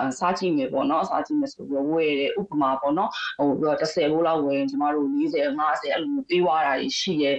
[0.00, 3.48] အစားကြည့်မယ်ပေါ့နော်အစားကြည့်မယ်ဆိုပြီးဝယ်တယ်ဥပမာပေါ့နော်ဟို
[3.80, 7.36] 30ဘိုးလောက်ဝယ်ရင်ကျမတို့40 50အဲ့လိုပေးသွားတာရှိတယ်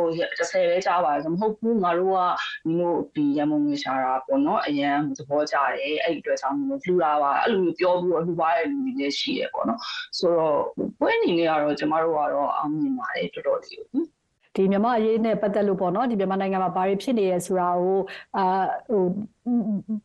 [0.00, 0.06] ဟို
[0.38, 2.18] 30ပဲကြားပါတယ်မဟုတ်ဘူးငါတို့က
[2.64, 9.80] ဒီလိုဒီရမုံငွေရှာတာပေါ့နော်အရန်သဘောကျတယ်အဲ့ဒီအတွက်ကြောင့်မလို့လှူတာပါအဲ့လိုမျိုးပြောပြီးတော့လှူပါတဲ့လူတွေလည်းရှိရပေါ့နော်
[10.18, 10.58] ဆိုတော့
[10.98, 13.82] ပွဲအနေနဲ့ကတော့ကျမတို့ကတော့အောင်မြင်ပါတယ်တော်တော်လေး
[14.58, 17.98] ဒီမြန်မာအရေးနဲ့ပတ်သက်လို့ပေါ့နော်ဒီမြန်မာနိုင်ငံမှာဘာတွေဖြစ်နေရဲဆိုတာကို
[18.36, 18.44] အာ
[18.88, 19.02] ဟို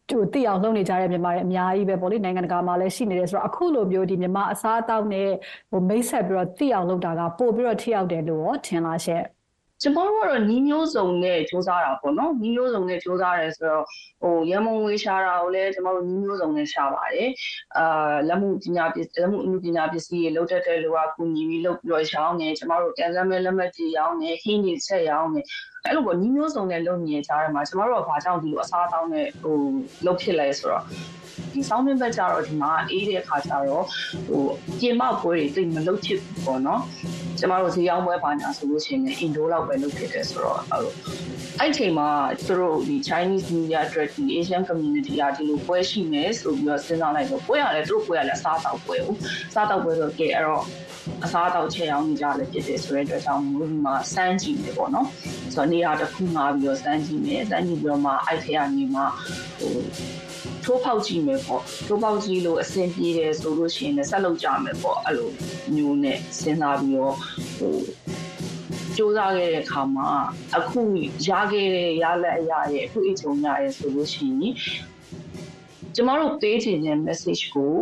[0.10, 5.30] ဟိုသိအောင်လုပ်နေကြတဲ့မြန်မာတွေအများကြီးပဲပေါ့လေနိုင်ငံတကာမှာလည်းရှိနေတယ်ဆိုတော့အခုလိုမျိုးဒီမြန်မာအစားအသောက်နဲ့
[5.72, 9.24] ဟိုမိတ်ဆက်ပြီးတော့သိအောင်လုပ်တာကပို့ပြီးတော့ထိရောက်တယ်လို့ရောထင်လားရှင့်
[9.84, 13.86] ကျကျမတို့ကတော့နီးမျိုးစုံနဲ့စူးစမ်းတာပေါ့နော်နီးမျိုးစုံနဲ့စူးစမ်းရဲဆိုတော့
[14.22, 17.30] ဟိုရမုံငွေရှာတာကိုလည်းကျမတို့နီးမျိုးစုံနဲ့ရှာပါတယ်
[17.78, 25.42] အာလက်မှုပညာပစ္စလက်မှုအမှုပညာပစ္စည်းတွေလောက်တတ်တဲ့လူကကူညီပြီးလုပ်ပြီးတော့ရောင်းနေကျမတို့ကန်ဆယ်မဲလက်မှတ်ကြီးရောင်းနေဟင်းကြီးဆက်ရောင်းနေ
[25.88, 29.58] အဲ့လိုပေါ့နီးမျိုးစုံနဲ့လုပ်နေကြတယ်မှာကျမတို့ကဘာကြောင့်ဒီလိုအစားအသောက်နဲ့ဟို
[30.06, 30.84] လုပ်ဖြစ်လဲဆိုတော့
[31.54, 33.86] ဒီဆောင်းမင်းဘက်ကြတော့ဒီမှာအေးတဲ့အခါကျတော့
[34.28, 34.44] ဟို
[34.80, 36.82] ပြင်မပွဲတွေတိတ်မလုပ်ဖြစ်ဘူးပေါ့နော်
[37.40, 40.94] ကျမတို့ဈေးရောင်းပွဲပါညာဆိုလို့ရှိရင်အင်ဒိုလောက်ပဲလုပ်ဖြစ်တယ်ဆိုတော့အဲ့လို
[41.60, 42.10] အဲ့ချိန်မှာ
[42.46, 49.16] သူတို့ဒီ Chinese New Year အတွက်ဒီ Asian community ကဒီလိုပွဲရှိမယ်ဆိုပြီးတော့စဉ်းစားလိုက်တော့ပွဲရတယ်သူတို့ပွဲရလဲအစားတောက်ပွဲဦး
[49.54, 50.64] စားတောက်ပွဲဆိုတော့ကဲအဲ့တော့
[51.26, 55.08] အစားတောက်ချက်ရောင်းနေကြတယ်ဖြစ်တယ်ဆိုတဲ့အတွက်ကြောင့်မို့ဒီမှာစမ်းကြည့်တယ်ပေါ့နော်
[55.54, 59.02] ဆိုတော့နေရာတစ်ခုငှားပြီးတော့စမ်းကြည့်မယ်စမ်းကြည့်ပြီးတော့မှအဲ့ထဲကနေမှ
[59.58, 59.76] ဟို
[60.64, 65.32] ထိုးပေါက်ကြည့်မယ်ပေါ့ထိုးပေါက်ကြည့်လို့အဆင်ပြေတယ်ဆိုလို့ရှိရင်လည်းဆက်လုပ်ကြမယ်ပေါ့အဲ့လို
[65.76, 67.16] မျိုးနဲ့စဉ်းစားပြီးတော့
[67.58, 67.78] ဟို
[68.96, 70.10] စူးစမ်းခဲ့တဲ့အခါမှာ
[70.58, 70.82] အခု
[71.28, 74.56] ရခဲ့တဲ့ရလက်အရာရဲ့အခုအချုံရရဲ့ဆိုလို့ရှိရင်
[75.96, 77.74] ကျမတို့ပေးချင်တဲ့ message ကို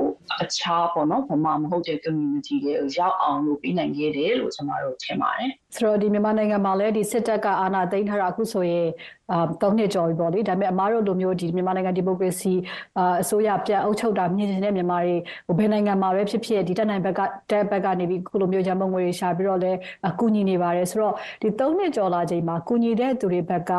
[0.44, 8.88] အခြားပေါ့နော်ဗမာမဟုတ်တဲ့ community တွေကိုရောက်အောင်လို့ပြီးနိုင်ခဲ့တယ်လို့ကျမတို့ထင်ပါတယ်ဆိုတော့ဒီမြန်မာနိုင်ငံမှာလည်းဒီစစ်တပ်ကအာဏာသိမ်းထားတာအခုဆိုရင်
[9.32, 12.54] အာ၃နှစ်ကျော်ပြီပေါ့လေဒါပေမဲ့အမားတို့လိုမျိုးဒီမြန်မာနိုင်ငံဒီမိုကရေစီ
[12.98, 15.16] အာအစိုးရပြန်အုပ်ချုပ်တာမြင်နေတဲ့မြန်မာတွေ
[15.48, 19.72] ဟိုဘယ်နိုင်ငံမှာပဲဖြစ်ဖြစ်ဒီတက်နိုင်ဘက်ကတက်ဘက်ကနေပြီးခုလိုမျိုးရန်ပုံငွေတွေရှာပြီးတော့လဲ
[20.08, 23.72] အကူညီနေပါတယ်ဆိုတော့ဒီ၃နှစ်ကျော်လာချိန်မှာကူညီတဲ့သူတွေဘက်က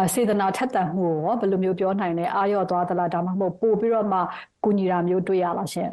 [0.00, 4.18] အစေတနာထက်သန်မှုရောဘယ်လိုမျိုးပြောနိုင်လဲအာရော့သွားသလားဒါမှမဟုတ်ပို့ပြီးတော့မှ
[4.64, 5.90] ကူညီတာမျိုးတွေ့ရလားရှင်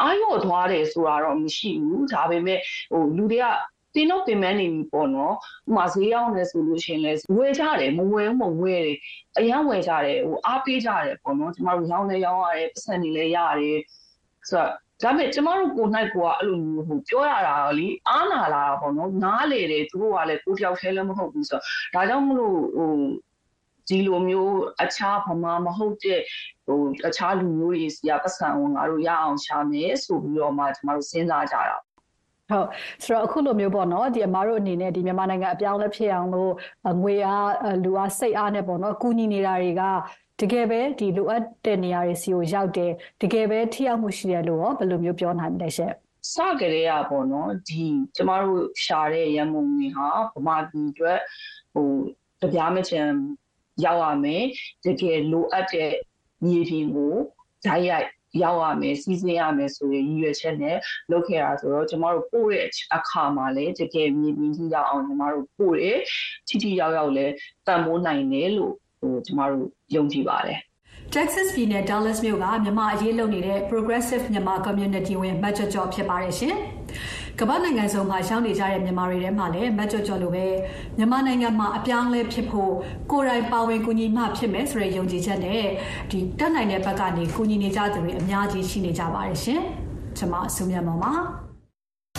[0.00, 2.58] အာရော့သွားတယ်ဆိုတာတော့မရှိဘူးဒါပေမဲ့
[2.92, 3.46] ဟိုလူတွေက
[3.94, 5.34] တင်းတော့ပင်ပန်းနေပြီပေါ့နော်
[5.68, 8.98] ဥမာဈေးရောက်နေဆိုလို့ရှိရင်လည်းဝယ်ကြတယ်မဝယ်မဝယ်တယ်
[9.38, 13.78] အရန်ဝယ်ကြတယ်ဟိုအားပေးကြတယ်ပေါ့နော်ကျမတို့ရောင်းလဲရောင်းရတယ်ပတ်စံနေလဲရတယ်
[14.50, 14.70] ဆိုတော့
[15.02, 21.58] ဒါပေမဲ့ကျမတို့ကိုနိုင်ကိုကအဲ့လိုမျိုးဟိုပြောရတာလေအားနာလာတာပေါ့နော်နားလေတယ်သူတို့ကလည်းကိုတယောက်တည်းလည်းမဟုတ်ဘူးဆို
[21.94, 22.92] တော့ဒါကြောင့်မလို့ဟို
[23.90, 26.20] ဒီလိုမျိုးအခြားဗမာမဟုတ်တဲ့
[26.66, 32.68] ဟိုအခြားလူမျိုးတွေစီကပတ်စံဝင်ငါတို့ရအောင်ရှာမယ်ဆိုပြီးတော့မှကျမတို့စဉ်းစားကြတာဟုတ်
[33.04, 36.52] ဆိုတော့အခုလိုမျိုးပေါ့နော်ဒီအမားတို့အနေနဲ့ဒီမြန်မာနိုင်ငံအပြောင်းလဲဖြစ်အောင်လို့
[37.02, 37.52] ငွေအား
[37.84, 39.82] လူအားစိတ်အားနဲ့ပေါ့နော်ကူညီနေတာတွေက
[40.40, 45.94] တကယ်ပဲဒီလိုအပ်တဲ့နေရာတွေစီကိုရောက်တယ်တကယ်ပဲထိရောက်မှုရှိတယ်လို့ရောဘယ်လိုမျိုးပြောနိုင်မလဲရှင့်
[46.32, 47.84] စကြတဲ့ရပေါ့နော်ဒီ
[48.16, 51.20] ကျမတို့ရှာတဲ့ရမုံတွေဟာဗမာပြည်အတွက်
[51.72, 51.86] ဟို
[52.42, 53.06] တပြားမချင်
[53.84, 54.44] ရောက်ရမယ်
[54.84, 55.92] တကယ်လိုအပ်တဲ့
[56.44, 57.14] မြေပြင်ကို
[57.66, 58.08] ဓာတ်ရိုက်
[58.42, 60.76] ရောက်ရမယ်စီစဉ်ရမယ်ဆိုရင်ရည်ရွယ်ချက်နဲ့
[61.10, 62.66] လုပ်ခဲ့တာဆိုတော့ကျမတို့ပို့တဲ့
[62.96, 65.98] အခါမှာလည်းတကယ်မြင်ပြီးကြီးရောက်အောင်ကျမတို့ပို့တယ်
[66.48, 67.32] ထိထိရောက်ရောက်လည်း
[67.66, 70.58] တန်ဖိုးနိုင်တယ်လို့ဟိုကျမတို့ယုံကြည်ပါတယ်
[71.14, 76.54] Texas ပြည်နယ် Dallas မြို့ကမြန်မာအရေးလုပ်နေတဲ့ Progressive မြန်မာ Community ဝင်မတ်ကြော့ကြော့ဖြစ်ပါတယ်ရှင်။
[77.38, 80.46] ကမ္ဘာနိုင်ငံစုံမှာရောက်နေကြတဲ့မြန်မာတွေထဲမှာလည်းမတ်ကြော့ကြော့လိုပဲ
[80.96, 82.72] မြန်မာနိုင်ငံမှာအပြောင်းအလဲဖြစ်ဖို့
[83.10, 85.64] ကိုယ်တိုင်ပါဝင်ကူညီမှဖြစ်မယ်ဆိုတဲ့ယုံကြည်ချက်နဲ့
[86.10, 89.60] ဒီတက်နိုင်တဲ့ဘက်ကနေကူညီနေကြသူတွေအများကြီးရှိနေကြပါတယ်ရှင်။
[90.16, 91.12] ကျွန်မအစုမြတ်မောင်ပါ။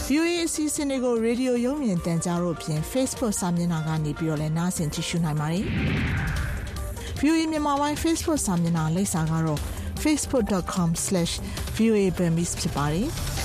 [0.06, 5.64] VOA အစီအစဉ်တွေကိုရေဒီယိုရုံမြင်တန်ကြားတို့ဖြင့် Facebook စာမျက်နှာကနေပြီးတော့လည်းနားဆင်ကြည့်ရှုနိုင်ပါတယ်။
[7.20, 9.62] VOA မြန်မာပိုင်း Facebook စာမျက်နှာလိပ်စာကတော့
[10.04, 13.08] facebook.com/voaburmese ဖြစ်ပါတယ်။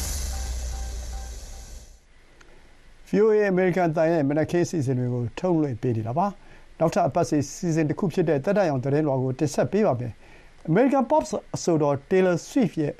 [3.10, 6.26] VOA American တန်ရဲ့မနက်ခင်းစီစဉ်တွေကိုထုတ်လွှင့်ပေးနေတာပါ။
[6.78, 10.12] နောက်ထပ်အပတ်စီစီစဉ်တစ်ခုဖြစ်တဲ့တက်တရောင်သတင်းလွှာကိုတင်ဆက်ပေးပါမယ်။
[10.70, 11.22] American Pop
[11.54, 12.94] အဆိုတော် Taylor Swift ရဲ့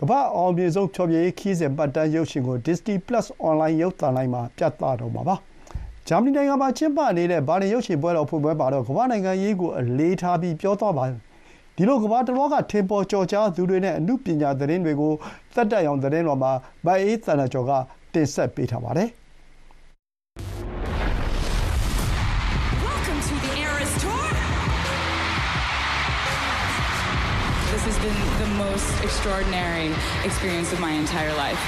[0.00, 5.36] ကမ္ဘာအောင်မြင်ဆုံးဖျော်ဖြေရေးခီးစဉ်ပတ်တန်းရုပ်ရှင်ကို Disney Plus အွန်လိုင်းရုပ်သံလိုင်းမှာပြသတော့မှာပါ။
[6.08, 11.18] ဂျာမနီနိုင်ငံမှာကျင်းပနေတဲ့ဘာလင်ရုပ်ရှင်ပွဲတော်ဖွင့်ပွဲမှာတော့ကမ္ဘာ့နိုင်ငံရေးကိုအလေးထားပြီးပြောသွားပါတယ်။
[11.76, 15.12] ဒီလိုကမ္ဘာတလွှားကထင်ပေါ်ကျော်ကြားသူတွေနဲ့အနုပညာသတင်းတွေကို
[15.54, 16.52] သက်တမ်းရောင်သတင်းတော်မှာ
[16.86, 17.70] မအေးသန္တာကျော်က
[18.14, 19.10] တင်ဆက်ပေးထားပါတယ်။
[29.06, 29.88] extraordinary
[30.28, 31.62] experience of my entire life.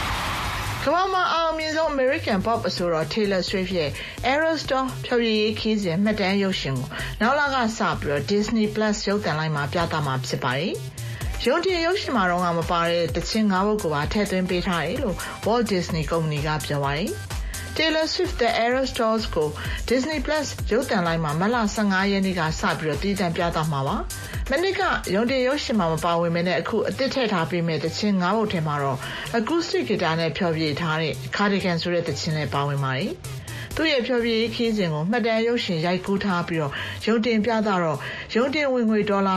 [0.85, 3.91] ကမ္ဘာမှာအောင်မြင်ဆုံး American Pop အဆိုတော် Taylor Swift ရဲ့
[4.33, 6.89] Eras Tour ဖြော်ပြရေးခီးစဉ်မှတ်တမ်းရုပ်ရှင်ကို
[7.21, 10.73] နောက်လကစပြီးတော့ Disney Plus ရုပ်သံလိုင်းမှာပြသမှာဖြစ်ပါတယ်။
[11.47, 15.17] ရုံတင်ရုပ်ရှင်မှာတော့မပါတဲ့တခြင်း၅ပုဒ်ကိုပါထည့်သွင်းပေးထားတယ်လို့
[15.47, 17.13] Walt Disney ကုမ္ပဏီကပြောပါတယ်။
[17.77, 19.49] Taylor Swift တဲ့ Eras Tour ကို
[19.89, 23.97] Disney Plus ရုပ်သံလိုင်းမှာမတ်လ15ရက်နေ့ကစပြီးတော့တည်တံ့ပြသမှာပါ။
[24.51, 24.81] မနစ်က
[25.15, 28.99] ရုံတင်ရုပ်ရှင်မှာမပါဝင်မဲနဲ့အခုအသစ်ထည့်ထားပေးမဲ့တခြင်း၅ပုဒ်ထဲမှာတော့
[29.39, 33.11] acoustic guitar နဲ့ဖျော်ဖြေထားတဲ့ Cardigan ဆိုတဲ့တခြင်းလည်းပါဝင်ပါတယ်။
[33.77, 36.73] သူ့ရဲ့ဖျော်ဖြေရေးခီးစဉ်ကိုမှတ်တမ်းရုပ်ရှင်ရိုက်ကူးထားပြီးတော့
[37.07, 37.99] ရုံတင်ပြသတော့
[38.35, 39.35] ရုံတင်ဝင်ငွေဒေါ်လာ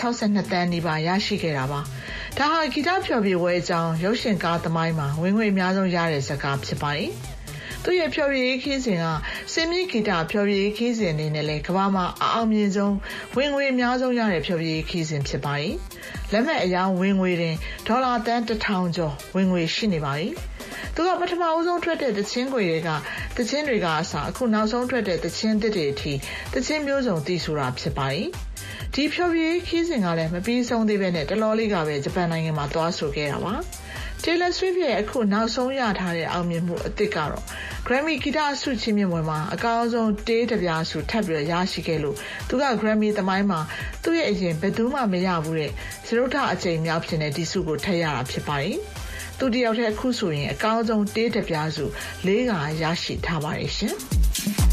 [0.00, 1.80] 262သန်းနီးပါးရရှိခဲ့တာပါ။
[2.38, 7.12] ဒါဟာဂီတဖျော်ဖြေပွဲအကြောင်းရုပ်ရှင်ကားသမိုင်းမှာဝင်ငွေအများဆုံးရတဲ့ဇာတ်ကားဖြစ်ပါတယ်။
[7.84, 9.04] သူ့ရဲ့ဖျော်ဖြေရေးခီးစဉ်က
[9.52, 12.94] စင်မြင့်ဂီတဖျော်ဖြေရေးခီးစဉ်အနေနဲ့လည်းကမ္ဘာမှာအအောင်မြင်ဆုံး
[13.36, 15.74] ဝင်ငွေအများဆုံးရတဲ့ဖျော်ဖြေရေးခီးစဉ်ဖြစ်ပါတယ်။
[16.32, 17.56] လက်မှတ်အယောင်ဝင်ငွေတင်
[17.86, 20.32] ဒေါ်လာတန်းတစ်ထောင်ကျော်ဝင်ငွေရှိနေပါတယ်။
[20.94, 22.90] သူကပထမအဆုံးထွက်တဲ့တချင်းခွေတွေက
[23.36, 26.12] တချင်းတွေကအစအခုနောက်ဆုံးထွက်တဲ့တချင်းတစ်တွေအထိ
[26.54, 28.26] တချင်းမျိုးစုံတည်ဆိုတာဖြစ်ပါတယ်။
[28.94, 33.54] ဒီဖြောပြရေးခီးစဉ်ကလည်းမပြီးဆုံးသေးပဲနဲ့တလောလေးကပဲဂျပန်နိုင်ငံမှာသွားဆိုခဲ့တာပါ။
[34.24, 37.42] Taylor Swift ရဲ့အခုနောက်ဆုံးရထားတဲ့အောင်မြင်မှုအသစ်ကတော့
[37.86, 42.16] Grammy ဂီတဆုချီးမြှင့်ပွဲမှာအကောင်းဆုံးတေးတပြားဆုထပ်ပြီးရရှိခဲ့လို့
[42.48, 43.60] သူက Grammy သမိုင်းမှာ
[44.02, 45.72] သူ့ရဲ့အရင်ဘယ်သူမှမရဘူးတဲ့
[46.06, 48.76] စရုပ်ထအကြိမ်မြောက်ဖြစ်နေဒီဆုကိုထပ်ရတာဖြစ်ပါတယ်။
[49.38, 51.84] သူတယောက်တည်းအခုဆိုရင်အကောင်းဆုံးတေးတပြားဆု
[52.26, 52.52] ၄က
[52.82, 53.94] ရရှိထားပါတယ်ရှင်။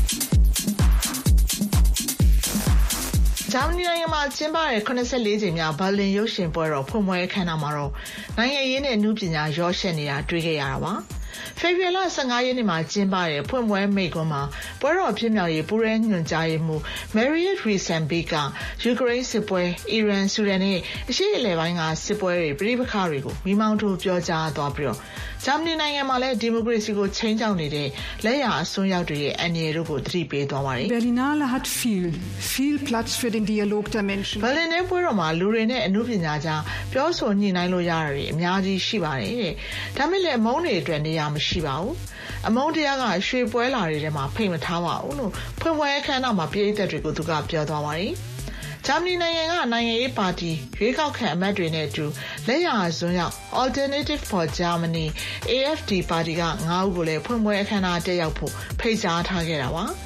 [3.57, 7.91] ဂျာမနီနိုင်ငံမှာကျင်းပတဲ့84ကြိမ်မြောက်ဘာလင်ရုပ်ရှင်ပွဲတော် ဖွင့်ပွဲအခမ်းအနားမှာတော့
[8.37, 10.93] နိုင်ငံရေးနဲ့နုပညာရောရှက်နေတာ တွေ့ခဲ့ရတာပါ။
[11.59, 14.41] ဖေဖော်ဝါရီ15ရက်နေ့မှာ ကျင်းပတဲ့ ဖွင့်ပွဲမိန့်ခွန်းမှာ
[14.81, 16.81] ပွဲတော်ဖြစ်မြောက်ရေး ပူးရဲညွှန်ကြားရေးမှူး
[17.15, 18.35] Marriott Reisenbeek က
[18.83, 20.77] ယူကရိန်းစစ်ပွဲ၊အီရန်၊ဆူဒန်နဲ့
[21.09, 24.95] အရှေ့အလယ်ပိုင်းက စစ်ပွဲတွေ ပဋိပက္ခတွေကို မီးမောင်းထိုး ပြောကြားသွားပြီး
[25.43, 27.87] ဂျာမနီနိုင်ငံမှာလည်း ဒီမိုကရေစီကို ခြိမ်းခြောက်နေတဲ့
[28.25, 32.05] လက်ယာအစွန်းရောက်တွေရဲ့ အန္တရာယ်တို့ကို သတိပေးသွားပါတယ်။ Berlinale hat viel,
[32.53, 34.37] viel Platz für den Dialog der Menschen.
[34.45, 36.61] ဘလင်နယ်ပွဲတော်မှာ လူတွေနဲ့အမှုပညာကြား
[36.93, 39.53] ပြောဆိုညှိနှိုင်းလို့ရတာတွေ အများကြီးရှိပါတယ်တဲ့။
[39.97, 41.93] ဒါမဲ့လည်း အမုန်းတွေအတွက် နေရာမရှိပါဘူး။
[42.47, 48.13] အမုန်းတရားက ရွှေပွဲလာတွေထဲမှာ ဖိတ်မထားပါဘူး လို့ ဖွင့်ပွဲအခမ်းအနားမှာပြည်သက်တွေကို သူက ပြောသွားပါတယ်။
[48.87, 52.05] ဂျာမနီနိုင်ငံကနိုင်ငံရေးပါတီရွေးကောက်ခံအမတ်တွေနဲ့အတူ
[52.47, 55.05] လက်ရဇွန်းရောက် Alternative for Germany
[55.51, 59.85] AFD ပါတီက9ဦးကိုလည်းဖွင့်ပွဲအခမ်းအနားတက်ရောက်ဖို့ဖိတ်ကြားထားခဲ့တာပါ။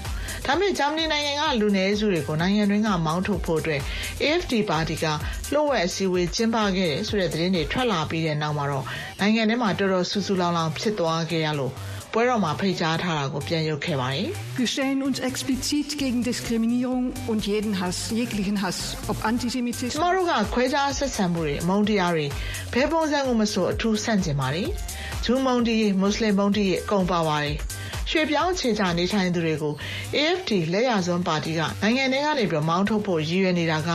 [0.52, 3.82] ဒါမဲ့ဂျာမနီနိုင်ငံကလူနည်းစုတွေကိုနိုင်ငံတွင်းကမောင်းထုတ်ဖို့အတွက်
[4.24, 5.06] AFD ပါတီက
[5.54, 8.86] လှုပ်ဝက်အစည်းအဝေးကျင်းပခဲ့တယ်ဆိုတဲ့သတင်းတွေထွက်လာပြီးတဲ့နောက်မှာတော့
[9.20, 11.74] နိုင်ငံထဲမှာတော်တော်ဆူဆူလောင်လောင်ဖြစ်သွားခဲ့ရလို့
[12.14, 14.28] ပွဲတော်မှာဖိတ်ကြားထားတာကိုပြန်ရုပ်ခဲ့ပါတယ်။
[14.60, 18.78] Wir stellen uns explizit gegen Diskriminierung und jeden Hass, jeglichen Hass,
[19.12, 22.26] ob Antisemitismus ကျမတို့ကခွဲခြားဆက်ဆံမှုတွေအမုန်းတရားတွေ
[22.74, 24.68] ဘယ်ပုံစံကိုမဆိုအထူးဆန့်ကျင်ပါတယ်။
[25.26, 27.58] ဂျူးမုန်းတီးမွတ်စလင်မုန်းတီးအကုန်ပါပါတယ်။
[28.12, 29.74] ရွှေပြောင်းခြေချနေထိုင်သူတွေကို
[30.16, 33.90] AFD လက်ရစွန်းပါတီကနိုင်ငံထဲကနေပြီးမောင်းထုတ်ဖို့ရည်ရွယ်နေတာက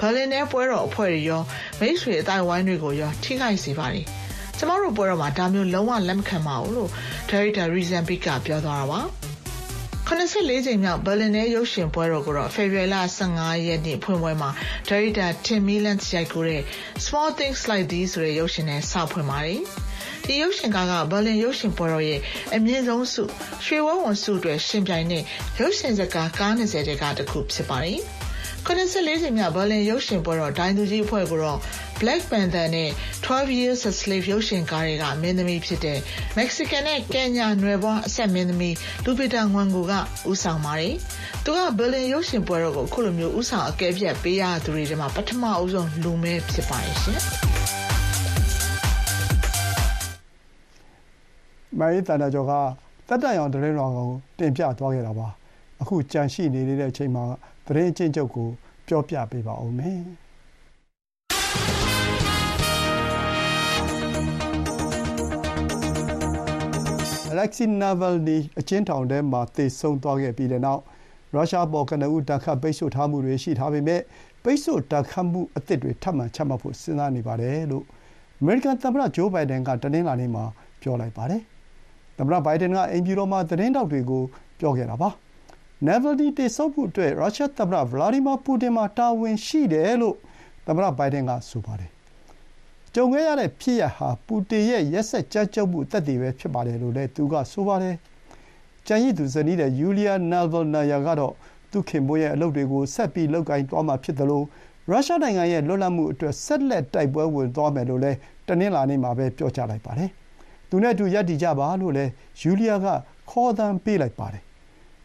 [0.00, 1.42] ဘာလင်နယ်ပွဲတော်အဖွဲ့တွေရော
[1.80, 4.04] မိတ်ဆွေအတိုင်းဝိုင်းတွေကိုရောထိခိုက်စေပါတယ်။
[4.58, 6.90] ကျမတို့ပွဲတော်မှာဒါမျိုးလုံးဝလက်မခံပါဘူးလို့
[7.28, 9.00] ဒါရိုက်တာရီဇန်ဘစ်ကပြောသွားတာပါ
[10.08, 12.96] 84ကြိမ်မြောက်ဘယ်လင်နယ်ရုပ်ရှင်ပွဲတော်ကိုတော့ဖေဖော်ဝါရီလ
[13.32, 14.50] 15ရက်နေ့ဖွင့်ပွဲမှာ
[14.88, 16.62] ဒါရိုက်တာတင်မီလန်ရိုက်ကူတဲ့
[17.04, 19.60] Small Things Like These ဆိုတဲ့ရုပ်ရှင်နဲ့စဖွင့်ပါတယ်။
[20.24, 22.20] ဒီရုပ်ရှင်ကားကဘယ်လင်ရုပ်ရှင်ပွဲတော်ရဲ့
[22.54, 23.22] အမြင့်ဆုံးဆု
[23.64, 25.22] ရွှေဝဝန်ဆုအတွက်ရှင်ပြိုင်တဲ့
[25.58, 28.00] ရုပ်ရှင်ဇာတ်ကားကား20တဲကတစ်ခုဖြစ်ပါတယ်။
[28.66, 31.58] 84ကြိမ်မြောက်ဘာလင်ရုပ်ရှင်ပွဲတော်ဒိုင်းသူကြီးအဖွဲ့ကိုတော့
[32.00, 32.90] Black Panther နဲ့
[33.24, 35.98] 12 Years a Slave ရုပ်ရှင်ကားတွေကမင်းသမီးဖြစ်တဲ့
[36.38, 39.92] Mexican နဲ့ Kenya နွယ်ဖွားအဆက်မင်းသမီးလူပီတာငွန်ကိုက
[40.30, 40.94] ဦးဆောင်ပါတယ်။
[41.44, 47.20] သူကဘလင်ရုပ်ရှင်ပွဲတော်ကိုအခုလိုမျိုးဦးဆောင်အကဲဖြတ်ပေးရသူတွေထဲမှာပထမအဦးဆုံးလူမဲဖြစ်ပါရဲ့ရှင်။
[51.78, 52.52] မိုင်းတန်တာကျော်က
[53.08, 54.08] တက်တန်အောင်တရင်တော်ကို
[54.38, 55.28] တင်ပြသွားခဲ့တာပါ။
[55.80, 57.24] အခုကြံရှိနေတဲ့အချိန်မှာ
[57.66, 58.48] သတင်းချင်းချုပ်ကို
[58.88, 60.00] ပြောပြပေးပါဦးမယ်။
[67.32, 70.82] Alexei Navalny အကျဉ်းထောင်ထဲမှာသေဆုံးသွားခဲ့ပြီးတဲ့နောက်
[71.34, 74.00] ရုရှားအပေါ်ကနဦးဒဏ်ခတ်ပိတ်ဆို့ထားမှုတွေရှိထားပေမဲ့
[74.44, 77.84] ပိတ်ဆို့ဒဏ်ခတ်မှုအသစ်တွေထပ်မံချမှတ်ဖို့စဉ်းစားနေပါတယ်လို့
[78.40, 80.44] အမေရိကန်သမ္မတဂျိုးဘိုင်ဒန်ကတနင်္လာနေ့မှာ
[80.82, 81.42] ပြောလိုက်ပါတယ်။
[82.18, 84.22] သမ္မတဘိုင်ဒန်ကအိမ်ဖြူတော်မှာသတင်းထောက်တွေကို
[84.60, 85.10] ပြောခဲ့တာပါ။
[85.86, 90.16] Navalny သေဆုံးမှုအတွက်ရုရှားသမ္မတဗလာဒီမာပူတင်မှာတာဝန်ရှိတယ်လို့
[90.66, 91.90] သမ္မတဘိုင်ဒန်ကဆိုပါတယ်။
[92.94, 97.94] ကြုံခဲ့ရတဲ့ဖြစ်ရပ်ဟာပူတင်ရဲ့ရက်စက်ကြမ်းကြုတ်မှုသက်သေပဲဖြစ်ပါတယ်လို့လည်းသူကဆိုပါတယ်။
[98.86, 101.34] ကျန်ရစ်သူဇနီးတဲ့ယူလီယာနာဗယ်နာယာကတော့
[101.72, 104.44] သူခင်ပွန်းရဲ့အလုပ်တွေကိုဆက်ပြီးလုပ်ကိုင်သွားမှာဖြစ်တယ်လို့
[104.90, 110.10] ရုရှားနိုင်ငံရဲ့လွတ်လပ်မှုအတွက်ဆက်လက်တိုက်ပွဲဝင်သွားမယ်လို့လည်းတနင်္လာနေ့မှာပဲပြောကြားလိုက်ပါတယ်။
[110.70, 112.10] သူနဲ့အတူရပ်တည်ကြပါလို့လည်း
[112.40, 112.86] ယူလီယာက
[113.30, 114.42] ခေါ်သံပေးလိုက်ပါတယ်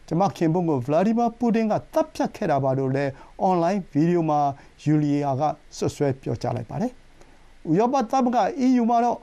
[0.08, 3.10] ကျမခင်ပွန်းကိုဗလာဒီမာပူတင်ကသတ်ဖြတ်ခဲ့တာပါလို့လည်း
[3.40, 4.40] အွန်လိုင်းဗီဒီယိုမှာ
[4.84, 5.42] ယူလီယာက
[5.76, 6.92] စွပ်စွဲပြောကြားလိုက်ပါတယ်။
[7.70, 9.18] ဥရောပသမဂ္ဂ EU မှာတော့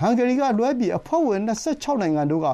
[0.00, 2.48] ဟန်ဂေရီကလွဲပြီးအဖွဲ့ဝင်26နိုင်ငံတို့က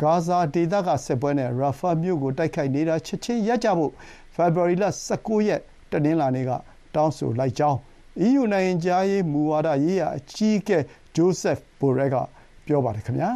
[0.00, 3.92] ဂါဇာဒေသကစစ်ပွဲနဲ့ရာဖာမြို့ကိုတိုက်ခိုက်နေတာချက်ချင်းရပ်ကြဖို့
[4.34, 4.84] ဖေဖော်ဝါရီလ
[5.16, 5.60] 19ရက်
[5.92, 6.50] တနင်္လာနေ့က
[6.94, 7.78] တောင်းဆိုလိုက်ကြောင်း
[8.26, 10.78] EU နိုင်ငံခြားရေးမူဝါဒရေးရာအကြီးအကဲ
[11.16, 12.16] ဂျိုးဆက်ဘိုရက်က
[12.70, 13.30] ပြောပါတယ်ခင်ဗျာ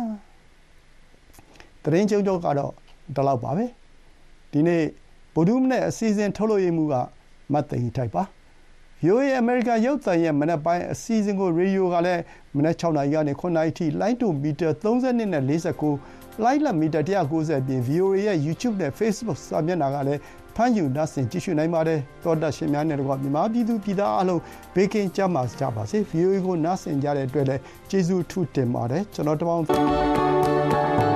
[1.83, 2.73] ။သတင်းကျုံကျော်ကတော့
[3.17, 3.65] ဒီလောက်ပါပဲ။
[4.53, 4.83] ဒီနေ့
[5.35, 6.95] ဗုဒ္ဓဟူးမနက်အစီအစဉ်ထုတ်လုပ်ရေးမှူးက
[7.53, 8.23] မသိင်ထိုက်ပါ။
[9.03, 12.23] VOA အမေရိကန်ရုပ်သံရဲ့မနက်ပိုင်းအစီအစဉ်ကိုရေဒီယိုကလည်း
[12.57, 15.43] မနက်6နာရီကနေ9နာရီထိလိုင်းတူမီတာ32နဲ့
[15.89, 20.21] 49လိုင်းလမီတာ190ပြင် VOA ရဲ့ YouTube နဲ့ Facebook စာမျက်နှာကလည်း
[20.57, 24.41] ဖမ်းယူနားဆင်ကြည့်ရှုနိုင်ပါတယ်တောဒတ်ရှင်များနဲ့တကွမြန်မာပြည်သူပြည်သားအလုံး
[24.75, 31.14] ဘေးကင်းကြပါကြပါစေ VOA ကိုနားဆင်ကြတဲ့အတွက်လည်းကျေးဇူးထူးတင်ပါတယ်ကျွန်တော်တမောင်း